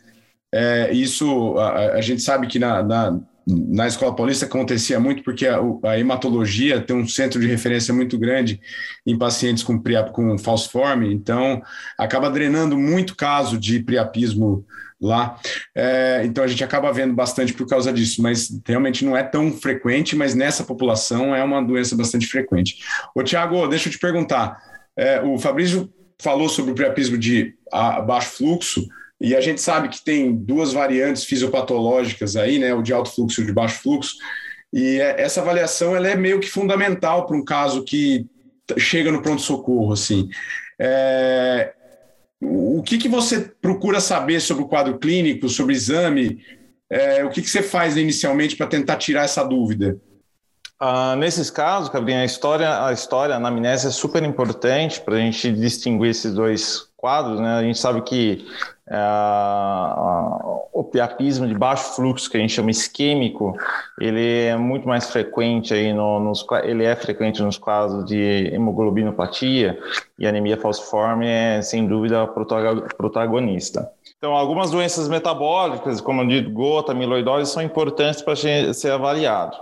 É, 0.52 0.92
isso 0.92 1.56
a, 1.58 1.92
a, 1.94 2.00
gente 2.00 2.22
sabe 2.22 2.48
que 2.48 2.58
na, 2.58 2.82
na, 2.82 3.20
na, 3.46 3.86
Escola 3.86 4.14
Paulista 4.14 4.46
acontecia 4.46 4.98
muito 4.98 5.22
porque 5.22 5.46
a, 5.46 5.60
a, 5.84 5.98
hematologia 5.98 6.80
tem 6.80 6.96
um 6.96 7.06
centro 7.06 7.40
de 7.40 7.46
referência 7.46 7.94
muito 7.94 8.18
grande 8.18 8.60
em 9.06 9.16
pacientes 9.16 9.62
com, 9.62 9.80
com 10.12 10.38
falciforme, 10.38 11.12
então 11.12 11.62
acaba 11.98 12.30
drenando 12.30 12.76
muito 12.76 13.16
caso 13.16 13.58
de 13.58 13.80
priapismo 13.80 14.64
lá. 15.06 15.38
É, 15.74 16.22
então 16.24 16.42
a 16.42 16.46
gente 16.46 16.64
acaba 16.64 16.92
vendo 16.92 17.14
bastante 17.14 17.52
por 17.52 17.66
causa 17.66 17.92
disso, 17.92 18.22
mas 18.22 18.48
realmente 18.66 19.04
não 19.04 19.16
é 19.16 19.22
tão 19.22 19.52
frequente, 19.52 20.16
mas 20.16 20.34
nessa 20.34 20.64
população 20.64 21.34
é 21.34 21.42
uma 21.42 21.62
doença 21.62 21.96
bastante 21.96 22.26
frequente. 22.26 22.78
Ô, 23.14 23.22
Tiago, 23.22 23.66
deixa 23.68 23.88
eu 23.88 23.92
te 23.92 23.98
perguntar. 23.98 24.58
É, 24.96 25.20
o 25.20 25.38
Fabrício 25.38 25.92
falou 26.20 26.48
sobre 26.48 26.72
o 26.72 26.74
priapismo 26.74 27.18
de 27.18 27.54
baixo 28.06 28.30
fluxo, 28.30 28.86
e 29.20 29.34
a 29.34 29.40
gente 29.40 29.60
sabe 29.60 29.88
que 29.88 30.04
tem 30.04 30.34
duas 30.34 30.72
variantes 30.72 31.24
fisiopatológicas 31.24 32.36
aí, 32.36 32.58
né? 32.58 32.74
O 32.74 32.82
de 32.82 32.92
alto 32.92 33.10
fluxo 33.10 33.40
e 33.40 33.44
o 33.44 33.46
de 33.46 33.52
baixo 33.52 33.80
fluxo. 33.80 34.16
E 34.72 35.00
é, 35.00 35.20
essa 35.20 35.40
avaliação 35.40 35.94
ela 35.96 36.08
é 36.08 36.16
meio 36.16 36.40
que 36.40 36.50
fundamental 36.50 37.26
para 37.26 37.36
um 37.36 37.44
caso 37.44 37.84
que 37.84 38.26
chega 38.76 39.12
no 39.12 39.22
pronto-socorro, 39.22 39.92
assim. 39.92 40.28
É, 40.78 41.72
o 42.40 42.82
que, 42.82 42.98
que 42.98 43.08
você 43.08 43.40
procura 43.60 44.00
saber 44.00 44.40
sobre 44.40 44.64
o 44.64 44.68
quadro 44.68 44.98
clínico, 44.98 45.48
sobre 45.48 45.72
o 45.72 45.76
exame? 45.76 46.40
É, 46.90 47.24
o 47.24 47.30
que, 47.30 47.40
que 47.40 47.48
você 47.48 47.62
faz 47.62 47.96
inicialmente 47.96 48.56
para 48.56 48.66
tentar 48.66 48.96
tirar 48.96 49.24
essa 49.24 49.42
dúvida? 49.42 49.98
Ah, 50.78 51.16
nesses 51.16 51.50
casos, 51.50 51.88
Cabrinha, 51.88 52.20
a 52.20 52.24
história, 52.24 52.84
a 52.84 52.92
história, 52.92 53.34
a 53.34 53.38
anamnese 53.38 53.86
é 53.86 53.90
super 53.90 54.22
importante 54.22 55.00
para 55.00 55.14
a 55.14 55.18
gente 55.18 55.50
distinguir 55.52 56.10
esses 56.10 56.34
dois 56.34 56.88
quadros. 56.96 57.40
Né? 57.40 57.54
A 57.54 57.62
gente 57.62 57.78
sabe 57.78 58.02
que 58.02 58.46
é, 58.88 58.96
o 60.72 60.84
priapismo 60.84 61.46
de 61.46 61.54
baixo 61.54 61.94
fluxo, 61.94 62.30
que 62.30 62.36
a 62.36 62.40
gente 62.40 62.52
chama 62.52 62.70
isquêmico, 62.70 63.56
ele 63.98 64.44
é 64.46 64.56
muito 64.56 64.86
mais 64.86 65.10
frequente 65.10 65.72
aí 65.72 65.92
no, 65.92 66.20
nos, 66.20 66.44
ele 66.64 66.84
é 66.84 66.94
frequente 66.94 67.42
nos 67.42 67.56
casos 67.56 68.04
de 68.04 68.50
hemoglobinopatia 68.52 69.78
e 70.18 70.26
anemia 70.26 70.56
falciforme 70.56 71.26
é 71.26 71.62
sem 71.62 71.86
dúvida 71.86 72.26
protagonista. 72.96 73.90
Então, 74.18 74.34
algumas 74.34 74.70
doenças 74.70 75.08
metabólicas, 75.08 76.00
como 76.00 76.22
eu 76.22 76.26
digo, 76.26 76.50
gota, 76.50 76.92
amiloidose, 76.92 77.52
são 77.52 77.62
importantes 77.62 78.22
para 78.22 78.34
ser 78.36 78.90
avaliado. 78.90 79.56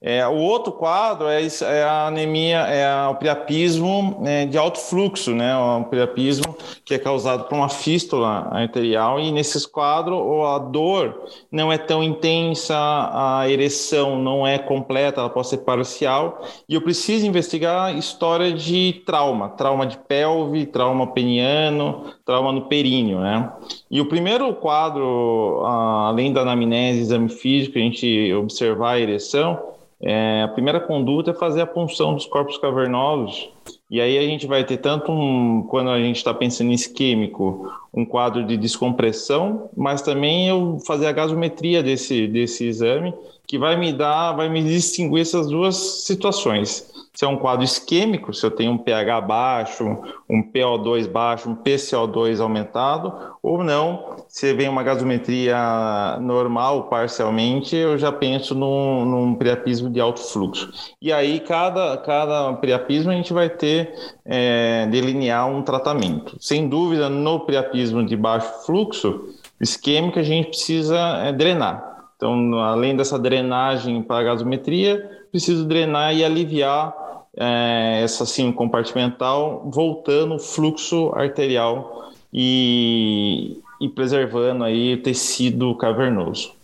É, 0.00 0.26
o 0.28 0.36
outro 0.36 0.72
quadro 0.72 1.26
é, 1.26 1.40
é, 1.62 1.82
a 1.82 2.08
anemia, 2.08 2.58
é 2.58 3.08
o 3.08 3.14
priapismo 3.14 4.22
é, 4.26 4.44
de 4.44 4.58
alto 4.58 4.78
fluxo, 4.78 5.34
né? 5.34 5.56
O 5.56 5.84
priapismo 5.84 6.54
que 6.84 6.92
é 6.92 6.98
causado 6.98 7.44
por 7.44 7.54
uma 7.56 7.70
fístula 7.70 8.46
arterial 8.52 9.18
e 9.18 9.32
nesses 9.32 9.64
quadros 9.64 10.20
a 10.46 10.58
dor 10.58 11.22
não 11.50 11.72
é 11.72 11.78
tão 11.78 12.02
intensa, 12.02 12.76
a 12.76 13.48
ereção 13.48 14.18
não 14.18 14.46
é 14.46 14.58
completa, 14.58 15.20
ela 15.22 15.30
pode 15.30 15.48
ser 15.48 15.58
parcial 15.58 16.42
e 16.68 16.74
eu 16.74 16.82
preciso 16.82 17.26
investigar 17.26 17.96
história 17.96 18.52
de 18.52 19.02
trauma, 19.06 19.48
trauma 19.48 19.86
de 19.86 19.96
pelve, 19.96 20.66
trauma 20.66 21.06
peniano, 21.06 22.12
trauma 22.22 22.52
no 22.52 22.68
períneo, 22.68 23.20
né? 23.20 23.50
E 23.90 23.98
o 23.98 24.06
primeiro 24.06 24.52
quadro, 24.56 25.62
além 25.64 26.34
da 26.34 26.42
anamnese, 26.42 27.00
exame 27.00 27.30
físico, 27.30 27.78
a 27.78 27.80
gente 27.80 28.32
observar 28.34 28.92
a 28.92 29.00
ereção, 29.00 29.74
é, 30.00 30.42
a 30.42 30.48
primeira 30.48 30.80
conduta 30.80 31.30
é 31.30 31.34
fazer 31.34 31.62
a 31.62 31.66
punção 31.66 32.14
dos 32.14 32.26
corpos 32.26 32.58
cavernosos. 32.58 33.48
E 33.90 34.00
aí 34.00 34.18
a 34.18 34.22
gente 34.22 34.46
vai 34.46 34.64
ter 34.64 34.78
tanto 34.78 35.10
um, 35.12 35.62
quando 35.62 35.90
a 35.90 35.98
gente 35.98 36.16
está 36.16 36.34
pensando 36.34 36.70
em 36.70 36.74
isquêmico, 36.74 37.72
um 37.94 38.04
quadro 38.04 38.44
de 38.44 38.56
descompressão, 38.56 39.70
mas 39.76 40.02
também 40.02 40.48
eu 40.48 40.78
fazer 40.86 41.06
a 41.06 41.12
gasometria 41.12 41.82
desse, 41.82 42.26
desse 42.26 42.66
exame, 42.66 43.14
que 43.46 43.58
vai 43.58 43.76
me 43.76 43.92
dar, 43.92 44.32
vai 44.32 44.48
me 44.48 44.62
distinguir 44.62 45.20
essas 45.20 45.48
duas 45.48 45.76
situações 45.76 46.95
se 47.16 47.24
é 47.24 47.28
um 47.28 47.38
quadro 47.38 47.64
isquêmico, 47.64 48.34
se 48.34 48.44
eu 48.44 48.50
tenho 48.50 48.72
um 48.72 48.76
pH 48.76 49.22
baixo, 49.22 49.84
um 50.28 50.42
PO2 50.42 51.08
baixo, 51.08 51.48
um 51.48 51.56
PCO2 51.56 52.42
aumentado, 52.42 53.10
ou 53.42 53.64
não, 53.64 54.16
se 54.28 54.52
vem 54.52 54.68
uma 54.68 54.82
gasometria 54.82 56.18
normal, 56.20 56.90
parcialmente, 56.90 57.74
eu 57.74 57.96
já 57.96 58.12
penso 58.12 58.54
num, 58.54 59.06
num 59.06 59.34
priapismo 59.34 59.88
de 59.88 59.98
alto 59.98 60.20
fluxo. 60.20 60.70
E 61.00 61.10
aí, 61.10 61.40
cada, 61.40 61.96
cada 61.96 62.52
priapismo 62.52 63.10
a 63.10 63.14
gente 63.14 63.32
vai 63.32 63.48
ter, 63.48 63.94
é, 64.22 64.86
delinear 64.90 65.48
um 65.48 65.62
tratamento. 65.62 66.36
Sem 66.38 66.68
dúvida, 66.68 67.08
no 67.08 67.40
priapismo 67.40 68.04
de 68.04 68.14
baixo 68.14 68.66
fluxo 68.66 69.30
isquêmico, 69.58 70.18
a 70.18 70.22
gente 70.22 70.48
precisa 70.48 70.98
é, 71.24 71.32
drenar. 71.32 72.10
Então, 72.16 72.58
além 72.58 72.94
dessa 72.94 73.18
drenagem 73.18 74.02
para 74.02 74.18
a 74.18 74.24
gasometria, 74.24 75.24
preciso 75.30 75.64
drenar 75.66 76.14
e 76.14 76.22
aliviar 76.22 77.05
é, 77.38 78.00
essa 78.02 78.24
assim 78.24 78.50
compartimental, 78.50 79.68
voltando 79.70 80.34
o 80.34 80.38
fluxo 80.38 81.12
arterial 81.14 82.10
e, 82.32 83.60
e 83.80 83.88
preservando 83.88 84.64
aí 84.64 84.94
o 84.94 85.02
tecido 85.02 85.74
cavernoso. 85.76 86.54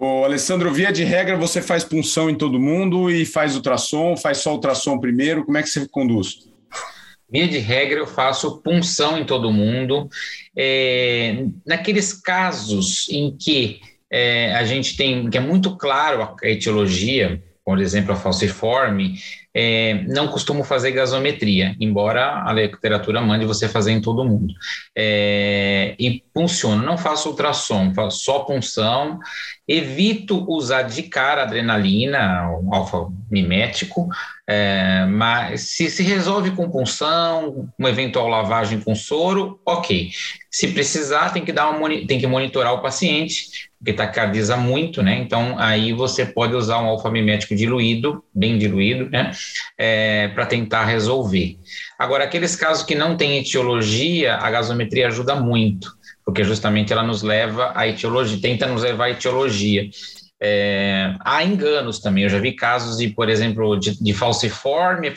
O 0.00 0.24
Alessandro, 0.24 0.72
via 0.72 0.92
de 0.92 1.02
regra, 1.02 1.36
você 1.36 1.60
faz 1.60 1.82
punção 1.82 2.30
em 2.30 2.34
todo 2.34 2.60
mundo 2.60 3.10
e 3.10 3.26
faz 3.26 3.56
ultrassom, 3.56 4.16
faz 4.16 4.38
só 4.38 4.52
ultrassom 4.52 4.98
primeiro, 4.98 5.44
como 5.44 5.58
é 5.58 5.62
que 5.62 5.68
você 5.68 5.88
conduz? 5.88 6.48
Via 7.30 7.48
de 7.48 7.58
regra, 7.58 7.98
eu 7.98 8.06
faço 8.06 8.62
punção 8.62 9.18
em 9.18 9.24
todo 9.26 9.52
mundo. 9.52 10.08
É, 10.56 11.44
naqueles 11.66 12.12
casos 12.12 13.08
em 13.10 13.36
que 13.36 13.80
é, 14.10 14.54
a 14.54 14.64
gente 14.64 14.96
tem, 14.96 15.28
que 15.28 15.36
é 15.36 15.40
muito 15.40 15.76
claro 15.76 16.22
a 16.22 16.48
etiologia, 16.48 17.42
por 17.64 17.80
exemplo, 17.80 18.12
a 18.12 18.16
falciforme, 18.16 19.18
é, 19.60 20.04
não 20.06 20.28
costumo 20.28 20.62
fazer 20.62 20.92
gasometria, 20.92 21.74
embora 21.80 22.44
a 22.46 22.52
literatura 22.52 23.20
mande 23.20 23.44
você 23.44 23.68
fazer 23.68 23.90
em 23.90 24.00
todo 24.00 24.24
mundo. 24.24 24.54
É, 24.96 25.96
e 25.98 26.22
funciona, 26.32 26.80
não 26.80 26.96
faço 26.96 27.30
ultrassom, 27.30 27.92
faço 27.92 28.24
só 28.24 28.38
punção, 28.38 29.18
evito 29.66 30.48
usar 30.48 30.82
de 30.82 31.02
cara 31.02 31.42
adrenalina, 31.42 32.48
o 32.62 32.72
alfa 32.72 33.08
mimético, 33.28 34.08
é, 34.46 35.04
mas 35.06 35.62
se 35.62 35.90
se 35.90 36.04
resolve 36.04 36.52
com 36.52 36.70
punção, 36.70 37.68
uma 37.76 37.90
eventual 37.90 38.28
lavagem 38.28 38.80
com 38.80 38.94
soro, 38.94 39.60
ok. 39.66 40.10
Se 40.48 40.68
precisar, 40.68 41.32
tem 41.32 41.44
que 41.44 41.52
dar 41.52 41.68
uma, 41.68 41.88
tem 42.06 42.20
que 42.20 42.26
monitorar 42.28 42.74
o 42.74 42.80
paciente, 42.80 43.68
porque 43.78 43.92
taquicardiza 43.92 44.56
muito, 44.56 45.02
né? 45.02 45.18
Então 45.18 45.58
aí 45.58 45.92
você 45.92 46.24
pode 46.24 46.54
usar 46.54 46.80
um 46.80 46.86
alfa-mimético 46.86 47.54
diluído, 47.54 48.24
bem 48.34 48.56
diluído, 48.56 49.10
né? 49.10 49.32
É, 49.76 50.28
para 50.28 50.46
tentar 50.46 50.84
resolver. 50.84 51.56
Agora, 51.98 52.24
aqueles 52.24 52.56
casos 52.56 52.84
que 52.84 52.94
não 52.94 53.16
têm 53.16 53.38
etiologia, 53.38 54.36
a 54.36 54.50
gasometria 54.50 55.08
ajuda 55.08 55.34
muito, 55.36 55.92
porque 56.24 56.44
justamente 56.44 56.92
ela 56.92 57.02
nos 57.02 57.22
leva 57.22 57.72
à 57.74 57.86
etiologia, 57.88 58.38
tenta 58.40 58.66
nos 58.66 58.82
levar 58.82 59.04
à 59.06 59.10
etiologia. 59.10 59.88
É, 60.40 61.14
há 61.20 61.42
enganos 61.42 61.98
também. 61.98 62.24
Eu 62.24 62.30
já 62.30 62.38
vi 62.38 62.52
casos 62.52 62.98
de, 62.98 63.08
por 63.08 63.28
exemplo, 63.28 63.76
de, 63.76 64.00
de 64.02 64.12
falciforme, 64.14 65.10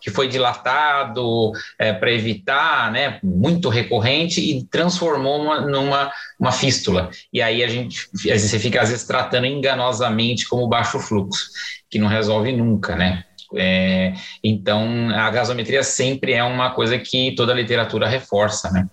que 0.00 0.10
foi 0.10 0.28
dilatado 0.28 1.52
é, 1.78 1.92
para 1.92 2.12
evitar, 2.12 2.90
né, 2.90 3.18
muito 3.22 3.68
recorrente 3.68 4.40
e 4.40 4.64
transformou 4.64 5.42
uma, 5.42 5.60
numa 5.60 6.12
uma 6.38 6.52
fístula. 6.52 7.10
E 7.32 7.40
aí 7.40 7.62
a 7.62 7.68
gente, 7.68 8.08
você 8.12 8.58
fica 8.58 8.82
às 8.82 8.90
vezes 8.90 9.06
tratando 9.06 9.46
enganosamente 9.46 10.48
como 10.48 10.68
baixo 10.68 10.98
fluxo, 10.98 11.50
que 11.90 11.98
não 11.98 12.08
resolve 12.08 12.52
nunca, 12.52 12.96
né? 12.96 13.24
É, 13.56 14.14
então, 14.42 15.10
a 15.14 15.30
gasometria 15.30 15.82
sempre 15.82 16.32
é 16.32 16.42
uma 16.42 16.70
coisa 16.70 16.98
que 16.98 17.34
toda 17.34 17.52
a 17.52 17.56
literatura 17.56 18.08
reforça, 18.08 18.70
né? 18.70 18.86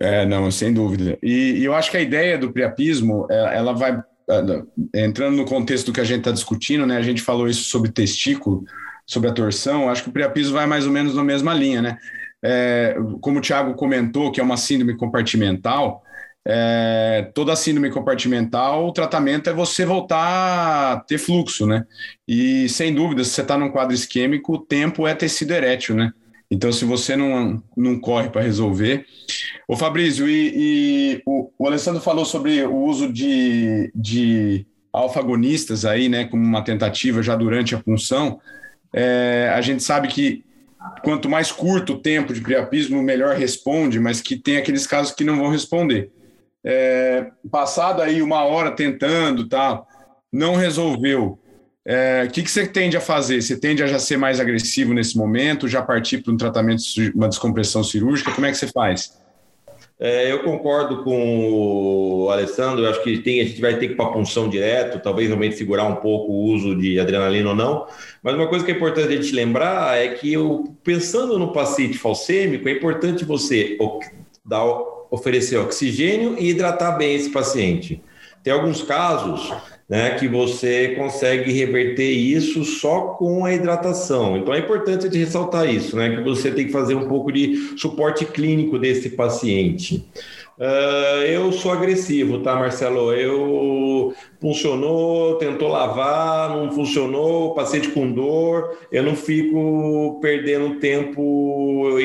É, 0.00 0.24
não, 0.26 0.50
sem 0.50 0.72
dúvida. 0.72 1.18
E, 1.22 1.58
e 1.58 1.64
eu 1.64 1.74
acho 1.74 1.90
que 1.90 1.96
a 1.96 2.02
ideia 2.02 2.38
do 2.38 2.52
priapismo, 2.52 3.26
é, 3.30 3.56
ela 3.56 3.72
vai 3.72 4.00
é, 4.94 5.04
entrando 5.04 5.36
no 5.36 5.44
contexto 5.44 5.86
do 5.86 5.92
que 5.92 6.00
a 6.00 6.04
gente 6.04 6.18
está 6.18 6.32
discutindo, 6.32 6.86
né? 6.86 6.96
A 6.96 7.02
gente 7.02 7.22
falou 7.22 7.48
isso 7.48 7.64
sobre 7.64 7.90
testículo, 7.90 8.64
sobre 9.06 9.28
a 9.28 9.32
torção. 9.32 9.88
Acho 9.88 10.04
que 10.04 10.08
o 10.08 10.12
priapismo 10.12 10.54
vai 10.54 10.66
mais 10.66 10.86
ou 10.86 10.92
menos 10.92 11.14
na 11.14 11.24
mesma 11.24 11.54
linha, 11.54 11.82
né? 11.82 11.98
É, 12.42 12.96
como 13.20 13.38
o 13.38 13.42
Thiago 13.42 13.74
comentou, 13.74 14.30
que 14.30 14.40
é 14.40 14.42
uma 14.42 14.56
síndrome 14.56 14.96
compartimental, 14.96 16.02
é, 16.48 17.28
toda 17.34 17.56
síndrome 17.56 17.90
compartimental, 17.90 18.86
o 18.86 18.92
tratamento 18.92 19.50
é 19.50 19.52
você 19.52 19.84
voltar 19.84 20.92
a 20.92 21.00
ter 21.00 21.18
fluxo, 21.18 21.66
né? 21.66 21.84
E 22.26 22.68
sem 22.68 22.94
dúvida, 22.94 23.24
se 23.24 23.30
você 23.30 23.42
está 23.42 23.58
num 23.58 23.70
quadro 23.70 23.94
isquêmico, 23.94 24.54
o 24.54 24.58
tempo 24.58 25.08
é 25.08 25.14
tecido 25.14 25.52
erétil, 25.52 25.96
né? 25.96 26.12
Então, 26.50 26.72
se 26.72 26.84
você 26.84 27.16
não, 27.16 27.62
não 27.76 27.98
corre 27.98 28.28
para 28.30 28.42
resolver. 28.42 29.04
Ô, 29.66 29.76
Fabrício, 29.76 30.28
e, 30.28 30.52
e 30.54 31.22
o, 31.26 31.50
o, 31.58 31.66
Alessandro 31.66 32.00
falou 32.00 32.24
sobre 32.24 32.62
o 32.62 32.76
uso 32.76 33.12
de, 33.12 33.90
de 33.94 34.66
alfagonistas 34.92 35.84
aí, 35.84 36.08
né, 36.08 36.24
como 36.24 36.44
uma 36.44 36.62
tentativa 36.62 37.22
já 37.22 37.34
durante 37.34 37.74
a 37.74 37.82
punção. 37.82 38.40
É, 38.94 39.52
a 39.54 39.60
gente 39.60 39.82
sabe 39.82 40.08
que 40.08 40.44
quanto 41.02 41.28
mais 41.28 41.50
curto 41.50 41.94
o 41.94 41.98
tempo 41.98 42.32
de 42.32 42.40
priapismo, 42.40 43.02
melhor 43.02 43.36
responde, 43.36 43.98
mas 43.98 44.20
que 44.20 44.36
tem 44.36 44.56
aqueles 44.56 44.86
casos 44.86 45.12
que 45.12 45.24
não 45.24 45.36
vão 45.36 45.50
responder. 45.50 46.10
É, 46.64 47.30
passado 47.50 48.02
aí 48.02 48.22
uma 48.22 48.44
hora 48.44 48.70
tentando, 48.70 49.48
tal, 49.48 49.86
não 50.32 50.54
resolveu. 50.54 51.38
É, 51.88 52.24
o 52.26 52.30
que, 52.32 52.42
que 52.42 52.50
você 52.50 52.66
tende 52.66 52.96
a 52.96 53.00
fazer? 53.00 53.40
Você 53.40 53.56
tende 53.56 53.80
a 53.80 53.86
já 53.86 54.00
ser 54.00 54.16
mais 54.16 54.40
agressivo 54.40 54.92
nesse 54.92 55.16
momento, 55.16 55.68
já 55.68 55.80
partir 55.80 56.18
para 56.18 56.32
um 56.32 56.36
tratamento, 56.36 56.82
uma 57.14 57.28
descompressão 57.28 57.84
cirúrgica? 57.84 58.32
Como 58.32 58.44
é 58.44 58.50
que 58.50 58.58
você 58.58 58.66
faz? 58.66 59.16
É, 59.98 60.30
eu 60.30 60.42
concordo 60.42 61.04
com 61.04 62.24
o 62.24 62.28
Alessandro, 62.28 62.84
eu 62.84 62.90
acho 62.90 63.02
que 63.04 63.18
tem, 63.18 63.40
a 63.40 63.44
gente 63.44 63.60
vai 63.60 63.78
ter 63.78 63.86
que 63.86 63.92
ir 63.94 63.96
para 63.96 64.10
punção 64.10 64.48
direto, 64.50 65.00
talvez 65.00 65.28
realmente 65.28 65.56
segurar 65.56 65.84
um 65.84 65.94
pouco 65.96 66.32
o 66.32 66.52
uso 66.52 66.76
de 66.76 66.98
adrenalina 66.98 67.50
ou 67.50 67.54
não. 67.54 67.86
Mas 68.20 68.34
uma 68.34 68.48
coisa 68.48 68.64
que 68.64 68.72
é 68.72 68.74
importante 68.74 69.08
a 69.08 69.16
gente 69.16 69.32
lembrar 69.32 69.96
é 69.96 70.08
que 70.08 70.32
eu, 70.32 70.76
pensando 70.82 71.38
no 71.38 71.52
paciente 71.52 71.96
falcêmico, 71.96 72.68
é 72.68 72.72
importante 72.72 73.24
você 73.24 73.78
dar, 74.44 74.66
oferecer 75.08 75.56
oxigênio 75.56 76.36
e 76.36 76.50
hidratar 76.50 76.98
bem 76.98 77.14
esse 77.14 77.30
paciente. 77.30 78.02
Tem 78.42 78.52
alguns 78.52 78.82
casos 78.82 79.50
né, 79.88 80.10
que 80.18 80.26
você 80.26 80.94
consegue 80.96 81.52
reverter 81.52 82.10
isso 82.10 82.64
só 82.64 83.14
com 83.18 83.44
a 83.44 83.54
hidratação. 83.54 84.36
Então 84.36 84.52
é 84.52 84.58
importante 84.58 85.08
de 85.08 85.18
ressaltar 85.18 85.68
isso, 85.68 85.96
né, 85.96 86.16
que 86.16 86.22
você 86.22 86.50
tem 86.50 86.66
que 86.66 86.72
fazer 86.72 86.94
um 86.94 87.08
pouco 87.08 87.30
de 87.30 87.74
suporte 87.76 88.24
clínico 88.24 88.78
desse 88.78 89.10
paciente. 89.10 90.04
Uh, 90.58 91.20
eu 91.26 91.52
sou 91.52 91.70
agressivo, 91.70 92.40
tá, 92.40 92.54
Marcelo? 92.54 93.12
Eu 93.12 94.14
funcionou, 94.40 95.36
tentou 95.36 95.68
lavar, 95.68 96.48
não 96.48 96.72
funcionou, 96.72 97.54
paciente 97.54 97.88
com 97.88 98.10
dor, 98.10 98.74
eu 98.90 99.02
não 99.02 99.14
fico 99.14 100.18
perdendo 100.22 100.80
tempo 100.80 101.98
e, 102.00 102.04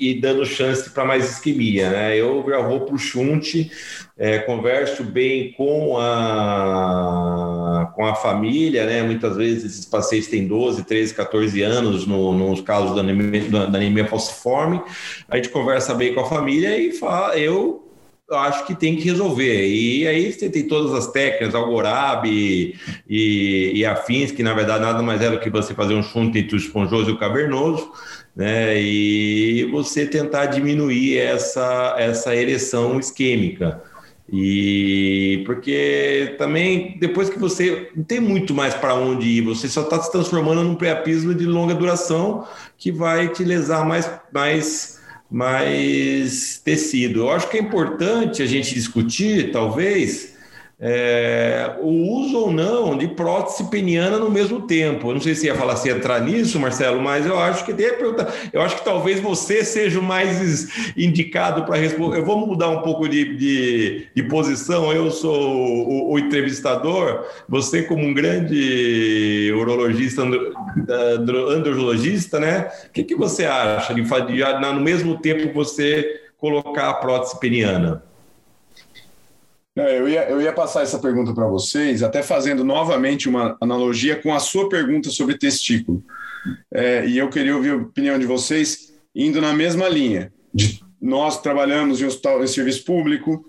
e, 0.00 0.10
e 0.10 0.20
dando 0.20 0.46
chance 0.46 0.90
para 0.90 1.04
mais 1.04 1.28
isquemia, 1.28 1.90
né? 1.90 2.16
Eu 2.16 2.44
já 2.48 2.60
vou 2.60 2.82
para 2.82 2.94
o 2.94 2.98
chunte, 2.98 3.68
é, 4.18 4.40
converso 4.40 5.04
bem 5.04 5.52
com 5.52 5.96
a, 5.96 7.92
com 7.94 8.04
a 8.04 8.16
família, 8.16 8.84
né? 8.84 9.00
Muitas 9.02 9.36
vezes 9.36 9.64
esses 9.64 9.84
pacientes 9.84 10.28
têm 10.28 10.48
12, 10.48 10.84
13, 10.84 11.14
14 11.14 11.62
anos 11.62 12.04
no, 12.04 12.32
nos 12.32 12.60
casos 12.60 12.96
da 12.96 13.00
anemia, 13.00 13.48
da 13.48 13.78
anemia 13.78 14.06
falciforme, 14.06 14.82
a 15.28 15.36
gente 15.36 15.50
conversa 15.50 15.94
bem 15.94 16.12
com 16.14 16.20
a 16.20 16.28
família 16.28 16.76
e 16.76 16.92
fala, 16.92 17.38
eu 17.38 17.84
acho 18.30 18.66
que 18.66 18.74
tem 18.74 18.96
que 18.96 19.04
resolver. 19.04 19.66
E 19.66 20.06
aí 20.06 20.32
você 20.32 20.50
tem 20.50 20.66
todas 20.66 20.92
as 20.92 21.06
técnicas, 21.12 21.54
Algorab 21.54 22.28
e, 22.28 22.74
e, 23.08 23.72
e, 23.76 23.86
afins, 23.86 24.32
que 24.32 24.42
na 24.42 24.52
verdade 24.52 24.82
nada 24.82 25.00
mais 25.00 25.22
é 25.22 25.30
do 25.30 25.38
que 25.38 25.48
você 25.48 25.74
fazer 25.74 25.94
um 25.94 26.02
chunto 26.02 26.36
entre 26.36 26.56
o 26.56 26.58
esponjoso 26.58 27.10
e 27.10 27.12
o 27.12 27.18
cavernoso, 27.18 27.90
né? 28.34 28.78
E 28.80 29.64
você 29.70 30.06
tentar 30.06 30.46
diminuir 30.46 31.18
essa, 31.18 31.94
essa 31.98 32.34
ereção 32.34 32.98
isquêmica. 32.98 33.80
E 34.30 35.42
porque 35.46 36.34
também 36.36 36.98
depois 37.00 37.30
que 37.30 37.38
você 37.38 37.90
não 37.96 38.04
tem 38.04 38.20
muito 38.20 38.52
mais 38.52 38.74
para 38.74 38.94
onde 38.94 39.26
ir, 39.26 39.40
você 39.40 39.68
só 39.68 39.82
está 39.82 40.02
se 40.02 40.12
transformando 40.12 40.62
num 40.62 40.74
priapismo 40.74 41.34
de 41.34 41.46
longa 41.46 41.74
duração 41.74 42.46
que 42.76 42.92
vai 42.92 43.28
te 43.28 43.42
lesar 43.42 43.86
mais, 43.86 44.10
mais 44.32 44.98
mais 45.30 46.58
tecido. 46.64 47.20
Eu 47.20 47.30
acho 47.30 47.48
que 47.50 47.58
é 47.58 47.60
importante 47.60 48.42
a 48.42 48.46
gente 48.46 48.74
discutir, 48.74 49.50
talvez, 49.52 50.37
é, 50.80 51.74
o 51.80 51.88
uso 51.88 52.38
ou 52.38 52.52
não 52.52 52.96
de 52.96 53.08
prótese 53.08 53.68
peniana 53.68 54.16
no 54.16 54.30
mesmo 54.30 54.60
tempo. 54.60 55.08
Eu 55.08 55.14
não 55.14 55.20
sei 55.20 55.34
se 55.34 55.46
ia 55.46 55.54
falar 55.54 55.74
se 55.74 55.90
entrar 55.90 56.20
nisso, 56.20 56.60
Marcelo, 56.60 57.02
mas 57.02 57.26
eu 57.26 57.36
acho 57.36 57.64
que. 57.64 57.74
Eu 58.52 58.62
acho 58.62 58.76
que 58.76 58.84
talvez 58.84 59.18
você 59.18 59.64
seja 59.64 59.98
o 59.98 60.02
mais 60.02 60.68
indicado 60.96 61.64
para 61.64 61.76
responder. 61.76 62.18
Eu 62.18 62.24
vou 62.24 62.46
mudar 62.46 62.68
um 62.68 62.82
pouco 62.82 63.08
de, 63.08 63.36
de, 63.36 64.06
de 64.14 64.22
posição. 64.24 64.92
Eu 64.92 65.10
sou 65.10 65.56
o, 65.56 66.12
o, 66.12 66.18
entrevistador, 66.18 67.24
você 67.48 67.82
como 67.82 68.04
um 68.04 68.14
grande 68.14 69.52
urologista, 69.56 70.22
andrologista, 71.50 72.38
né? 72.38 72.70
O 72.86 72.92
que, 72.92 73.02
que 73.02 73.16
você 73.16 73.44
acha 73.44 73.92
de, 73.92 74.02
de 74.02 74.72
no 74.72 74.80
mesmo 74.80 75.18
tempo 75.18 75.52
você 75.52 76.20
colocar 76.36 76.88
a 76.90 76.94
prótese 76.94 77.40
peniana? 77.40 78.07
Eu 79.86 80.08
ia, 80.08 80.28
eu 80.28 80.40
ia 80.40 80.52
passar 80.52 80.82
essa 80.82 80.98
pergunta 80.98 81.32
para 81.32 81.46
vocês, 81.46 82.02
até 82.02 82.22
fazendo 82.22 82.64
novamente 82.64 83.28
uma 83.28 83.56
analogia 83.60 84.16
com 84.16 84.34
a 84.34 84.40
sua 84.40 84.68
pergunta 84.68 85.10
sobre 85.10 85.38
testículo. 85.38 86.02
É, 86.72 87.06
e 87.06 87.18
eu 87.18 87.28
queria 87.28 87.54
ouvir 87.54 87.70
a 87.70 87.76
opinião 87.76 88.18
de 88.18 88.26
vocês, 88.26 88.92
indo 89.14 89.40
na 89.40 89.52
mesma 89.52 89.88
linha. 89.88 90.32
De, 90.52 90.80
nós 91.00 91.40
trabalhamos 91.40 92.00
em 92.00 92.06
hospital, 92.06 92.42
em 92.42 92.46
serviço 92.46 92.84
público, 92.84 93.48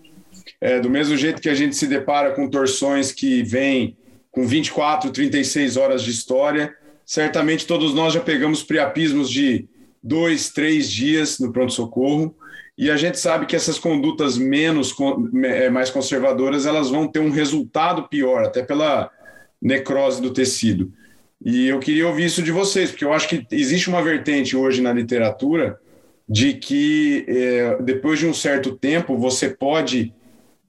é, 0.62 0.80
do 0.80 0.90
mesmo 0.90 1.18
jeito 1.18 1.42
que 1.42 1.50
a 1.50 1.56
gente 1.56 1.76
se 1.76 1.88
depara 1.88 2.32
com 2.32 2.50
torções 2.50 3.12
que 3.12 3.42
vêm 3.42 3.98
com 4.32 4.46
24, 4.46 5.12
36 5.12 5.78
horas 5.78 6.04
de 6.04 6.12
história, 6.12 6.76
certamente 7.06 7.66
todos 7.66 7.94
nós 7.94 8.14
já 8.14 8.22
pegamos 8.22 8.62
priapismos 8.62 9.30
de 9.30 9.68
dois, 10.02 10.50
três 10.50 10.90
dias 10.90 11.40
no 11.40 11.52
pronto-socorro, 11.52 12.36
e 12.80 12.90
a 12.90 12.96
gente 12.96 13.20
sabe 13.20 13.46
que 13.46 13.58
essas 13.58 13.78
condutas 13.78 14.38
menos 14.38 14.96
é, 15.44 15.70
mais 15.70 15.90
conservadoras 15.90 16.66
elas 16.66 16.90
vão 16.90 17.06
ter 17.06 17.20
um 17.20 17.30
resultado 17.30 18.08
pior, 18.08 18.46
até 18.46 18.64
pela 18.64 19.12
necrose 19.62 20.22
do 20.22 20.32
tecido. 20.32 20.90
E 21.44 21.68
eu 21.68 21.78
queria 21.80 22.08
ouvir 22.08 22.28
isso 22.28 22.42
de 22.42 22.54
vocês, 22.54 22.90
porque 22.90 23.04
eu 23.04 23.12
acho 23.12 23.28
que 23.28 23.46
existe 23.52 23.90
uma 23.90 24.02
vertente 24.02 24.56
hoje 24.56 24.82
na 24.82 24.94
literatura 24.94 25.78
de 26.28 26.54
que 26.54 27.26
é, 27.28 27.82
depois 27.82 28.18
de 28.18 28.26
um 28.26 28.34
certo 28.34 28.74
tempo 28.78 29.18
você 29.18 29.50
pode 29.50 30.14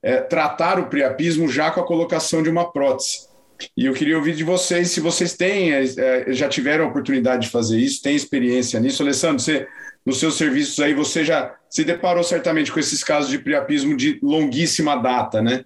é, 0.02 0.16
tratar 0.16 0.80
o 0.80 0.88
priapismo 0.88 1.48
já 1.48 1.70
com 1.70 1.78
a 1.78 1.86
colocação 1.86 2.42
de 2.42 2.50
uma 2.50 2.72
prótese. 2.72 3.28
E 3.76 3.86
eu 3.86 3.92
queria 3.92 4.16
ouvir 4.16 4.34
de 4.34 4.42
vocês 4.42 4.90
se 4.90 4.98
vocês 4.98 5.34
têm, 5.34 5.72
é, 5.72 5.84
é 5.84 6.32
já 6.32 6.48
tiveram 6.48 6.86
a 6.86 6.88
oportunidade 6.88 7.42
de 7.42 7.52
fazer 7.52 7.78
isso, 7.78 8.02
têm 8.02 8.16
experiência 8.16 8.80
nisso. 8.80 9.00
Alessandro, 9.00 9.38
você 9.38 9.68
nos 10.04 10.18
seus 10.18 10.34
serviços 10.36 10.78
aí 10.80 10.94
você 10.94 11.24
já 11.24 11.54
se 11.68 11.84
deparou 11.84 12.24
certamente 12.24 12.72
com 12.72 12.80
esses 12.80 13.04
casos 13.04 13.30
de 13.30 13.38
priapismo 13.38 13.96
de 13.96 14.18
longuíssima 14.22 14.96
data, 14.96 15.40
né? 15.40 15.64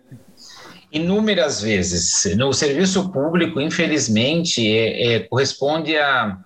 Inúmeras 0.93 1.61
vezes. 1.61 2.37
No 2.37 2.53
serviço 2.53 3.11
público, 3.11 3.61
infelizmente, 3.61 4.65
é, 4.65 5.15
é, 5.15 5.21
corresponde 5.21 5.97
a, 5.97 6.39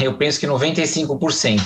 eu 0.00 0.16
penso 0.16 0.40
que 0.40 0.46
95%. 0.46 1.60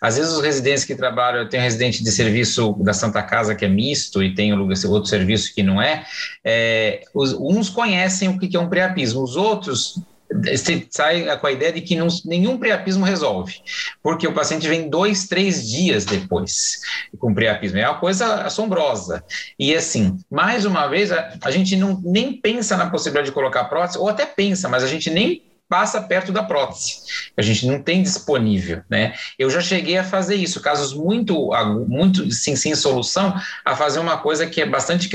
Às 0.00 0.16
vezes 0.16 0.32
os 0.32 0.42
residentes 0.42 0.84
que 0.84 0.96
trabalham, 0.96 1.42
eu 1.42 1.48
tenho 1.48 1.62
residente 1.62 2.02
de 2.02 2.10
serviço 2.10 2.72
da 2.80 2.92
Santa 2.92 3.22
Casa 3.22 3.54
que 3.54 3.64
é 3.64 3.68
misto 3.68 4.20
e 4.20 4.34
tem 4.34 4.52
outro 4.52 5.06
serviço 5.06 5.54
que 5.54 5.62
não 5.62 5.80
é, 5.80 6.04
é 6.44 7.02
os, 7.14 7.34
uns 7.34 7.68
conhecem 7.68 8.28
o 8.28 8.38
que 8.38 8.56
é 8.56 8.60
um 8.60 8.68
priapismo, 8.68 9.22
os 9.22 9.36
outros 9.36 10.00
você 10.32 10.86
sai 10.90 11.36
com 11.38 11.46
a 11.46 11.52
ideia 11.52 11.72
de 11.72 11.80
que 11.80 11.96
não, 11.96 12.08
nenhum 12.24 12.56
priapismo 12.56 13.04
resolve, 13.04 13.54
porque 14.02 14.26
o 14.26 14.32
paciente 14.32 14.68
vem 14.68 14.88
dois, 14.88 15.26
três 15.26 15.68
dias 15.68 16.04
depois 16.04 16.80
com 17.18 17.34
priapismo. 17.34 17.78
É 17.78 17.88
uma 17.88 17.98
coisa 17.98 18.42
assombrosa. 18.42 19.24
E 19.58 19.74
assim, 19.74 20.18
mais 20.30 20.64
uma 20.64 20.86
vez, 20.86 21.10
a, 21.10 21.36
a 21.42 21.50
gente 21.50 21.76
não 21.76 22.00
nem 22.04 22.32
pensa 22.32 22.76
na 22.76 22.88
possibilidade 22.88 23.26
de 23.26 23.32
colocar 23.32 23.64
prótese, 23.64 23.98
ou 23.98 24.08
até 24.08 24.24
pensa, 24.24 24.68
mas 24.68 24.84
a 24.84 24.86
gente 24.86 25.10
nem 25.10 25.42
passa 25.70 26.02
perto 26.02 26.32
da 26.32 26.42
prótese. 26.42 26.96
A 27.36 27.42
gente 27.42 27.64
não 27.64 27.80
tem 27.80 28.02
disponível, 28.02 28.82
né? 28.90 29.14
Eu 29.38 29.48
já 29.48 29.60
cheguei 29.60 29.96
a 29.96 30.02
fazer 30.02 30.34
isso, 30.34 30.60
casos 30.60 30.92
muito, 30.92 31.50
muito 31.86 32.28
sim, 32.32 32.56
sem 32.56 32.74
solução, 32.74 33.32
a 33.64 33.76
fazer 33.76 34.00
uma 34.00 34.18
coisa 34.18 34.48
que 34.48 34.60
é 34.60 34.66
bastante 34.66 35.08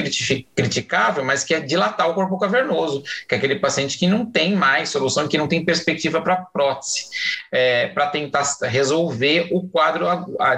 criticável, 0.55 1.25
mas 1.25 1.43
que 1.43 1.53
é 1.53 1.59
dilatar 1.59 2.09
o 2.09 2.13
corpo 2.13 2.39
cavernoso, 2.39 3.03
que 3.27 3.35
é 3.35 3.37
aquele 3.37 3.57
paciente 3.57 3.97
que 3.97 4.07
não 4.07 4.25
tem 4.25 4.55
mais 4.55 4.89
solução, 4.89 5.27
que 5.27 5.37
não 5.37 5.47
tem 5.47 5.65
perspectiva 5.65 6.21
para 6.21 6.37
prótese, 6.37 7.03
é, 7.51 7.87
para 7.87 8.07
tentar 8.07 8.43
resolver 8.61 9.49
o 9.51 9.67
quadro 9.67 10.05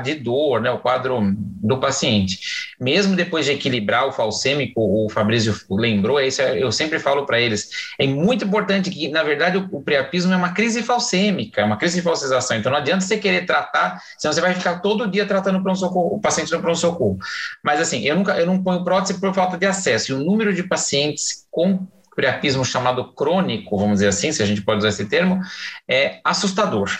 de 0.03 0.13
dor, 0.13 0.61
né? 0.61 0.69
O 0.69 0.77
quadro 0.77 1.19
do 1.25 1.79
paciente. 1.79 2.39
Mesmo 2.79 3.15
depois 3.15 3.45
de 3.45 3.53
equilibrar 3.53 4.07
o 4.07 4.11
falsêmico, 4.11 4.79
o 4.79 5.09
Fabrício 5.09 5.55
lembrou, 5.71 6.19
é 6.19 6.27
isso 6.27 6.43
eu 6.43 6.71
sempre 6.71 6.99
falo 6.99 7.25
para 7.25 7.41
eles, 7.41 7.69
é 7.97 8.05
muito 8.05 8.45
importante 8.45 8.91
que, 8.91 9.07
na 9.07 9.23
verdade, 9.23 9.57
o 9.57 9.86
priapismo 9.87 10.33
é 10.33 10.35
uma 10.35 10.51
crise 10.51 10.83
falsêmica, 10.83 11.61
é 11.61 11.63
uma 11.63 11.77
crise 11.77 11.95
de 11.95 12.01
falsização. 12.01 12.57
Então 12.57 12.69
não 12.69 12.77
adianta 12.77 13.05
você 13.05 13.17
querer 13.17 13.45
tratar, 13.45 14.03
senão 14.17 14.33
você 14.33 14.41
vai 14.41 14.53
ficar 14.53 14.81
todo 14.81 15.07
dia 15.07 15.25
tratando 15.25 15.63
o, 15.65 16.19
paciente 16.19 16.51
no 16.51 16.59
pronto-socorro. 16.59 17.17
Mas 17.63 17.79
assim, 17.79 18.01
eu, 18.01 18.17
nunca, 18.17 18.37
eu 18.37 18.45
não 18.45 18.61
ponho 18.61 18.83
prótese 18.83 19.17
por 19.17 19.33
falta 19.33 19.57
de 19.57 19.65
acesso. 19.65 20.11
E 20.11 20.13
o 20.13 20.19
número 20.19 20.53
de 20.53 20.61
pacientes 20.61 21.47
com 21.49 21.87
priapismo 22.13 22.65
chamado 22.65 23.13
crônico, 23.13 23.77
vamos 23.77 23.95
dizer 23.95 24.09
assim, 24.09 24.29
se 24.33 24.43
a 24.43 24.45
gente 24.45 24.61
pode 24.61 24.79
usar 24.79 24.89
esse 24.89 25.05
termo, 25.05 25.39
é 25.87 26.19
assustador, 26.21 26.91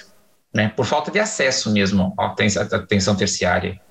né? 0.54 0.72
Por 0.74 0.86
falta 0.86 1.12
de 1.12 1.20
acesso 1.20 1.70
mesmo 1.74 2.14
à 2.18 2.28
atenção 2.28 3.18
terciária. 3.18 3.82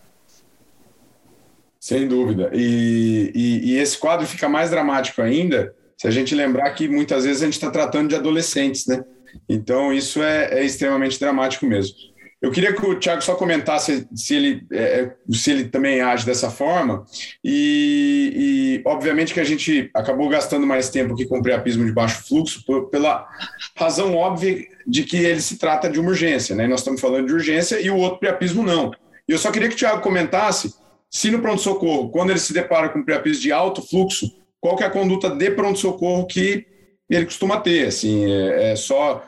Sem 1.79 2.09
dúvida. 2.09 2.49
E, 2.55 3.31
e, 3.35 3.73
e, 3.73 3.79
esse 3.79 3.99
quadro 3.99 4.27
fica 4.27 4.49
mais 4.49 4.71
dramático 4.71 5.21
ainda 5.21 5.75
se 5.97 6.07
a 6.07 6.11
gente 6.11 6.35
lembrar 6.35 6.71
que 6.73 6.89
muitas 6.89 7.25
vezes 7.25 7.43
a 7.43 7.47
gente 7.47 7.55
está 7.55 7.71
tratando 7.71 8.09
de 8.09 8.15
adolescentes, 8.15 8.87
né? 8.87 9.03
Então, 9.49 9.93
isso 9.93 10.23
é, 10.23 10.61
é, 10.61 10.65
extremamente 10.65 11.19
dramático 11.19 11.67
mesmo. 11.67 11.95
Eu 12.41 12.51
queria 12.51 12.75
que 12.75 12.85
o 12.85 12.99
Tiago 12.99 13.23
só 13.23 13.35
comentasse 13.35 14.07
se 14.15 14.35
ele, 14.35 14.67
é, 14.71 15.01
é, 15.01 15.17
se 15.31 15.51
ele 15.51 15.65
também 15.65 16.03
age 16.03 16.27
dessa 16.27 16.51
forma, 16.51 17.05
e, 17.43 18.83
e, 18.85 18.89
obviamente 18.89 19.33
que 19.33 19.41
a 19.41 19.45
gente 19.45 19.91
acabou 19.95 20.29
gastando 20.29 20.67
mais 20.67 20.91
tempo 20.91 21.15
aqui 21.15 21.25
com 21.27 21.39
o 21.39 21.43
priapismo 21.43 21.85
de 21.85 21.93
baixo 21.93 22.27
fluxo, 22.29 22.63
por, 22.67 22.91
pela 22.91 23.27
razão 23.75 24.15
óbvia 24.15 24.67
de 24.87 25.03
que 25.03 25.17
ele 25.17 25.41
se 25.41 25.59
trata 25.59 25.89
de 25.89 25.99
uma 25.99 26.11
urgência, 26.11 26.55
né? 26.55 26.67
Nós 26.67 26.81
estamos 26.81 27.01
falando 27.01 27.27
de 27.27 27.33
urgência 27.33 27.81
e 27.81 27.91
o 27.91 27.97
outro 27.97 28.21
priapismo 28.21 28.63
não. 28.63 28.91
E 29.27 29.33
eu 29.33 29.39
só 29.39 29.51
queria 29.51 29.69
que 29.69 29.75
o 29.75 29.79
Tiago 29.79 30.03
comentasse 30.03 30.75
se 31.11 31.31
no 31.31 31.41
pronto-socorro, 31.41 32.11
quando 32.11 32.31
ele 32.31 32.39
se 32.39 32.53
depara 32.53 32.91
com 32.91 32.99
um 32.99 33.05
priapismo 33.05 33.43
de 33.43 33.53
alto 33.53 33.81
fluxo, 33.81 34.31
qual 34.61 34.77
que 34.77 34.83
é 34.83 34.87
a 34.87 34.91
conduta 34.91 35.31
de 35.31 35.51
pronto-socorro 35.51 36.27
que 36.27 36.67
ele 37.09 37.25
costuma 37.25 37.61
ter. 37.61 37.87
Assim, 37.87 38.31
é, 38.31 38.73
é 38.73 38.77
só 38.77 39.23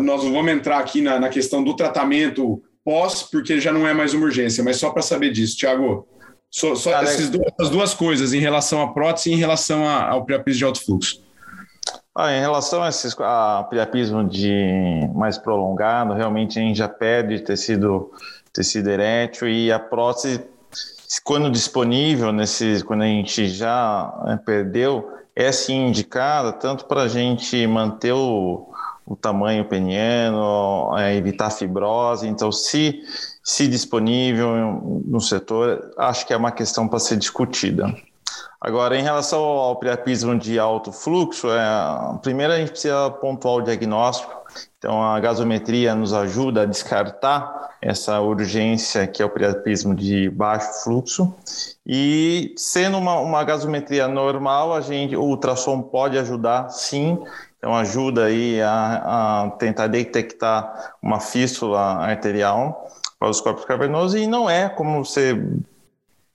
nós 0.00 0.22
vamos 0.22 0.52
entrar 0.52 0.78
aqui 0.78 1.00
na, 1.00 1.18
na, 1.18 1.28
questão 1.28 1.62
do 1.62 1.74
tratamento 1.74 2.62
pós, 2.84 3.22
porque 3.22 3.60
já 3.60 3.72
não 3.72 3.86
é 3.86 3.92
mais 3.92 4.14
uma 4.14 4.26
urgência, 4.26 4.62
mas 4.62 4.76
só 4.76 4.90
para 4.90 5.02
saber 5.02 5.30
disso, 5.30 5.56
Tiago. 5.56 6.06
Só, 6.48 6.74
só 6.74 6.90
essas 7.00 7.30
duas, 7.30 7.46
essas 7.46 7.70
duas 7.70 7.94
coisas, 7.94 8.32
em 8.34 8.38
relação 8.38 8.82
à 8.82 8.92
prótese 8.92 9.30
e 9.30 9.32
em 9.32 9.36
relação 9.36 9.88
ao 9.88 10.24
priapismo 10.24 10.58
de 10.58 10.64
alto 10.64 10.84
fluxo. 10.84 11.22
Ah, 12.14 12.30
em 12.30 12.40
relação 12.40 12.82
a, 12.82 12.90
esses, 12.90 13.16
a 13.18 13.66
priapismo 13.70 14.28
de 14.28 15.08
mais 15.14 15.38
prolongado, 15.38 16.12
realmente 16.12 16.58
a 16.58 16.62
gente 16.62 16.76
já 16.76 16.88
perde 16.88 17.40
tecido, 17.40 18.12
tecido 18.52 18.90
erétil 18.90 19.48
e 19.48 19.72
a 19.72 19.78
prótese 19.78 20.44
quando 21.20 21.50
disponível, 21.50 22.32
nesse, 22.32 22.82
quando 22.84 23.02
a 23.02 23.06
gente 23.06 23.48
já 23.48 24.12
né, 24.24 24.40
perdeu, 24.44 25.10
é 25.34 25.50
sim 25.50 25.88
indicada 25.88 26.52
tanto 26.52 26.84
para 26.86 27.02
a 27.02 27.08
gente 27.08 27.66
manter 27.66 28.12
o, 28.12 28.68
o 29.06 29.16
tamanho 29.16 29.64
peniano, 29.64 30.96
é, 30.96 31.14
evitar 31.14 31.50
fibrose. 31.50 32.26
Então, 32.26 32.52
se, 32.52 33.02
se 33.42 33.66
disponível 33.66 35.02
no 35.04 35.20
setor, 35.20 35.92
acho 35.98 36.26
que 36.26 36.32
é 36.32 36.36
uma 36.36 36.52
questão 36.52 36.88
para 36.88 36.98
ser 36.98 37.16
discutida. 37.16 37.94
Agora, 38.60 38.96
em 38.96 39.02
relação 39.02 39.40
ao 39.40 39.76
priapismo 39.76 40.38
de 40.38 40.58
alto 40.58 40.92
fluxo, 40.92 41.48
é, 41.50 42.18
primeiro 42.22 42.52
a 42.52 42.56
gente 42.56 42.70
precisa 42.70 43.10
pontuar 43.10 43.56
o 43.56 43.62
diagnóstico. 43.62 44.41
Então, 44.82 45.00
a 45.00 45.20
gasometria 45.20 45.94
nos 45.94 46.12
ajuda 46.12 46.62
a 46.62 46.66
descartar 46.66 47.70
essa 47.80 48.20
urgência 48.20 49.06
que 49.06 49.22
é 49.22 49.24
o 49.24 49.30
priapismo 49.30 49.94
de 49.94 50.28
baixo 50.28 50.82
fluxo. 50.82 51.32
E 51.86 52.52
sendo 52.56 52.98
uma, 52.98 53.20
uma 53.20 53.44
gasometria 53.44 54.08
normal, 54.08 54.74
a 54.74 54.80
gente, 54.80 55.14
o 55.14 55.22
ultrassom 55.22 55.80
pode 55.82 56.18
ajudar, 56.18 56.68
sim. 56.70 57.16
Então, 57.58 57.76
ajuda 57.76 58.24
aí 58.24 58.60
a, 58.60 59.44
a 59.44 59.50
tentar 59.50 59.86
detectar 59.86 60.96
uma 61.00 61.20
fístula 61.20 61.98
arterial 61.98 62.90
para 63.20 63.30
os 63.30 63.40
corpos 63.40 63.64
cavernosos 63.64 64.20
e 64.20 64.26
não 64.26 64.50
é, 64.50 64.68
como 64.68 65.04
você 65.04 65.40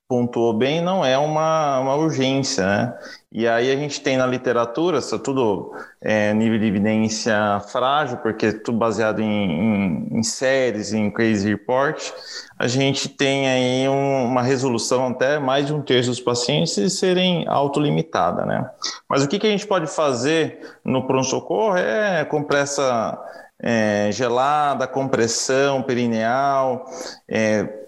pontuou 0.08 0.54
bem, 0.54 0.82
não 0.82 1.04
é 1.04 1.18
uma, 1.18 1.80
uma 1.80 1.96
urgência, 1.96 2.66
né? 2.66 2.98
E 3.30 3.46
aí 3.46 3.70
a 3.70 3.76
gente 3.76 4.00
tem 4.02 4.16
na 4.16 4.26
literatura, 4.26 5.00
isso 5.00 5.14
é 5.14 5.20
tudo 5.20 5.74
é, 6.02 6.34
nível 6.34 6.58
de 6.58 6.66
evidência 6.66 7.60
frágil, 7.72 8.18
porque 8.18 8.46
é 8.46 8.52
tudo 8.54 8.78
baseado 8.78 9.22
em, 9.22 9.26
em, 9.26 10.08
em 10.20 10.24
séries, 10.24 10.94
em 10.94 11.12
case 11.12 11.48
report, 11.48 12.12
a 12.58 12.68
gente 12.68 13.10
tem 13.10 13.50
aí 13.50 13.90
um, 13.90 14.26
uma 14.26 14.42
resolução 14.42 15.08
até 15.08 15.40
mais 15.40 15.68
de 15.68 15.74
um 15.74 15.82
terço 15.82 16.10
dos 16.10 16.22
pacientes 16.22 16.98
serem 16.98 17.46
autolimitada, 17.48 18.46
né? 18.46 18.70
Mas 19.10 19.24
o 19.24 19.28
que, 19.28 19.38
que 19.38 19.48
a 19.48 19.52
gente 19.52 19.68
pode 19.68 19.88
fazer 19.88 20.78
no 20.86 21.06
pronto-socorro 21.06 21.76
é 21.76 22.24
compressa 22.24 23.20
é, 23.60 24.10
gelada, 24.12 24.88
compressão 24.88 25.82
perineal, 25.82 26.86
é, 27.28 27.87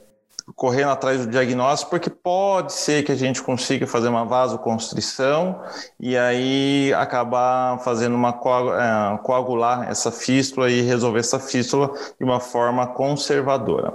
correndo 0.55 0.89
atrás 0.89 1.25
do 1.25 1.31
diagnóstico, 1.31 1.91
porque 1.91 2.09
pode 2.09 2.73
ser 2.73 3.03
que 3.03 3.11
a 3.11 3.15
gente 3.15 3.41
consiga 3.41 3.85
fazer 3.87 4.09
uma 4.09 4.25
vasoconstrição 4.25 5.61
e 5.99 6.17
aí 6.17 6.93
acabar 6.93 7.79
fazendo 7.79 8.15
uma 8.15 8.29
é, 8.29 9.17
coagular 9.23 9.89
essa 9.89 10.11
fístula 10.11 10.69
e 10.69 10.81
resolver 10.81 11.19
essa 11.19 11.39
fístula 11.39 11.91
de 12.17 12.23
uma 12.23 12.39
forma 12.39 12.87
conservadora. 12.87 13.93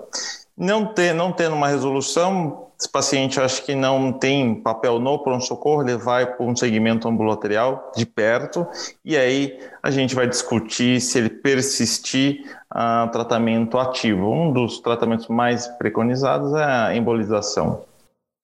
Não, 0.56 0.86
ter, 0.86 1.12
não 1.12 1.32
tendo 1.32 1.56
uma 1.56 1.66
resolução, 1.66 2.68
esse 2.78 2.88
paciente 2.88 3.40
acho 3.40 3.64
que 3.64 3.74
não 3.74 4.12
tem 4.12 4.54
papel 4.54 5.00
no 5.00 5.18
pronto-socorro, 5.18 5.82
ele 5.82 5.96
vai 5.96 6.26
para 6.26 6.46
um 6.46 6.54
segmento 6.54 7.08
ambulatorial 7.08 7.90
de 7.96 8.06
perto, 8.06 8.66
e 9.04 9.16
aí 9.16 9.58
a 9.82 9.90
gente 9.90 10.14
vai 10.14 10.28
discutir 10.28 11.00
se 11.00 11.18
ele 11.18 11.30
persistir 11.30 12.44
a 12.74 13.06
tratamento 13.06 13.78
ativo. 13.78 14.32
Um 14.32 14.52
dos 14.52 14.80
tratamentos 14.80 15.28
mais 15.28 15.68
preconizados 15.68 16.52
é 16.54 16.64
a 16.64 16.96
embolização. 16.96 17.84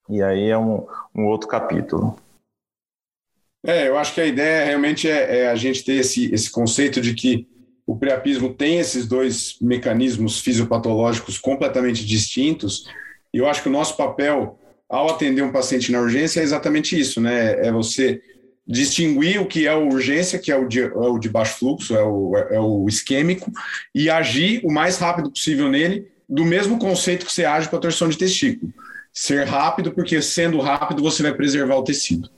E 0.09 0.22
aí 0.22 0.49
é 0.49 0.57
um, 0.57 0.87
um 1.12 1.26
outro 1.26 1.49
capítulo. 1.49 2.16
É, 3.66 3.89
eu 3.89 3.99
acho 3.99 4.14
que 4.14 4.20
a 4.20 4.26
ideia 4.26 4.64
realmente 4.64 5.11
é, 5.11 5.41
é, 5.41 5.51
a 5.51 5.57
gente 5.57 5.85
ter 5.85 5.95
esse, 5.95 6.33
esse 6.33 6.51
conceito 6.51 7.01
de 7.01 7.12
que 7.12 7.47
o 7.87 7.97
priapismo 7.97 8.55
tem 8.55 8.78
esses 8.78 9.07
dois 9.07 9.57
mecanismos 9.61 10.39
fisiopatológicos 10.39 11.37
completamente 11.37 12.07
distintos, 12.07 12.87
e 13.35 13.39
eu 13.39 13.49
acho 13.49 13.62
que 13.62 13.68
o 13.68 13.72
nosso 13.72 13.97
papel 13.97 14.59
ao 14.89 15.11
atender 15.11 15.43
um 15.43 15.53
paciente 15.53 15.93
na 15.93 16.01
urgência 16.01 16.41
é 16.41 16.43
exatamente 16.43 16.99
isso, 16.99 17.20
né? 17.20 17.66
É 17.66 17.70
você 17.70 18.22
distinguir 18.66 19.40
o 19.40 19.46
que 19.46 19.66
é 19.66 19.74
urgência, 19.74 20.38
que 20.38 20.52
é 20.52 20.56
o 20.56 20.68
de, 20.68 20.82
é 20.82 20.88
o 20.88 21.18
de 21.18 21.28
baixo 21.28 21.58
fluxo, 21.58 21.94
é 21.94 22.02
o, 22.02 22.36
é 22.36 22.61
o 22.61 22.86
isquêmico, 22.88 23.50
e 23.94 24.08
agir 24.08 24.61
o 24.64 24.72
mais 24.72 24.98
rápido 24.98 25.30
possível 25.30 25.68
nele, 25.68 26.06
do 26.28 26.44
mesmo 26.44 26.78
conceito 26.78 27.26
que 27.26 27.32
você 27.32 27.44
age 27.44 27.68
para 27.68 27.80
torção 27.80 28.08
de 28.08 28.16
testículo. 28.16 28.72
Ser 29.12 29.44
rápido, 29.44 29.90
porque 29.92 30.22
sendo 30.22 30.61
rápido 30.61 31.02
você 31.02 31.22
vai 31.22 31.34
preservar 31.34 31.76
o 31.76 31.82
tecido. 31.82 32.30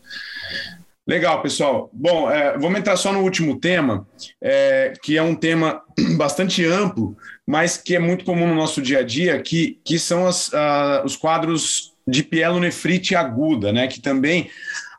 Legal, 1.07 1.43
pessoal. 1.43 1.91
Bom, 1.93 2.31
é, 2.31 2.57
vamos 2.57 2.79
entrar 2.79 2.97
só 2.97 3.13
no 3.13 3.21
último 3.21 3.59
tema, 3.59 4.07
é, 4.41 4.95
que 5.03 5.19
é 5.19 5.23
um 5.23 5.35
tema 5.35 5.83
bastante 6.17 6.65
amplo, 6.65 7.17
mas 7.47 7.77
que 7.77 7.95
é 7.95 7.99
muito 7.99 8.25
comum 8.25 8.47
no 8.47 8.55
nosso 8.55 8.81
dia 8.81 9.01
a 9.01 9.03
dia, 9.03 9.41
que, 9.43 9.81
que 9.85 9.99
são 9.99 10.27
as, 10.27 10.49
uh, 10.49 11.05
os 11.05 11.17
quadros 11.17 11.93
de 12.07 12.23
pielonefrite 12.23 13.15
aguda, 13.15 13.73
né, 13.73 13.87
que 13.89 14.01
também 14.01 14.49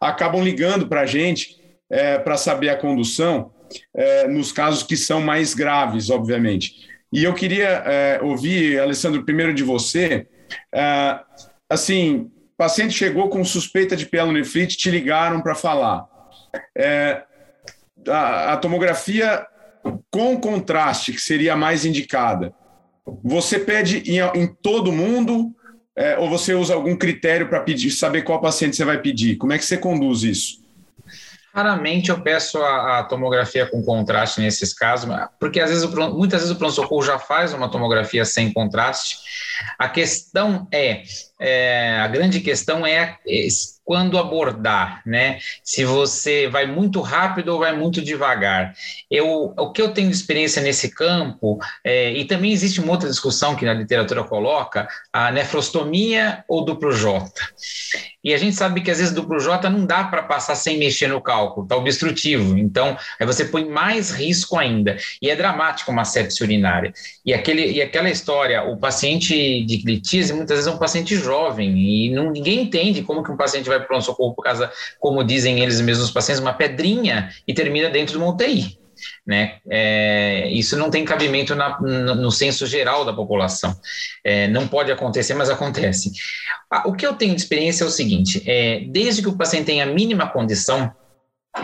acabam 0.03 0.43
ligando 0.43 0.87
para 0.87 1.01
a 1.01 1.05
gente 1.05 1.57
é, 1.89 2.17
para 2.17 2.37
saber 2.37 2.69
a 2.69 2.77
condução 2.77 3.51
é, 3.95 4.27
nos 4.27 4.51
casos 4.51 4.83
que 4.83 4.97
são 4.97 5.21
mais 5.21 5.53
graves, 5.53 6.09
obviamente. 6.09 6.89
E 7.11 7.23
eu 7.23 7.33
queria 7.33 7.83
é, 7.85 8.19
ouvir, 8.21 8.79
Alessandro, 8.79 9.23
primeiro 9.23 9.53
de 9.53 9.63
você, 9.63 10.27
é, 10.73 11.19
assim, 11.69 12.31
paciente 12.57 12.93
chegou 12.93 13.29
com 13.29 13.43
suspeita 13.43 13.95
de 13.95 14.05
pielonefrite, 14.05 14.77
te 14.77 14.89
ligaram 14.89 15.41
para 15.41 15.55
falar. 15.55 16.07
É, 16.77 17.23
a, 18.07 18.53
a, 18.53 18.57
tomografia 18.57 19.45
com 20.11 20.39
contraste, 20.39 21.13
que 21.13 21.21
seria 21.21 21.53
a 21.53 21.57
mais 21.57 21.85
indicada, 21.85 22.53
você 23.23 23.59
pede 23.59 24.03
em, 24.09 24.19
em 24.39 24.47
todo 24.47 24.91
mundo 24.91 25.53
é, 25.95 26.17
ou 26.17 26.29
você 26.29 26.53
usa 26.53 26.73
algum 26.73 26.95
critério 26.95 27.47
para 27.47 27.59
pedir, 27.59 27.91
saber 27.91 28.23
qual 28.23 28.41
paciente 28.41 28.75
você 28.75 28.85
vai 28.85 28.99
pedir? 28.99 29.35
Como 29.35 29.53
é 29.53 29.57
que 29.57 29.65
você 29.65 29.77
conduz 29.77 30.23
isso? 30.23 30.63
Raramente 31.53 32.09
eu 32.09 32.19
peço 32.19 32.57
a, 32.57 32.99
a, 32.99 33.03
tomografia 33.03 33.67
com 33.67 33.83
contraste 33.83 34.41
nesses 34.41 34.73
casos, 34.73 35.07
porque 35.39 35.59
às 35.59 35.69
vezes, 35.69 35.85
muitas 35.85 36.41
vezes 36.41 36.55
o 36.55 36.57
pronto-socorro 36.57 37.03
já 37.03 37.19
faz 37.19 37.53
uma 37.53 37.69
tomografia 37.69 38.25
sem 38.25 38.51
contraste. 38.51 39.17
A 39.77 39.87
questão 39.87 40.67
é, 40.71 41.03
é 41.43 41.99
a 41.99 42.07
grande 42.07 42.39
questão 42.39 42.85
é, 42.85 43.17
é 43.27 43.47
quando 43.83 44.17
abordar, 44.17 45.01
né? 45.05 45.39
Se 45.61 45.83
você 45.83 46.47
vai 46.47 46.65
muito 46.65 47.01
rápido 47.01 47.49
ou 47.49 47.59
vai 47.59 47.75
muito 47.75 48.01
devagar. 48.01 48.73
Eu, 49.11 49.53
o 49.57 49.71
que 49.73 49.81
eu 49.81 49.89
tenho 49.89 50.09
de 50.09 50.15
experiência 50.15 50.61
nesse 50.61 50.89
campo, 50.89 51.59
é, 51.83 52.13
e 52.13 52.23
também 52.23 52.53
existe 52.53 52.79
uma 52.79 52.93
outra 52.93 53.09
discussão 53.09 53.57
que 53.57 53.65
na 53.65 53.73
literatura 53.73 54.23
coloca, 54.23 54.87
a 55.11 55.31
nefrostomia 55.33 56.45
ou 56.47 56.63
duplo 56.63 56.93
J. 56.93 57.29
E 58.23 58.33
a 58.33 58.37
gente 58.37 58.55
sabe 58.55 58.79
que 58.79 58.89
às 58.89 58.99
vezes 58.99 59.13
duplo 59.13 59.37
J 59.37 59.69
não 59.69 59.85
dá 59.85 60.05
para 60.05 60.23
passar 60.23 60.55
sem 60.55 60.77
mexer 60.77 61.07
no 61.07 61.19
cálculo, 61.19 61.65
está 61.65 61.75
obstrutivo. 61.75 62.57
Então, 62.57 62.97
aí 63.19 63.27
você 63.27 63.43
põe 63.43 63.65
mais 63.65 64.11
risco 64.11 64.57
ainda. 64.57 64.95
E 65.21 65.29
é 65.29 65.35
dramático 65.35 65.91
uma 65.91 66.05
sepse 66.05 66.41
urinária. 66.41 66.93
E, 67.25 67.33
aquele, 67.33 67.69
e 67.69 67.81
aquela 67.81 68.09
história, 68.09 68.63
o 68.63 68.77
paciente 68.77 69.65
de 69.65 69.79
clitise 69.79 70.31
muitas 70.31 70.55
vezes 70.55 70.71
é 70.71 70.73
um 70.73 70.79
paciente 70.79 71.17
jovem 71.17 71.32
e 71.59 72.09
não, 72.11 72.31
ninguém 72.31 72.63
entende 72.63 73.01
como 73.01 73.23
que 73.23 73.31
um 73.31 73.37
paciente 73.37 73.67
vai 73.67 73.77
para 73.77 73.85
o 73.85 73.87
pronto-socorro 73.87 74.33
por 74.33 74.43
causa, 74.43 74.71
como 74.99 75.23
dizem 75.23 75.59
eles 75.59 75.81
mesmos, 75.81 76.07
os 76.07 76.13
pacientes, 76.13 76.41
uma 76.41 76.53
pedrinha 76.53 77.29
e 77.47 77.53
termina 77.53 77.89
dentro 77.89 78.13
de 78.13 78.17
uma 78.17 78.29
UTI. 78.29 78.77
Né? 79.25 79.57
É, 79.69 80.49
isso 80.49 80.77
não 80.77 80.89
tem 80.89 81.03
cabimento 81.03 81.55
na, 81.55 81.79
no, 81.81 82.15
no 82.15 82.31
senso 82.31 82.65
geral 82.65 83.03
da 83.03 83.13
população. 83.13 83.75
É, 84.23 84.47
não 84.47 84.67
pode 84.67 84.91
acontecer, 84.91 85.33
mas 85.33 85.49
acontece. 85.49 86.11
O 86.85 86.93
que 86.93 87.05
eu 87.05 87.13
tenho 87.13 87.35
de 87.35 87.41
experiência 87.41 87.83
é 87.83 87.87
o 87.87 87.91
seguinte: 87.91 88.41
é, 88.45 88.85
desde 88.87 89.21
que 89.21 89.27
o 89.27 89.37
paciente 89.37 89.65
tenha 89.65 89.83
a 89.83 89.87
mínima 89.87 90.27
condição, 90.27 90.93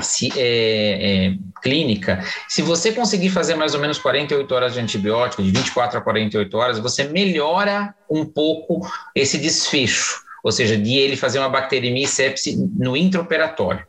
se, 0.01 0.31
é, 0.37 1.27
é, 1.27 1.33
clínica, 1.61 2.23
se 2.47 2.61
você 2.61 2.91
conseguir 2.91 3.29
fazer 3.29 3.55
mais 3.55 3.73
ou 3.73 3.81
menos 3.81 3.97
48 3.97 4.55
horas 4.55 4.73
de 4.73 4.79
antibiótico, 4.79 5.43
de 5.43 5.51
24 5.51 5.97
a 5.97 6.01
48 6.01 6.57
horas, 6.57 6.79
você 6.79 7.05
melhora 7.05 7.93
um 8.09 8.25
pouco 8.25 8.87
esse 9.15 9.37
desfecho 9.37 10.27
ou 10.43 10.51
seja, 10.51 10.77
de 10.77 10.95
ele 10.95 11.15
fazer 11.15 11.39
uma 11.39 11.49
bacteremia 11.49 12.05
e 12.05 12.07
sepse 12.07 12.55
no 12.77 12.95
intraoperatório. 12.95 13.85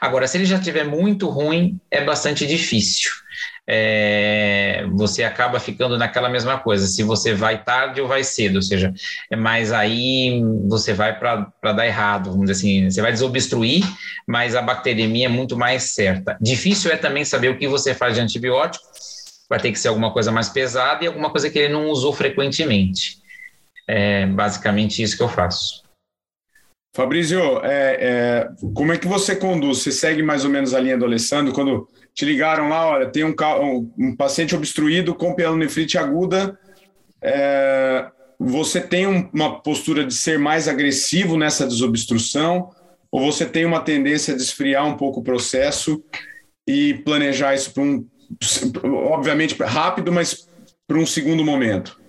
Agora, 0.00 0.26
se 0.26 0.36
ele 0.36 0.44
já 0.44 0.56
estiver 0.56 0.84
muito 0.84 1.28
ruim, 1.28 1.80
é 1.90 2.04
bastante 2.04 2.44
difícil. 2.46 3.10
É, 3.68 4.84
você 4.92 5.22
acaba 5.22 5.60
ficando 5.60 5.96
naquela 5.96 6.28
mesma 6.28 6.58
coisa, 6.58 6.86
se 6.86 7.02
você 7.04 7.32
vai 7.32 7.62
tarde 7.62 8.00
ou 8.00 8.08
vai 8.08 8.24
cedo, 8.24 8.56
ou 8.56 8.62
seja, 8.62 8.92
é 9.30 9.36
mas 9.36 9.72
aí 9.72 10.42
você 10.68 10.92
vai 10.92 11.16
para 11.16 11.72
dar 11.72 11.86
errado, 11.86 12.30
vamos 12.30 12.46
dizer 12.46 12.52
assim, 12.52 12.90
você 12.90 13.00
vai 13.00 13.12
desobstruir, 13.12 13.84
mas 14.26 14.56
a 14.56 14.62
bacteremia 14.62 15.26
é 15.26 15.28
muito 15.28 15.56
mais 15.56 15.94
certa. 15.94 16.36
Difícil 16.40 16.90
é 16.90 16.96
também 16.96 17.24
saber 17.24 17.50
o 17.50 17.58
que 17.58 17.68
você 17.68 17.94
faz 17.94 18.14
de 18.14 18.20
antibiótico, 18.20 18.84
vai 19.48 19.60
ter 19.60 19.70
que 19.70 19.78
ser 19.78 19.88
alguma 19.88 20.12
coisa 20.12 20.32
mais 20.32 20.48
pesada 20.48 21.04
e 21.04 21.06
alguma 21.06 21.30
coisa 21.30 21.48
que 21.48 21.58
ele 21.58 21.72
não 21.72 21.88
usou 21.88 22.12
frequentemente. 22.12 23.22
É 23.86 24.26
basicamente 24.26 25.02
isso 25.02 25.16
que 25.16 25.22
eu 25.22 25.28
faço. 25.28 25.82
Fabrício, 26.94 27.40
é, 27.64 27.96
é, 28.00 28.48
como 28.74 28.92
é 28.92 28.98
que 28.98 29.06
você 29.06 29.34
conduz? 29.34 29.78
Você 29.78 29.90
segue 29.90 30.22
mais 30.22 30.44
ou 30.44 30.50
menos 30.50 30.74
a 30.74 30.80
linha 30.80 30.98
do 30.98 31.06
Alessandro? 31.06 31.52
Quando 31.52 31.88
te 32.14 32.24
ligaram 32.24 32.68
lá, 32.68 32.86
olha, 32.86 33.06
tem 33.06 33.24
um, 33.24 33.34
um, 33.98 34.14
paciente 34.14 34.54
obstruído 34.54 35.14
com 35.14 35.34
pielonefrite 35.34 35.96
aguda, 35.96 36.58
é, 37.20 38.06
você 38.38 38.80
tem 38.80 39.06
um, 39.06 39.28
uma 39.32 39.60
postura 39.60 40.04
de 40.04 40.14
ser 40.14 40.38
mais 40.38 40.68
agressivo 40.68 41.36
nessa 41.36 41.66
desobstrução 41.66 42.70
ou 43.10 43.30
você 43.30 43.46
tem 43.46 43.64
uma 43.64 43.80
tendência 43.80 44.34
de 44.34 44.42
esfriar 44.42 44.86
um 44.86 44.96
pouco 44.96 45.20
o 45.20 45.22
processo 45.22 46.02
e 46.66 46.94
planejar 47.04 47.54
isso 47.54 47.72
para 47.72 47.82
um, 47.82 48.06
obviamente 48.84 49.54
rápido, 49.62 50.10
mas 50.10 50.48
para 50.86 50.98
um 50.98 51.06
segundo 51.06 51.44
momento? 51.44 52.00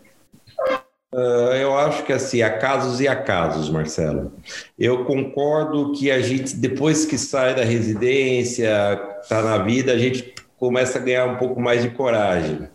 Uh, 1.13 1.53
eu 1.53 1.77
acho 1.77 2.03
que 2.03 2.11
assim, 2.11 2.41
há 2.41 2.57
casos 2.57 2.99
e 2.99 3.07
há 3.07 3.15
casos, 3.15 3.69
Marcelo. 3.69 4.33
Eu 4.79 5.05
concordo 5.05 5.91
que 5.91 6.09
a 6.09 6.19
gente, 6.19 6.55
depois 6.55 7.05
que 7.05 7.19
sai 7.19 7.53
da 7.53 7.63
residência, 7.63 8.99
está 9.23 9.41
na 9.41 9.57
vida, 9.57 9.91
a 9.91 9.97
gente 9.97 10.33
começa 10.57 10.99
a 10.99 11.01
ganhar 11.01 11.25
um 11.25 11.37
pouco 11.37 11.59
mais 11.59 11.81
de 11.81 11.89
coragem. 11.89 12.69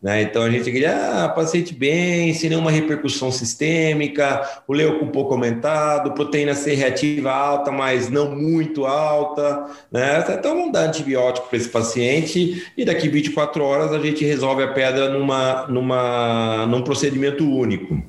Né? 0.00 0.22
Então 0.22 0.42
a 0.42 0.50
gente 0.50 0.70
queria, 0.70 1.24
ah, 1.24 1.28
paciente 1.28 1.74
bem, 1.74 2.32
sem 2.34 2.50
nenhuma 2.50 2.70
repercussão 2.70 3.32
sistêmica, 3.32 4.62
o 4.68 4.72
leuco 4.72 5.04
um 5.04 5.10
pouco 5.10 5.32
aumentado, 5.32 6.12
proteína 6.12 6.54
C 6.54 6.74
reativa 6.74 7.32
alta, 7.32 7.72
mas 7.72 8.08
não 8.08 8.30
muito 8.30 8.84
alta. 8.84 9.66
Né? 9.90 10.24
Então 10.28 10.54
vamos 10.54 10.72
dar 10.72 10.88
antibiótico 10.88 11.48
para 11.48 11.56
esse 11.56 11.68
paciente 11.68 12.70
e 12.76 12.84
daqui 12.84 13.08
24 13.08 13.64
horas 13.64 13.92
a 13.92 13.98
gente 13.98 14.24
resolve 14.24 14.62
a 14.62 14.72
pedra 14.72 15.08
numa, 15.08 15.66
numa, 15.66 16.66
num 16.66 16.82
procedimento 16.82 17.44
único. 17.44 18.00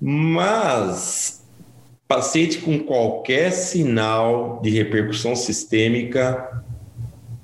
Mas 0.00 1.36
paciente 2.08 2.58
com 2.58 2.78
qualquer 2.78 3.50
sinal 3.50 4.60
de 4.62 4.70
repercussão 4.70 5.34
sistêmica, 5.34 6.64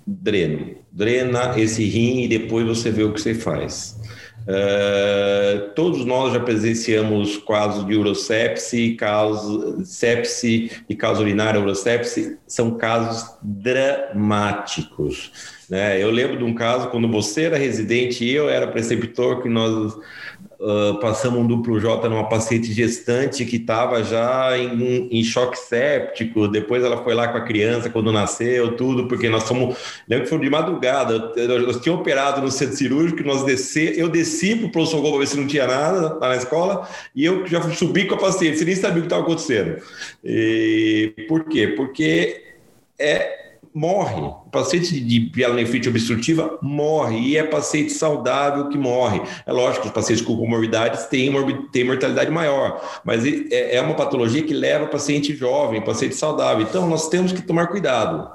dreno 0.07 0.83
drena 0.93 1.59
esse 1.59 1.85
rim 1.85 2.23
e 2.23 2.29
depois 2.29 2.67
você 2.67 2.91
vê 2.91 3.03
o 3.03 3.13
que 3.13 3.21
você 3.21 3.35
faz. 3.35 3.99
Uh, 4.43 5.71
todos 5.75 6.05
nós 6.05 6.33
já 6.33 6.41
presenciamos 6.41 7.37
casos 7.39 7.87
de 7.87 7.95
urosepse, 7.95 8.95
casos 8.95 9.89
sepse 9.89 10.71
e 10.89 10.97
caso 10.97 11.23
urinária 11.23 11.61
urosepse, 11.61 12.37
são 12.47 12.73
casos 12.73 13.37
dramáticos. 13.41 15.31
Né? 15.71 16.03
Eu 16.03 16.11
lembro 16.11 16.39
de 16.39 16.45
um 16.45 16.55
caso 16.55 16.89
quando 16.89 17.09
você 17.09 17.43
era 17.43 17.57
residente 17.57 18.25
e 18.25 18.33
eu 18.33 18.51
era 18.51 18.67
preceptor, 18.67 19.43
que 19.43 19.49
nós 19.49 19.97
Uh, 20.63 21.01
passamos 21.01 21.41
um 21.41 21.45
duplo 21.45 21.81
J 21.81 22.09
numa 22.09 22.29
paciente 22.29 22.73
gestante 22.73 23.45
que 23.45 23.57
estava 23.57 24.05
já 24.05 24.57
em, 24.57 25.09
em, 25.11 25.25
choque 25.25 25.59
séptico. 25.59 26.47
Depois 26.47 26.85
ela 26.85 27.03
foi 27.03 27.15
lá 27.15 27.27
com 27.27 27.37
a 27.37 27.41
criança 27.41 27.91
quando 27.91 28.13
nasceu, 28.13 28.77
tudo, 28.77 29.09
porque 29.09 29.29
nós 29.29 29.43
fomos. 29.43 29.77
Lembro 30.09 30.23
que 30.23 30.31
foi 30.31 30.39
de 30.39 30.49
madrugada. 30.49 31.33
Nós 31.67 31.81
tínhamos 31.81 32.03
operado 32.03 32.41
no 32.41 32.49
centro 32.49 32.77
cirúrgico, 32.77 33.25
nós 33.25 33.43
descer, 33.43 33.99
eu 33.99 34.09
desci 34.09 34.55
para 34.55 34.67
o 34.69 34.71
pronto-socorro 34.71 35.15
para 35.15 35.21
ver 35.23 35.27
se 35.27 35.37
não 35.37 35.49
tinha 35.49 35.67
nada 35.67 36.15
lá 36.15 36.29
na 36.29 36.37
escola, 36.37 36.89
e 37.13 37.25
eu 37.25 37.45
já 37.45 37.61
subi 37.73 38.07
com 38.07 38.15
a 38.15 38.19
paciente, 38.19 38.59
você 38.59 38.65
nem 38.65 38.77
sabia 38.77 38.99
o 38.99 39.01
que 39.01 39.07
estava 39.07 39.23
acontecendo. 39.23 39.83
E, 40.25 41.13
por 41.27 41.43
quê? 41.47 41.75
Porque 41.77 42.41
é 42.97 43.41
morre. 43.75 44.20
O 44.20 44.51
paciente 44.51 45.01
de 45.01 45.20
pielonefrite 45.20 45.89
obstrutiva 45.89 46.59
morre 46.61 47.18
e 47.18 47.37
é 47.37 47.43
paciente 47.43 47.93
saudável 47.93 48.68
que 48.68 48.77
morre. 48.77 49.23
É 49.47 49.53
lógico 49.53 49.83
que 49.83 49.89
os 49.89 49.95
pacientes 49.95 50.25
com 50.25 50.37
comorbidades 50.37 51.07
têm, 51.07 51.33
têm 51.70 51.85
mortalidade 51.85 52.31
maior, 52.31 52.81
mas 53.05 53.25
é, 53.25 53.77
é 53.77 53.81
uma 53.81 53.95
patologia 53.95 54.43
que 54.43 54.55
leva 54.55 54.87
paciente 54.87 55.35
jovem, 55.35 55.81
paciente 55.81 56.14
saudável. 56.14 56.62
Então, 56.62 56.89
nós 56.89 57.09
temos 57.09 57.33
que 57.33 57.43
tomar 57.43 57.68
cuidado. 57.68 58.31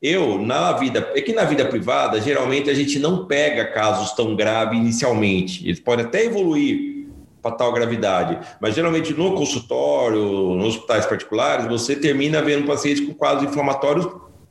Eu, 0.00 0.38
na 0.38 0.72
vida, 0.72 1.10
é 1.14 1.20
que 1.20 1.32
na 1.32 1.44
vida 1.44 1.64
privada, 1.64 2.20
geralmente 2.20 2.70
a 2.70 2.74
gente 2.74 2.98
não 2.98 3.26
pega 3.26 3.66
casos 3.72 4.12
tão 4.12 4.36
graves 4.36 4.78
inicialmente. 4.78 5.66
Eles 5.66 5.80
podem 5.80 6.06
até 6.06 6.24
evoluir 6.24 6.98
para 7.42 7.52
tal 7.52 7.72
gravidade, 7.72 8.38
mas 8.60 8.74
geralmente 8.74 9.14
no 9.14 9.34
consultório, 9.34 10.54
nos 10.54 10.76
hospitais 10.76 11.06
particulares, 11.06 11.66
você 11.66 11.96
termina 11.96 12.42
vendo 12.42 12.66
pacientes 12.66 13.04
com 13.04 13.14
quadros 13.14 13.48
inflamatórios 13.48 14.08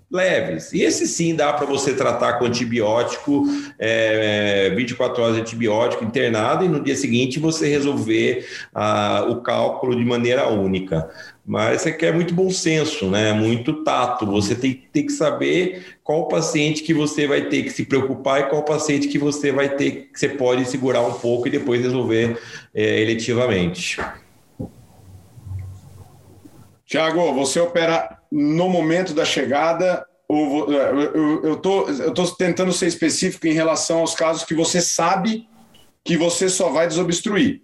leves. 0.10 0.72
E 0.72 0.82
esse 0.82 1.06
sim 1.06 1.36
dá 1.36 1.52
para 1.52 1.66
você 1.66 1.94
tratar 1.94 2.34
com 2.34 2.46
antibiótico, 2.46 3.46
é, 3.78 4.70
24 4.76 5.22
horas 5.22 5.36
de 5.36 5.42
antibiótico 5.42 6.04
internado 6.04 6.64
e 6.64 6.70
no 6.70 6.82
dia 6.82 6.96
seguinte 6.96 7.40
você 7.40 7.68
resolver 7.68 8.48
o 9.30 9.36
cálculo 9.42 9.96
de 9.96 10.06
maneira 10.06 10.48
única. 10.48 11.10
Mas 11.46 11.82
você 11.82 11.94
quer 11.94 12.14
muito 12.14 12.34
bom 12.34 12.50
senso, 12.50 13.10
né? 13.10 13.32
Muito 13.32 13.84
tato. 13.84 14.26
Você 14.26 14.54
tem, 14.54 14.84
tem 14.92 15.06
que 15.06 15.14
saber 15.14 15.98
qual 16.04 16.28
paciente 16.28 16.84
que 16.84 16.94
você 16.94 17.26
vai 17.26 17.48
ter 17.48 17.64
que 17.64 17.70
se 17.70 17.86
preocupar 17.86 18.42
e 18.42 18.50
qual 18.50 18.64
paciente 18.64 19.08
que 19.08 19.18
você 19.18 19.52
vai 19.52 19.70
ter 19.70 20.10
que 20.12 20.20
você 20.20 20.28
pode 20.30 20.66
segurar 20.66 21.02
um 21.02 21.14
pouco 21.14 21.48
e 21.48 21.52
depois 21.52 21.82
resolver 21.82 22.38
é, 22.74 23.02
eletivamente. 23.02 23.98
Tiago, 26.86 27.34
você 27.34 27.60
opera 27.60 28.17
no 28.32 28.70
momento 28.70 29.14
da 29.14 29.26
chegada, 29.26 30.06
eu 30.30 31.54
estou 31.54 31.90
eu 31.90 32.14
tô 32.14 32.26
tentando 32.32 32.74
ser 32.74 32.88
específico 32.88 33.48
em 33.48 33.54
relação 33.54 34.00
aos 34.00 34.14
casos 34.14 34.44
que 34.44 34.54
você 34.54 34.82
sabe 34.82 35.48
que 36.04 36.18
você 36.18 36.50
só 36.50 36.70
vai 36.70 36.88
desobstruir. 36.88 37.62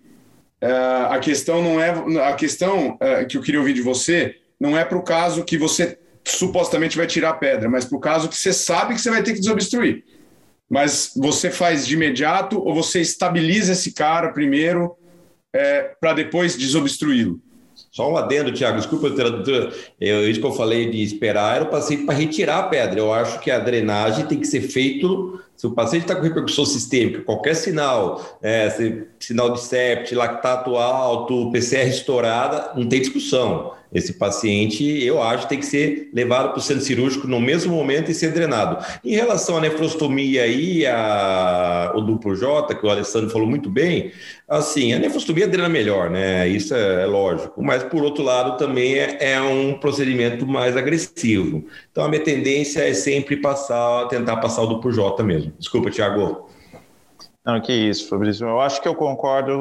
É, 0.61 0.71
a 1.09 1.19
questão 1.19 1.61
não 1.61 1.81
é 1.81 1.91
a 2.25 2.33
questão 2.35 2.97
é, 3.01 3.25
que 3.25 3.37
eu 3.37 3.41
queria 3.41 3.59
ouvir 3.59 3.73
de 3.73 3.81
você 3.81 4.37
não 4.59 4.77
é 4.77 4.85
para 4.85 4.97
o 4.97 5.03
caso 5.03 5.43
que 5.43 5.57
você 5.57 5.99
supostamente 6.23 6.95
vai 6.95 7.05
tirar 7.05 7.31
a 7.31 7.33
pedra, 7.33 7.69
mas 7.69 7.83
para 7.83 7.97
o 7.97 8.01
caso 8.01 8.29
que 8.29 8.37
você 8.37 8.53
sabe 8.53 8.93
que 8.93 9.01
você 9.01 9.09
vai 9.09 9.21
ter 9.21 9.33
que 9.33 9.41
desobstruir. 9.41 10.05
mas 10.69 11.11
você 11.17 11.51
faz 11.51 11.85
de 11.85 11.95
imediato 11.95 12.57
ou 12.59 12.73
você 12.73 13.01
estabiliza 13.01 13.73
esse 13.73 13.91
cara 13.91 14.31
primeiro 14.31 14.95
é, 15.53 15.93
para 15.99 16.13
depois 16.13 16.55
desobstruí-lo? 16.55 17.41
Só 17.93 18.11
um 18.11 18.17
adendo, 18.17 18.51
Tiago, 18.51 18.77
desculpa, 18.77 19.05
eu, 20.01 20.27
isso 20.27 20.39
que 20.39 20.45
eu 20.47 20.51
falei 20.53 20.89
de 20.89 21.03
esperar 21.03 21.57
era 21.57 21.65
o 21.65 21.69
paciente 21.69 22.05
para 22.05 22.15
retirar 22.15 22.57
a 22.57 22.63
pedra. 22.63 22.99
Eu 22.99 23.13
acho 23.13 23.39
que 23.39 23.51
a 23.51 23.59
drenagem 23.59 24.25
tem 24.25 24.39
que 24.39 24.47
ser 24.47 24.61
feito 24.61 25.39
se 25.55 25.67
o 25.67 25.71
paciente 25.71 26.03
está 26.03 26.15
com 26.15 26.21
repercussão 26.21 26.65
sistêmica, 26.65 27.21
qualquer 27.21 27.55
sinal, 27.55 28.39
é, 28.41 28.69
sinal 29.19 29.51
de 29.51 29.61
septe, 29.61 30.15
lactato 30.15 30.75
alto, 30.75 31.51
PCR 31.51 31.87
estourada, 31.87 32.71
não 32.75 32.87
tem 32.87 32.99
discussão. 32.99 33.71
Esse 33.93 34.13
paciente, 34.13 34.83
eu 34.83 35.21
acho, 35.21 35.47
tem 35.47 35.59
que 35.59 35.65
ser 35.67 36.09
levado 36.11 36.49
para 36.49 36.57
o 36.57 36.61
centro 36.61 36.83
cirúrgico 36.83 37.27
no 37.27 37.39
mesmo 37.39 37.75
momento 37.75 38.09
e 38.09 38.13
ser 38.13 38.31
drenado. 38.31 38.83
Em 39.05 39.13
relação 39.13 39.57
à 39.57 39.61
nefrostomia 39.61 40.47
e 40.47 40.83
a, 40.87 41.93
o 41.95 42.01
duplo 42.01 42.35
J, 42.35 42.73
que 42.73 42.83
o 42.83 42.89
Alessandro 42.89 43.29
falou 43.29 43.47
muito 43.47 43.69
bem, 43.69 44.11
assim, 44.47 44.93
a 44.93 44.99
nefrostomia 44.99 45.47
drena 45.47 45.69
melhor, 45.69 46.09
né? 46.09 46.47
Isso 46.47 46.73
é, 46.73 47.03
é 47.03 47.05
lógico. 47.05 47.61
Mas, 47.61 47.83
por 47.83 48.03
outro 48.03 48.23
lado, 48.23 48.57
também 48.57 48.95
é, 48.95 49.33
é, 49.33 49.41
um 49.41 49.75
procedimento 49.75 50.47
mais 50.47 50.75
agressivo. 50.75 51.63
Então, 51.91 52.03
a 52.03 52.09
minha 52.09 52.23
tendência 52.23 52.81
é 52.81 52.95
sempre 52.95 53.37
passar, 53.37 54.07
tentar 54.07 54.37
passar 54.37 54.63
o 54.63 54.67
duplo 54.67 54.91
J 54.91 55.21
mesmo. 55.23 55.52
Desculpa, 55.59 55.89
Tiago. 55.89 56.49
Não, 57.45 57.59
que 57.59 57.73
isso, 57.73 58.07
Fabrício. 58.07 58.47
Eu 58.47 58.61
acho 58.61 58.81
que 58.81 58.87
eu 58.87 58.95
concordo 58.95 59.51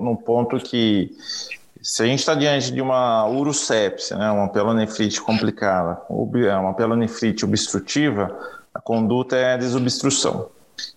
no 0.00 0.16
ponto 0.16 0.58
que 0.58 1.10
se 1.82 2.02
a 2.04 2.06
gente 2.06 2.20
está 2.20 2.34
diante 2.34 2.72
de 2.72 2.80
uma 2.80 3.26
urosepsia, 3.26 4.16
né, 4.16 4.30
uma 4.30 4.48
pelonefrite 4.48 5.20
complicada, 5.20 6.00
é 6.08 6.56
uma 6.56 6.74
pelonefrite 6.74 7.44
obstrutiva, 7.44 8.38
a 8.72 8.80
conduta 8.80 9.36
é 9.36 9.54
a 9.54 9.56
desobstrução. 9.56 10.48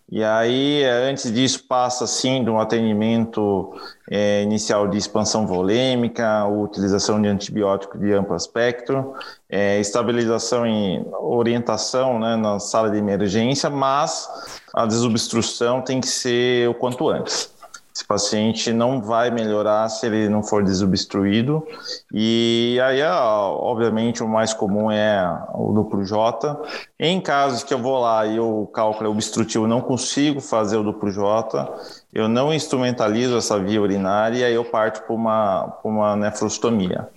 E 0.10 0.24
aí, 0.24 0.84
antes 0.84 1.32
disso, 1.34 1.64
passa 1.68 2.06
sim 2.06 2.44
de 2.44 2.50
um 2.50 2.60
atendimento 2.60 3.74
é, 4.10 4.44
inicial 4.44 4.88
de 4.88 4.98
expansão 4.98 5.48
volêmica, 5.48 6.46
utilização 6.46 7.22
de 7.22 7.28
antibiótico 7.28 7.98
de 7.98 8.14
amplo 8.14 8.36
espectro, 8.36 9.14
é, 9.50 9.80
estabilização 9.80 10.66
e 10.68 11.04
orientação 11.20 12.20
né, 12.20 12.36
na 12.36 12.60
sala 12.60 12.92
de 12.92 12.98
emergência, 12.98 13.70
mas 13.70 14.30
a 14.74 14.86
desobstrução 14.86 15.82
tem 15.82 16.00
que 16.00 16.08
ser 16.08 16.70
o 16.70 16.74
quanto 16.74 17.10
antes. 17.10 17.55
Esse 17.96 18.06
paciente 18.06 18.74
não 18.74 19.02
vai 19.02 19.32
melhorar 19.32 19.88
se 19.88 20.06
ele 20.06 20.28
não 20.28 20.44
for 20.44 20.62
desobstruído. 20.62 21.66
E 22.14 22.78
aí, 22.84 23.02
obviamente, 23.02 24.22
o 24.22 24.28
mais 24.28 24.54
comum 24.54 24.92
é 24.92 25.42
o 25.54 25.72
duplo 25.72 26.04
J. 26.04 26.62
Em 27.00 27.22
casos 27.22 27.64
que 27.64 27.74
eu 27.74 27.80
vou 27.80 28.02
lá 28.02 28.26
e 28.26 28.38
o 28.38 28.68
cálculo 28.68 29.08
é 29.08 29.10
obstrutivo, 29.10 29.66
não 29.66 29.80
consigo 29.80 30.42
fazer 30.42 30.76
o 30.76 30.84
duplo 30.84 31.10
J, 31.10 31.74
eu 32.14 32.28
não 32.28 32.54
instrumentalizo 32.54 33.38
essa 33.38 33.58
via 33.58 33.82
urinária 33.82 34.40
e 34.40 34.44
aí 34.44 34.54
eu 34.54 34.66
parto 34.66 35.04
para 35.04 35.16
uma, 35.16 35.78
uma 35.82 36.18
nefrostomia. 36.18 37.08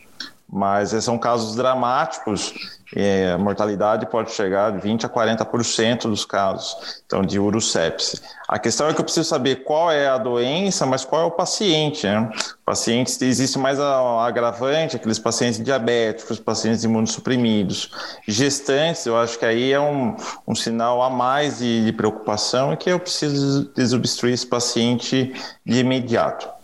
Mas 0.48 0.90
são 1.02 1.18
casos 1.18 1.56
dramáticos 1.56 2.77
é, 2.95 3.32
a 3.32 3.39
mortalidade 3.39 4.07
pode 4.07 4.32
chegar 4.32 4.72
de 4.72 4.86
20% 4.86 5.05
a 5.05 5.09
40% 5.09 6.03
dos 6.03 6.24
casos 6.24 7.03
então, 7.07 7.22
de 7.22 7.39
urosepse. 7.39 8.20
A 8.49 8.59
questão 8.59 8.89
é 8.89 8.95
que 8.95 9.01
eu 9.01 9.05
preciso 9.05 9.28
saber 9.28 9.57
qual 9.64 9.91
é 9.91 10.09
a 10.09 10.16
doença, 10.16 10.86
mas 10.86 11.05
qual 11.05 11.22
é 11.22 11.24
o 11.24 11.30
paciente. 11.30 12.07
Né? 12.07 12.30
Pacientes, 12.64 13.20
existe 13.20 13.59
mais 13.59 13.78
agravante, 13.78 14.97
aqueles 14.97 15.18
pacientes 15.18 15.62
diabéticos, 15.62 16.39
pacientes 16.39 16.82
imunossuprimidos. 16.82 17.91
Gestantes, 18.26 19.05
eu 19.05 19.18
acho 19.18 19.39
que 19.39 19.45
aí 19.45 19.72
é 19.72 19.80
um, 19.80 20.16
um 20.47 20.55
sinal 20.55 21.03
a 21.03 21.11
mais 21.11 21.59
de, 21.59 21.84
de 21.84 21.93
preocupação 21.93 22.72
e 22.72 22.76
que 22.76 22.91
eu 22.91 22.99
preciso 22.99 23.70
desobstruir 23.74 24.32
esse 24.32 24.47
paciente 24.47 25.32
de 25.64 25.80
imediato. 25.80 26.57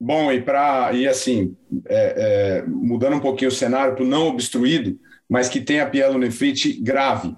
Bom, 0.00 0.30
e 0.32 0.40
para 0.42 0.92
e 0.92 1.06
assim, 1.06 1.56
é, 1.86 2.14
é, 2.16 2.64
mudando 2.66 3.16
um 3.16 3.20
pouquinho 3.20 3.50
o 3.50 3.54
cenário 3.54 3.94
para 3.94 4.04
o 4.04 4.06
não 4.06 4.28
obstruído, 4.28 4.98
mas 5.28 5.48
que 5.48 5.60
tem 5.60 5.80
a 5.80 5.86
pielonefrite 5.86 6.72
grave, 6.82 7.34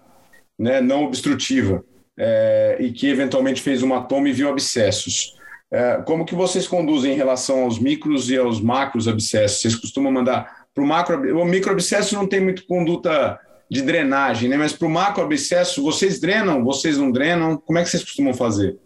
né, 0.59 0.81
não 0.81 1.05
obstrutiva, 1.05 1.85
é, 2.19 2.77
e 2.81 2.93
que 2.93 3.09
eventualmente 3.09 3.61
fez 3.61 3.83
uma 3.83 4.03
toma 4.03 4.29
e 4.29 4.33
viu 4.33 4.49
abscessos. 4.49 5.37
É, 5.71 6.03
como 6.07 6.25
que 6.25 6.35
vocês 6.35 6.67
conduzem 6.67 7.13
em 7.13 7.17
relação 7.17 7.65
aos 7.65 7.79
micros 7.79 8.31
e 8.31 8.37
aos 8.37 8.61
macros 8.61 9.07
abscessos? 9.07 9.61
Vocês 9.61 9.77
costumam 9.77 10.11
mandar 10.11 10.67
para 10.75 10.83
o 10.83 10.87
macro... 10.87 11.41
O 11.41 11.45
micro 11.45 11.73
abscesso 11.73 12.15
não 12.15 12.27
tem 12.27 12.41
muito 12.41 12.67
conduta 12.67 13.39
de 13.71 13.83
drenagem, 13.83 14.49
né? 14.49 14.57
mas 14.57 14.73
para 14.73 14.87
o 14.87 14.91
macro 14.91 15.25
abscesso, 15.25 15.83
vocês 15.83 16.21
drenam, 16.21 16.65
vocês 16.65 16.97
não 16.97 17.11
drenam? 17.11 17.57
Como 17.57 17.79
é 17.79 17.83
que 17.83 17.91
vocês 17.91 18.05
costumam 18.05 18.33
fazer? 18.33 18.79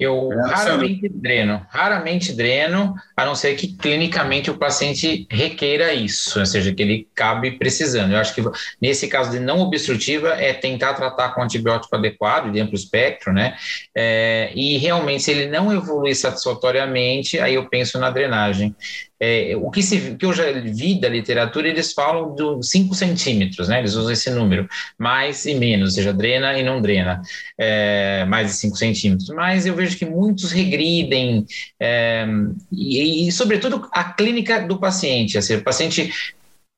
Eu 0.00 0.32
é, 0.32 0.48
raramente 0.48 1.08
dreno, 1.10 1.66
raramente 1.68 2.32
dreno, 2.32 2.94
a 3.14 3.26
não 3.26 3.34
ser 3.34 3.54
que 3.54 3.76
clinicamente 3.76 4.50
o 4.50 4.56
paciente 4.56 5.28
requeira 5.30 5.92
isso, 5.92 6.40
ou 6.40 6.46
seja, 6.46 6.72
que 6.74 6.82
ele 6.82 7.06
cabe 7.14 7.50
precisando. 7.58 8.12
Eu 8.12 8.18
acho 8.18 8.34
que 8.34 8.42
nesse 8.80 9.06
caso 9.08 9.30
de 9.30 9.38
não 9.38 9.60
obstrutiva 9.60 10.30
é 10.30 10.54
tentar 10.54 10.94
tratar 10.94 11.34
com 11.34 11.42
antibiótico 11.42 11.94
adequado, 11.94 12.50
de 12.50 12.58
amplo 12.58 12.74
espectro, 12.74 13.30
né? 13.30 13.54
É, 13.94 14.50
e 14.54 14.78
realmente, 14.78 15.24
se 15.24 15.32
ele 15.32 15.46
não 15.46 15.70
evoluir 15.70 16.16
satisfatoriamente, 16.16 17.38
aí 17.38 17.54
eu 17.54 17.68
penso 17.68 17.98
na 17.98 18.08
drenagem. 18.08 18.74
É, 19.22 19.54
o 19.54 19.70
que, 19.70 19.82
se, 19.82 20.16
que 20.16 20.24
eu 20.24 20.32
já 20.32 20.50
vi 20.52 20.98
da 20.98 21.08
literatura, 21.08 21.68
eles 21.68 21.92
falam 21.92 22.34
de 22.34 22.66
5 22.66 22.94
centímetros, 22.94 23.68
né? 23.68 23.78
Eles 23.78 23.94
usam 23.94 24.10
esse 24.10 24.30
número, 24.30 24.66
mais 24.98 25.44
e 25.44 25.54
menos, 25.54 25.90
ou 25.90 25.94
seja, 25.94 26.12
drena 26.12 26.58
e 26.58 26.62
não 26.62 26.80
drena, 26.80 27.20
é, 27.58 28.24
mais 28.24 28.48
de 28.48 28.54
5 28.54 28.76
centímetros. 28.76 29.28
Mas 29.28 29.66
eu 29.66 29.74
vejo 29.74 29.98
que 29.98 30.06
muitos 30.06 30.50
regridem, 30.52 31.44
é, 31.78 32.26
e, 32.72 33.28
e, 33.28 33.32
sobretudo, 33.32 33.86
a 33.92 34.04
clínica 34.04 34.60
do 34.60 34.78
paciente, 34.78 35.36
assim, 35.36 35.56
o 35.56 35.62
paciente 35.62 36.10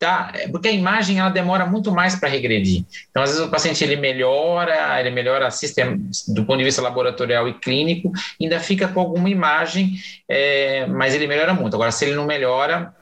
tá? 0.03 0.33
Porque 0.51 0.67
a 0.67 0.73
imagem 0.73 1.21
ela 1.21 1.29
demora 1.29 1.65
muito 1.65 1.93
mais 1.93 2.17
para 2.17 2.29
regredir. 2.29 2.85
Então, 3.09 3.23
às 3.23 3.31
vezes 3.31 3.47
o 3.47 3.49
paciente 3.49 3.85
ele 3.85 3.95
melhora, 3.95 4.99
ele 4.99 5.11
melhora 5.11 5.49
sistema, 5.49 5.97
do 6.27 6.45
ponto 6.45 6.59
de 6.59 6.65
vista 6.65 6.83
laboratorial 6.83 7.49
e 7.49 7.55
clínico, 7.55 8.11
ainda 8.41 8.59
fica 8.59 8.89
com 8.89 8.99
alguma 8.99 9.31
imagem, 9.31 9.93
é, 10.29 10.87
mas 10.87 11.15
ele 11.15 11.29
melhora 11.29 11.55
muito. 11.55 11.75
Agora, 11.75 11.93
se 11.93 12.05
ele 12.05 12.17
não 12.17 12.27
melhora, 12.27 12.93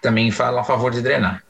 também 0.00 0.30
fala 0.30 0.62
a 0.62 0.64
favor 0.64 0.90
de 0.90 1.02
drenar. 1.02 1.44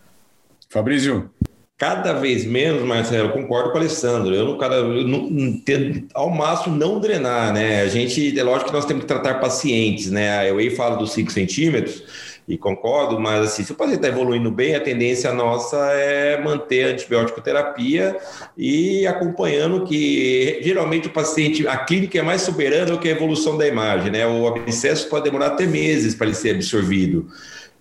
Fabrício. 0.69 1.31
Cada 1.79 2.13
vez 2.13 2.45
menos, 2.45 2.83
Marcelo, 2.83 3.31
concordo 3.31 3.71
com 3.71 3.77
o 3.77 3.81
Alessandro. 3.81 4.35
Eu, 4.35 4.59
cada, 4.59 4.75
eu 4.75 5.07
não, 5.07 5.31
ao 6.15 6.31
máximo 6.31 6.77
não 6.77 6.99
drenar, 6.99 7.55
né? 7.55 7.83
A 7.83 7.89
gente, 7.89 8.37
é 8.37 8.43
lógico 8.43 8.67
que 8.67 8.77
nós 8.77 8.85
temos 8.85 9.05
que 9.05 9.09
tratar 9.09 9.35
pacientes, 9.35 10.11
né? 10.11 10.51
Eu 10.51 10.59
aí 10.59 10.69
falo 10.69 10.97
dos 10.97 11.13
5 11.13 11.31
centímetros, 11.31 12.03
e 12.51 12.59
concordo, 12.59 13.21
mas 13.21 13.47
assim, 13.47 13.63
se 13.63 13.71
o 13.71 13.77
paciente 13.77 13.99
está 13.99 14.09
evoluindo 14.09 14.51
bem, 14.51 14.75
a 14.75 14.81
tendência 14.81 15.33
nossa 15.33 15.77
é 15.93 16.43
manter 16.43 16.85
a 16.85 16.89
antibiótico 16.89 17.41
terapia 17.41 18.17
e 18.59 19.07
acompanhando 19.07 19.85
que 19.85 20.59
geralmente 20.61 21.07
o 21.07 21.13
paciente, 21.13 21.65
a 21.69 21.77
clínica 21.77 22.19
é 22.19 22.23
mais 22.23 22.43
soberana 22.43 22.87
do 22.87 22.99
que 22.99 23.09
a 23.09 23.13
evolução 23.13 23.57
da 23.57 23.69
imagem, 23.69 24.11
né? 24.11 24.27
O 24.27 24.49
abscesso 24.49 25.09
pode 25.09 25.27
demorar 25.27 25.47
até 25.47 25.65
meses 25.65 26.13
para 26.17 26.27
ele 26.27 26.35
ser 26.35 26.57
absorvido. 26.57 27.29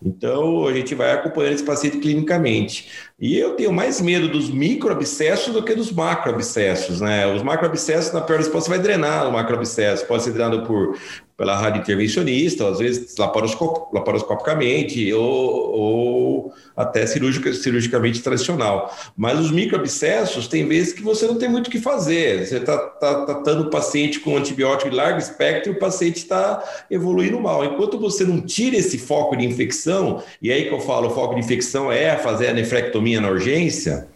Então, 0.06 0.68
a 0.68 0.72
gente 0.72 0.94
vai 0.94 1.12
acompanhando 1.14 1.56
esse 1.56 1.64
paciente 1.64 1.98
clinicamente. 1.98 2.90
E 3.20 3.38
eu 3.38 3.56
tenho 3.56 3.74
mais 3.74 4.00
medo 4.00 4.30
dos 4.30 4.52
microabscessos 4.52 5.52
do 5.52 5.64
que 5.64 5.74
dos 5.74 5.92
macroabscessos, 5.92 7.02
né? 7.02 7.28
Os 7.34 7.42
macroabscessos, 7.42 8.14
na 8.14 8.22
pior 8.22 8.42
você 8.42 8.70
vai 8.70 8.80
drenar 8.80 9.28
o 9.28 9.34
macroabscesso. 9.34 10.06
Pode 10.06 10.24
ser 10.24 10.32
drenado 10.32 10.64
por 10.64 10.96
pela 11.40 11.56
rádio 11.56 11.80
intervencionista, 11.80 12.68
às 12.68 12.80
vezes 12.80 13.16
laparoscop, 13.18 13.96
laparoscopicamente 13.96 15.14
ou, 15.14 15.72
ou 15.72 16.54
até 16.76 17.08
cirúrgica, 17.08 17.54
cirurgicamente 17.54 18.22
tradicional. 18.22 18.94
Mas 19.16 19.40
os 19.40 19.50
microabscessos, 19.50 20.50
tem 20.50 20.68
vezes 20.68 20.92
que 20.92 21.02
você 21.02 21.26
não 21.26 21.38
tem 21.38 21.48
muito 21.48 21.68
o 21.68 21.72
que 21.72 21.80
fazer. 21.80 22.46
Você 22.46 22.58
está 22.58 22.78
tá, 22.78 23.26
tratando 23.26 23.64
o 23.64 23.70
paciente 23.70 24.20
com 24.20 24.36
antibiótico 24.36 24.90
de 24.90 24.98
largo 24.98 25.18
espectro 25.18 25.72
e 25.72 25.76
o 25.78 25.80
paciente 25.80 26.18
está 26.18 26.62
evoluindo 26.92 27.40
mal. 27.40 27.64
Enquanto 27.64 27.98
você 27.98 28.26
não 28.26 28.42
tira 28.42 28.76
esse 28.76 28.98
foco 28.98 29.38
de 29.38 29.46
infecção, 29.46 30.22
e 30.42 30.52
aí 30.52 30.66
que 30.66 30.74
eu 30.74 30.82
falo, 30.82 31.08
o 31.08 31.12
foco 31.12 31.36
de 31.36 31.40
infecção 31.40 31.90
é 31.90 32.18
fazer 32.18 32.48
a 32.48 32.54
nefrectomia 32.54 33.22
na 33.22 33.30
urgência, 33.30 34.10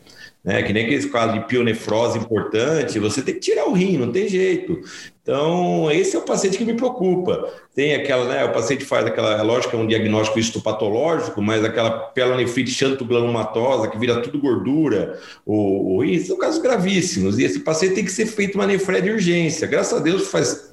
né? 0.44 0.62
Que 0.62 0.74
nem 0.74 0.86
aqueles 0.86 1.06
casos 1.06 1.36
de 1.36 1.46
pionefrose 1.46 2.20
importante, 2.20 3.00
você 3.00 3.22
tem 3.22 3.36
que 3.36 3.40
tirar 3.40 3.66
o 3.66 3.74
rim, 3.74 3.98
não 3.98 4.12
tem 4.12 4.28
jeito. 4.28 4.82
Então, 5.22 5.90
esse 5.90 6.18
é 6.18 6.20
o 6.20 6.24
paciente 6.24 6.58
que 6.58 6.66
me 6.66 6.74
preocupa. 6.74 7.50
Tem 7.74 7.96
aquela, 7.96 8.26
né? 8.26 8.44
O 8.44 8.52
paciente 8.52 8.84
faz 8.84 9.06
aquela, 9.06 9.40
é 9.40 9.42
lógico 9.42 9.76
é 9.76 9.80
um 9.80 9.88
diagnóstico 9.88 10.38
histopatológico, 10.38 11.42
mas 11.42 11.64
aquela 11.64 11.92
pelonefrite 11.92 12.72
xantoglanumatosa 12.72 13.88
que 13.88 13.98
vira 13.98 14.22
tudo 14.22 14.42
gordura, 14.42 15.18
ou, 15.46 15.94
ou 15.94 16.04
isso, 16.04 16.28
são 16.28 16.38
casos 16.38 16.62
gravíssimos. 16.62 17.40
E 17.40 17.44
esse 17.46 17.62
paciente 17.62 17.96
tem 17.96 18.06
que 18.06 18.12
ser 18.12 18.26
feito 18.26 18.56
uma 18.56 18.68
nefré 18.68 19.00
de 19.00 19.12
urgência. 19.12 19.66
Graças 19.66 19.98
a 19.98 20.04
Deus 20.04 20.28
faz 20.28 20.73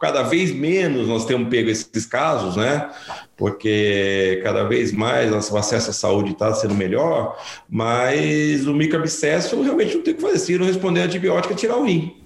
cada 0.00 0.22
vez 0.22 0.52
menos 0.52 1.08
nós 1.08 1.24
temos 1.24 1.48
pego 1.48 1.70
esses 1.70 2.06
casos, 2.06 2.56
né? 2.56 2.90
Porque 3.36 4.40
cada 4.42 4.64
vez 4.64 4.92
mais 4.92 5.32
o 5.50 5.56
acesso 5.56 5.90
à 5.90 5.92
saúde 5.92 6.32
está 6.32 6.52
sendo 6.54 6.74
melhor, 6.74 7.38
mas 7.68 8.66
o 8.66 8.74
microabscesso 8.74 9.60
realmente 9.62 9.96
não 9.96 10.02
tem 10.02 10.14
o 10.14 10.16
que 10.16 10.22
fazer. 10.22 10.38
Se 10.38 10.58
não 10.58 10.66
responder 10.66 11.00
antibiótico, 11.00 11.52
é 11.52 11.56
tirar 11.56 11.76
o 11.76 11.84
rim. 11.84 12.16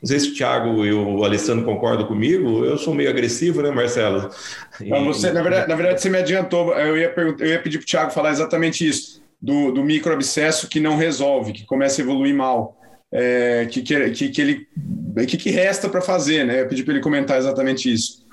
Não 0.00 0.08
sei 0.08 0.20
se 0.20 0.28
o 0.30 0.34
Thiago 0.34 0.84
e 0.84 0.92
o 0.92 1.24
Alessandro 1.24 1.64
concordam 1.64 2.06
comigo, 2.06 2.62
eu 2.62 2.76
sou 2.76 2.94
meio 2.94 3.08
agressivo, 3.08 3.62
né, 3.62 3.70
Marcelo? 3.70 4.28
Não, 4.78 5.02
você, 5.06 5.32
na, 5.32 5.42
verdade, 5.42 5.66
na 5.66 5.74
verdade, 5.74 6.02
você 6.02 6.10
me 6.10 6.18
adiantou. 6.18 6.74
Eu 6.74 6.98
ia, 6.98 7.14
eu 7.16 7.46
ia 7.46 7.58
pedir 7.58 7.78
para 7.78 7.84
o 7.84 7.86
Thiago 7.86 8.10
falar 8.10 8.30
exatamente 8.30 8.86
isso, 8.86 9.22
do, 9.40 9.72
do 9.72 9.82
microabscesso 9.82 10.68
que 10.68 10.78
não 10.78 10.96
resolve, 10.96 11.54
que 11.54 11.64
começa 11.64 12.02
a 12.02 12.04
evoluir 12.04 12.34
mal 12.34 12.78
é, 13.16 13.66
que, 13.66 13.80
que, 13.80 14.28
que, 14.28 14.40
ele 14.40 14.68
que, 15.26 15.36
que 15.36 15.50
resta 15.50 15.88
para 15.88 16.00
fazer, 16.00 16.44
né? 16.44 16.62
Eu 16.62 16.68
pedi 16.68 16.82
para 16.82 16.94
ele 16.94 17.02
comentar 17.02 17.38
exatamente 17.38 17.90
isso. 17.92 18.26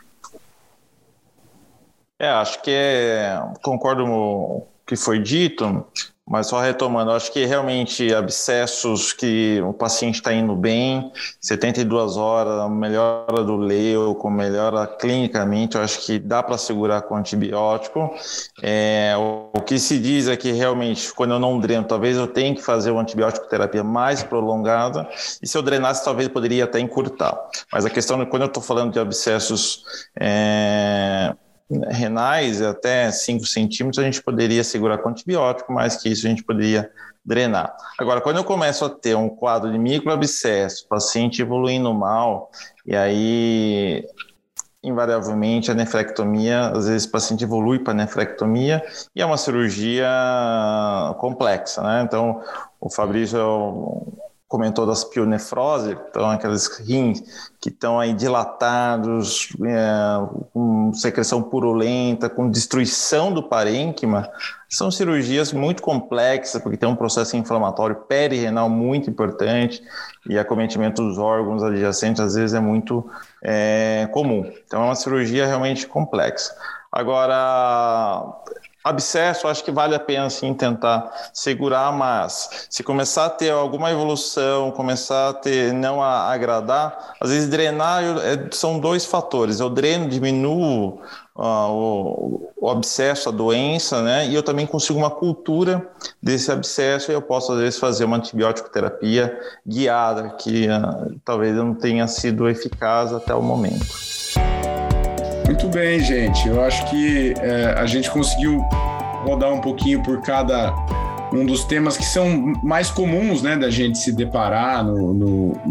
É, 2.19 2.27
acho 2.27 2.59
que 2.63 2.71
é, 2.71 3.39
concordo 3.61 4.03
com 4.05 4.11
o 4.11 4.67
que 4.87 4.95
foi 4.95 5.19
dito. 5.19 5.85
Mas 6.31 6.47
só 6.47 6.61
retomando, 6.61 7.11
acho 7.11 7.29
que 7.29 7.45
realmente 7.45 8.15
abscessos 8.15 9.11
que 9.11 9.61
o 9.65 9.73
paciente 9.73 10.15
está 10.15 10.33
indo 10.33 10.55
bem, 10.55 11.11
72 11.41 12.15
horas, 12.15 12.71
melhora 12.71 13.43
do 13.43 13.57
leuco, 13.57 14.29
melhora 14.29 14.87
clinicamente, 14.87 15.75
eu 15.75 15.81
acho 15.81 15.99
que 16.05 16.17
dá 16.17 16.41
para 16.41 16.57
segurar 16.57 17.01
com 17.01 17.17
antibiótico. 17.17 18.15
É, 18.63 19.13
o, 19.17 19.59
que 19.59 19.77
se 19.77 19.99
diz 19.99 20.29
é 20.29 20.37
que 20.37 20.53
realmente, 20.53 21.13
quando 21.13 21.33
eu 21.33 21.39
não 21.39 21.59
dreno, 21.59 21.83
talvez 21.83 22.15
eu 22.15 22.27
tenha 22.27 22.55
que 22.55 22.61
fazer 22.61 22.91
uma 22.91 23.01
antibiótico 23.01 23.49
terapia 23.49 23.83
mais 23.83 24.23
prolongada, 24.23 25.09
e 25.43 25.45
se 25.45 25.57
eu 25.57 25.61
drenasse, 25.61 26.05
talvez 26.05 26.29
poderia 26.29 26.63
até 26.63 26.79
encurtar. 26.79 27.37
Mas 27.73 27.85
a 27.85 27.89
questão, 27.89 28.25
quando 28.25 28.43
eu 28.43 28.47
estou 28.47 28.63
falando 28.63 28.93
de 28.93 28.99
abscessos. 29.01 29.83
É, 30.17 31.35
renais, 31.89 32.61
até 32.61 33.11
5 33.11 33.45
centímetros, 33.45 33.99
a 33.99 34.03
gente 34.03 34.21
poderia 34.21 34.63
segurar 34.63 34.97
com 34.99 35.09
antibiótico, 35.09 35.71
mais 35.71 35.97
que 35.97 36.09
isso 36.09 36.25
a 36.25 36.29
gente 36.29 36.43
poderia 36.43 36.89
drenar. 37.23 37.75
Agora, 37.99 38.19
quando 38.19 38.37
eu 38.37 38.43
começo 38.43 38.83
a 38.83 38.89
ter 38.89 39.15
um 39.15 39.29
quadro 39.29 39.71
de 39.71 39.77
microabscesso, 39.77 40.87
paciente 40.87 41.41
evoluindo 41.41 41.93
mal, 41.93 42.49
e 42.85 42.95
aí 42.95 44.05
invariavelmente 44.83 45.69
a 45.69 45.75
nefrectomia, 45.75 46.69
às 46.69 46.87
vezes 46.87 47.07
o 47.07 47.11
paciente 47.11 47.43
evolui 47.43 47.77
para 47.77 47.93
nefrectomia 47.93 48.83
e 49.15 49.21
é 49.21 49.25
uma 49.25 49.37
cirurgia 49.37 50.09
complexa, 51.19 51.83
né? 51.83 52.01
Então, 52.03 52.41
o 52.79 52.89
Fabrício 52.89 53.37
comentou 54.51 54.85
das 54.85 55.05
pionefrose, 55.05 55.97
então 56.09 56.29
aqueles 56.29 56.67
rins 56.79 57.23
que 57.57 57.69
estão 57.69 57.97
aí 57.97 58.13
dilatados, 58.13 59.47
é, 59.63 60.27
com 60.51 60.93
secreção 60.93 61.41
purulenta, 61.41 62.29
com 62.29 62.49
destruição 62.49 63.31
do 63.31 63.41
parênquima, 63.41 64.29
são 64.69 64.91
cirurgias 64.91 65.53
muito 65.53 65.81
complexas, 65.81 66.61
porque 66.61 66.75
tem 66.75 66.89
um 66.89 66.97
processo 66.97 67.37
inflamatório 67.37 67.95
perirenal 67.95 68.69
muito 68.69 69.09
importante 69.09 69.81
e 70.29 70.37
acometimento 70.37 71.01
dos 71.01 71.17
órgãos 71.17 71.63
adjacentes 71.63 72.19
às 72.19 72.35
vezes 72.35 72.53
é 72.53 72.59
muito 72.59 73.09
é, 73.41 74.09
comum. 74.11 74.51
Então 74.67 74.81
é 74.81 74.85
uma 74.85 74.95
cirurgia 74.95 75.47
realmente 75.47 75.87
complexa. 75.87 76.53
Agora, 76.91 78.43
abscesso, 78.83 79.47
acho 79.47 79.63
que 79.63 79.71
vale 79.71 79.95
a 79.95 79.99
pena 79.99 80.29
sim 80.29 80.53
tentar 80.53 81.11
segurar, 81.33 81.91
mas 81.91 82.67
se 82.69 82.83
começar 82.83 83.25
a 83.25 83.29
ter 83.29 83.51
alguma 83.51 83.91
evolução, 83.91 84.71
começar 84.71 85.29
a 85.29 85.33
ter 85.33 85.73
não 85.73 86.01
a 86.01 86.31
agradar, 86.31 87.15
às 87.19 87.29
vezes 87.29 87.49
drenar 87.49 88.03
é, 88.03 88.49
são 88.51 88.79
dois 88.79 89.05
fatores. 89.05 89.59
Eu 89.59 89.69
dreno, 89.69 90.09
diminuo 90.09 90.99
uh, 91.35 91.71
o, 91.71 92.51
o, 92.57 92.69
abscesso, 92.69 93.29
a 93.29 93.31
doença, 93.31 94.01
né? 94.01 94.27
E 94.27 94.35
eu 94.35 94.43
também 94.43 94.65
consigo 94.65 94.97
uma 94.97 95.11
cultura 95.11 95.87
desse 96.21 96.51
abscesso 96.51 97.11
e 97.11 97.13
eu 97.13 97.21
posso 97.21 97.53
às 97.53 97.59
vezes 97.59 97.79
fazer 97.79 98.05
uma 98.05 98.17
antibiótico 98.17 98.69
terapia 98.69 99.37
guiada 99.65 100.29
que 100.31 100.67
uh, 100.67 101.19
talvez 101.23 101.55
não 101.55 101.73
tenha 101.73 102.07
sido 102.07 102.49
eficaz 102.49 103.13
até 103.13 103.33
o 103.33 103.41
momento. 103.41 103.85
Muito 105.51 105.67
bem, 105.67 105.99
gente. 105.99 106.47
Eu 106.47 106.63
acho 106.63 106.89
que 106.89 107.33
é, 107.41 107.75
a 107.77 107.85
gente 107.85 108.09
conseguiu 108.09 108.59
rodar 109.25 109.51
um 109.51 109.59
pouquinho 109.59 110.01
por 110.01 110.21
cada 110.21 110.73
um 111.33 111.45
dos 111.45 111.65
temas 111.65 111.97
que 111.97 112.05
são 112.05 112.53
mais 112.63 112.89
comuns 112.89 113.41
né, 113.41 113.57
da 113.57 113.69
gente 113.69 113.97
se 113.97 114.13
deparar 114.13 114.81
no, 114.81 115.13
no, 115.13 115.61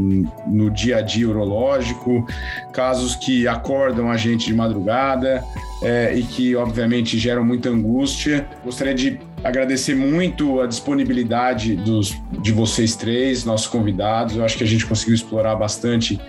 no, 0.47 0.71
dia 0.71 0.99
a 0.99 1.01
dia 1.01 1.27
urológico, 1.27 2.27
casos 2.75 3.17
que 3.17 3.49
acordam 3.49 4.11
a 4.11 4.19
gente 4.19 4.49
de 4.49 4.55
madrugada 4.55 5.43
é, 5.83 6.15
e 6.15 6.25
que, 6.25 6.55
obviamente, 6.55 7.19
geram 7.19 7.43
muita 7.43 7.71
angústia. 7.71 8.47
Gostaria 8.63 8.95
de 8.95 9.19
agradecer 9.43 9.95
muito 9.95 10.61
a 10.61 10.67
disponibilidade 10.67 11.75
dos, 11.75 12.15
de 12.43 12.53
vocês 12.53 12.97
três, 12.97 13.47
nossos 13.47 13.67
convidados. 13.67 14.37
Eu 14.37 14.45
acho 14.45 14.59
que 14.59 14.65
a 14.65 14.69
gente 14.69 14.85
conseguiu 14.85 15.15
explorar 15.15 15.57
bastante 15.57 16.21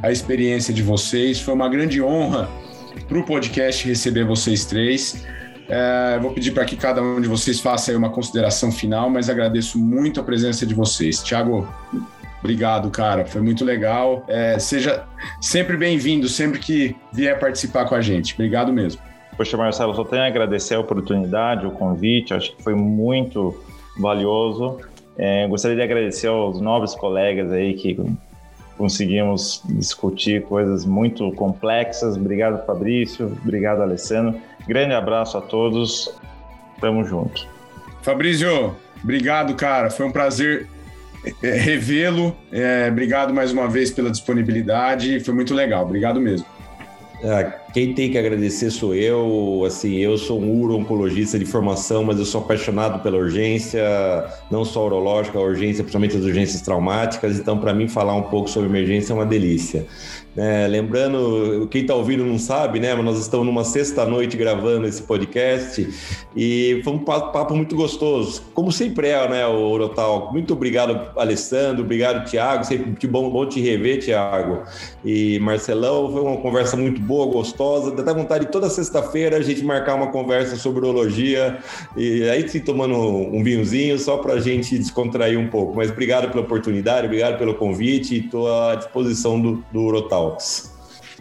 a 0.00 0.12
experiência 0.12 0.72
de 0.72 0.84
vocês. 0.84 1.40
Foi 1.40 1.52
uma 1.52 1.68
grande 1.68 2.00
honra 2.00 2.61
para 3.12 3.20
o 3.20 3.24
podcast 3.24 3.86
receber 3.86 4.24
vocês 4.24 4.64
três. 4.64 5.26
É, 5.68 6.18
vou 6.18 6.32
pedir 6.32 6.52
para 6.52 6.64
que 6.64 6.76
cada 6.76 7.02
um 7.02 7.20
de 7.20 7.28
vocês 7.28 7.60
faça 7.60 7.94
uma 7.96 8.08
consideração 8.08 8.72
final, 8.72 9.10
mas 9.10 9.28
agradeço 9.28 9.78
muito 9.78 10.18
a 10.18 10.22
presença 10.22 10.64
de 10.64 10.72
vocês. 10.72 11.22
Tiago, 11.22 11.68
obrigado, 12.40 12.90
cara. 12.90 13.26
Foi 13.26 13.42
muito 13.42 13.66
legal. 13.66 14.24
É, 14.28 14.58
seja 14.58 15.04
sempre 15.42 15.76
bem-vindo, 15.76 16.26
sempre 16.26 16.58
que 16.58 16.96
vier 17.12 17.38
participar 17.38 17.84
com 17.84 17.94
a 17.94 18.00
gente. 18.00 18.32
Obrigado 18.32 18.72
mesmo. 18.72 19.02
Poxa, 19.36 19.58
Marcelo, 19.58 19.94
só 19.94 20.04
tenho 20.04 20.22
a 20.22 20.26
agradecer 20.26 20.74
a 20.74 20.80
oportunidade, 20.80 21.66
o 21.66 21.70
convite. 21.70 22.32
Acho 22.32 22.56
que 22.56 22.62
foi 22.62 22.74
muito 22.74 23.54
valioso. 23.98 24.78
É, 25.18 25.46
gostaria 25.48 25.76
de 25.76 25.82
agradecer 25.82 26.28
aos 26.28 26.60
nobres 26.62 26.94
colegas 26.94 27.52
aí 27.52 27.74
que 27.74 27.94
conseguimos 28.76 29.62
discutir 29.64 30.42
coisas 30.42 30.84
muito 30.84 31.30
complexas. 31.32 32.16
Obrigado, 32.16 32.64
Fabrício. 32.64 33.26
Obrigado, 33.42 33.82
Alessandro. 33.82 34.40
Grande 34.66 34.94
abraço 34.94 35.38
a 35.38 35.40
todos. 35.40 36.14
Tamo 36.80 37.04
junto. 37.04 37.46
Fabrício, 38.02 38.74
obrigado, 39.02 39.54
cara. 39.54 39.90
Foi 39.90 40.06
um 40.06 40.12
prazer 40.12 40.66
é, 41.42 41.50
revê-lo. 41.52 42.36
É, 42.50 42.88
obrigado 42.90 43.32
mais 43.32 43.52
uma 43.52 43.68
vez 43.68 43.90
pela 43.90 44.10
disponibilidade. 44.10 45.20
Foi 45.20 45.32
muito 45.32 45.54
legal. 45.54 45.84
Obrigado 45.84 46.20
mesmo. 46.20 46.46
É, 47.22 47.52
quem 47.72 47.94
tem 47.94 48.10
que 48.10 48.18
agradecer 48.18 48.70
sou 48.70 48.94
eu. 48.94 49.64
Assim, 49.66 49.96
eu 49.96 50.18
sou 50.18 50.40
um 50.40 50.60
uro-oncologista 50.60 51.38
de 51.38 51.44
formação, 51.44 52.04
mas 52.04 52.18
eu 52.18 52.24
sou 52.24 52.42
apaixonado 52.42 53.02
pela 53.02 53.16
urgência, 53.16 53.82
não 54.50 54.64
só 54.64 54.86
urológica, 54.86 55.38
a 55.38 55.42
urgência, 55.42 55.82
principalmente 55.82 56.16
as 56.16 56.24
urgências 56.24 56.60
traumáticas. 56.60 57.38
Então, 57.38 57.58
para 57.58 57.72
mim, 57.72 57.88
falar 57.88 58.14
um 58.14 58.22
pouco 58.22 58.48
sobre 58.48 58.68
emergência 58.68 59.12
é 59.12 59.16
uma 59.16 59.26
delícia. 59.26 59.86
É, 60.34 60.66
lembrando, 60.66 61.68
quem 61.70 61.82
está 61.82 61.94
ouvindo 61.94 62.24
não 62.24 62.38
sabe, 62.38 62.80
né? 62.80 62.94
Mas 62.94 63.04
nós 63.04 63.18
estamos 63.18 63.44
numa 63.44 63.64
sexta-noite 63.64 64.34
gravando 64.34 64.86
esse 64.86 65.02
podcast 65.02 65.86
e 66.34 66.80
foi 66.82 66.92
um 66.94 66.98
papo 66.98 67.54
muito 67.54 67.76
gostoso, 67.76 68.42
como 68.54 68.72
sempre 68.72 69.08
é, 69.08 69.28
né, 69.28 69.46
o 69.46 69.58
Orotal. 69.70 70.32
Muito 70.32 70.54
obrigado, 70.54 70.98
Alessandro, 71.18 71.84
obrigado, 71.84 72.24
Tiago. 72.24 72.64
Sempre 72.64 73.06
bom, 73.06 73.28
bom 73.28 73.44
te 73.44 73.60
rever, 73.60 74.00
Tiago. 74.00 74.62
E 75.04 75.38
Marcelão, 75.40 76.10
foi 76.10 76.22
uma 76.22 76.38
conversa 76.38 76.78
muito 76.78 76.98
boa, 76.98 77.26
gostosa. 77.30 77.61
Dá 78.04 78.12
vontade 78.12 78.46
toda 78.46 78.68
sexta-feira 78.68 79.36
a 79.36 79.42
gente 79.42 79.64
marcar 79.64 79.94
uma 79.94 80.08
conversa 80.08 80.56
sobre 80.56 80.80
urologia 80.80 81.58
e 81.96 82.28
aí 82.28 82.48
sim 82.48 82.60
tomando 82.60 82.96
um 82.96 83.42
vinhozinho 83.42 83.98
só 83.98 84.18
para 84.18 84.34
a 84.34 84.40
gente 84.40 84.78
descontrair 84.78 85.38
um 85.38 85.48
pouco. 85.48 85.76
Mas 85.76 85.90
obrigado 85.90 86.30
pela 86.30 86.42
oportunidade, 86.42 87.06
obrigado 87.06 87.38
pelo 87.38 87.54
convite 87.54 88.14
e 88.14 88.18
estou 88.20 88.52
à 88.52 88.74
disposição 88.74 89.40
do, 89.40 89.64
do 89.72 89.80
Urotal. 89.80 90.12
Talks. 90.12 90.72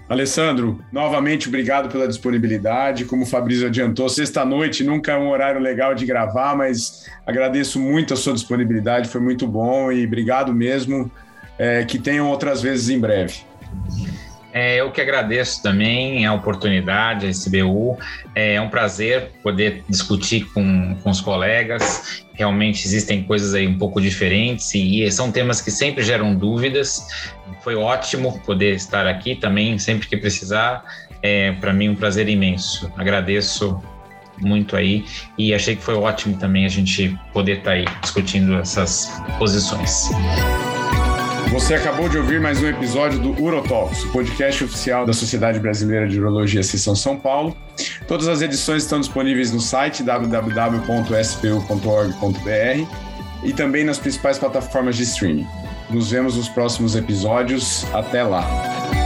Alessandro, 0.10 0.84
novamente 0.92 1.48
obrigado 1.48 1.90
pela 1.90 2.06
disponibilidade. 2.06 3.06
Como 3.06 3.24
o 3.24 3.26
Fabrício 3.26 3.68
adiantou, 3.68 4.10
sexta-noite 4.10 4.84
nunca 4.84 5.14
é 5.14 5.18
um 5.18 5.30
horário 5.30 5.62
legal 5.62 5.96
de 5.96 6.06
gravar, 6.06 6.54
mas 6.56 7.06
agradeço 7.26 7.80
muito 7.80 8.14
a 8.14 8.18
sua 8.18 8.34
disponibilidade, 8.34 9.08
foi 9.08 9.22
muito 9.22 9.48
bom 9.48 9.90
e 9.90 10.06
obrigado 10.06 10.54
mesmo. 10.54 11.10
É, 11.58 11.86
que 11.86 12.00
tenham 12.00 12.30
outras 12.30 12.62
vezes 12.62 12.90
em 12.90 13.00
breve. 13.00 13.51
É, 14.54 14.78
eu 14.82 14.92
que 14.92 15.00
agradeço 15.00 15.64
também 15.64 16.26
a 16.26 16.34
oportunidade, 16.34 17.26
a 17.26 17.30
SBU. 17.30 17.98
É 18.36 18.60
um 18.60 18.70
prazer 18.70 19.32
poder 19.42 19.84
discutir 19.88 20.46
com, 20.54 20.96
com 21.02 21.10
os 21.10 21.22
colegas. 21.22 22.26
Realmente 22.34 22.86
existem 22.86 23.24
coisas 23.24 23.54
aí 23.54 23.68
um 23.68 23.78
pouco 23.78 24.02
diferentes 24.02 24.74
e 24.76 25.10
são 25.12 25.32
temas 25.32 25.62
que 25.62 25.72
sempre 25.72 26.04
geram 26.04 26.36
dúvidas. 26.36 27.08
Foi 27.62 27.76
ótimo 27.76 28.40
poder 28.40 28.76
estar 28.76 29.08
aqui 29.08 29.36
também, 29.36 29.78
sempre 29.78 30.08
que 30.08 30.18
precisar. 30.18 30.84
É 31.22 31.52
para 31.54 31.72
mim 31.72 31.90
um 31.90 31.96
prazer 31.96 32.28
imenso. 32.28 32.92
Agradeço 32.98 33.82
muito 34.40 34.76
aí 34.76 35.06
e 35.38 35.54
achei 35.54 35.76
que 35.76 35.84
foi 35.84 35.94
ótimo 35.94 36.38
também 36.38 36.66
a 36.66 36.70
gente 36.70 37.18
poder 37.32 37.60
estar 37.60 37.72
aí 37.72 37.86
discutindo 38.02 38.56
essas 38.56 39.12
posições. 39.38 40.10
Você 41.52 41.74
acabou 41.74 42.08
de 42.08 42.18
ouvir 42.18 42.40
mais 42.40 42.64
um 42.64 42.68
episódio 42.68 43.20
do 43.20 43.32
o 43.44 44.12
podcast 44.14 44.64
oficial 44.64 45.06
da 45.06 45.12
Sociedade 45.12 45.60
Brasileira 45.60 46.08
de 46.08 46.18
Urologia 46.18 46.64
Seção 46.64 46.96
São 46.96 47.18
Paulo. 47.18 47.58
Todas 48.08 48.30
as 48.30 48.42
edições 48.42 48.84
estão 48.84 49.02
disponíveis 49.02 49.52
no 49.52 49.60
site 49.60 50.02
www.spu.org.br 50.02 52.96
e 53.44 53.52
também 53.52 53.84
nas 53.84 54.00
principais 54.00 54.40
plataformas 54.40 54.96
de 54.96 55.04
streaming. 55.04 55.46
Nos 55.90 56.10
vemos 56.10 56.38
nos 56.38 56.48
próximos 56.48 56.96
episódios. 56.96 57.86
Até 57.94 58.24
lá! 58.24 59.01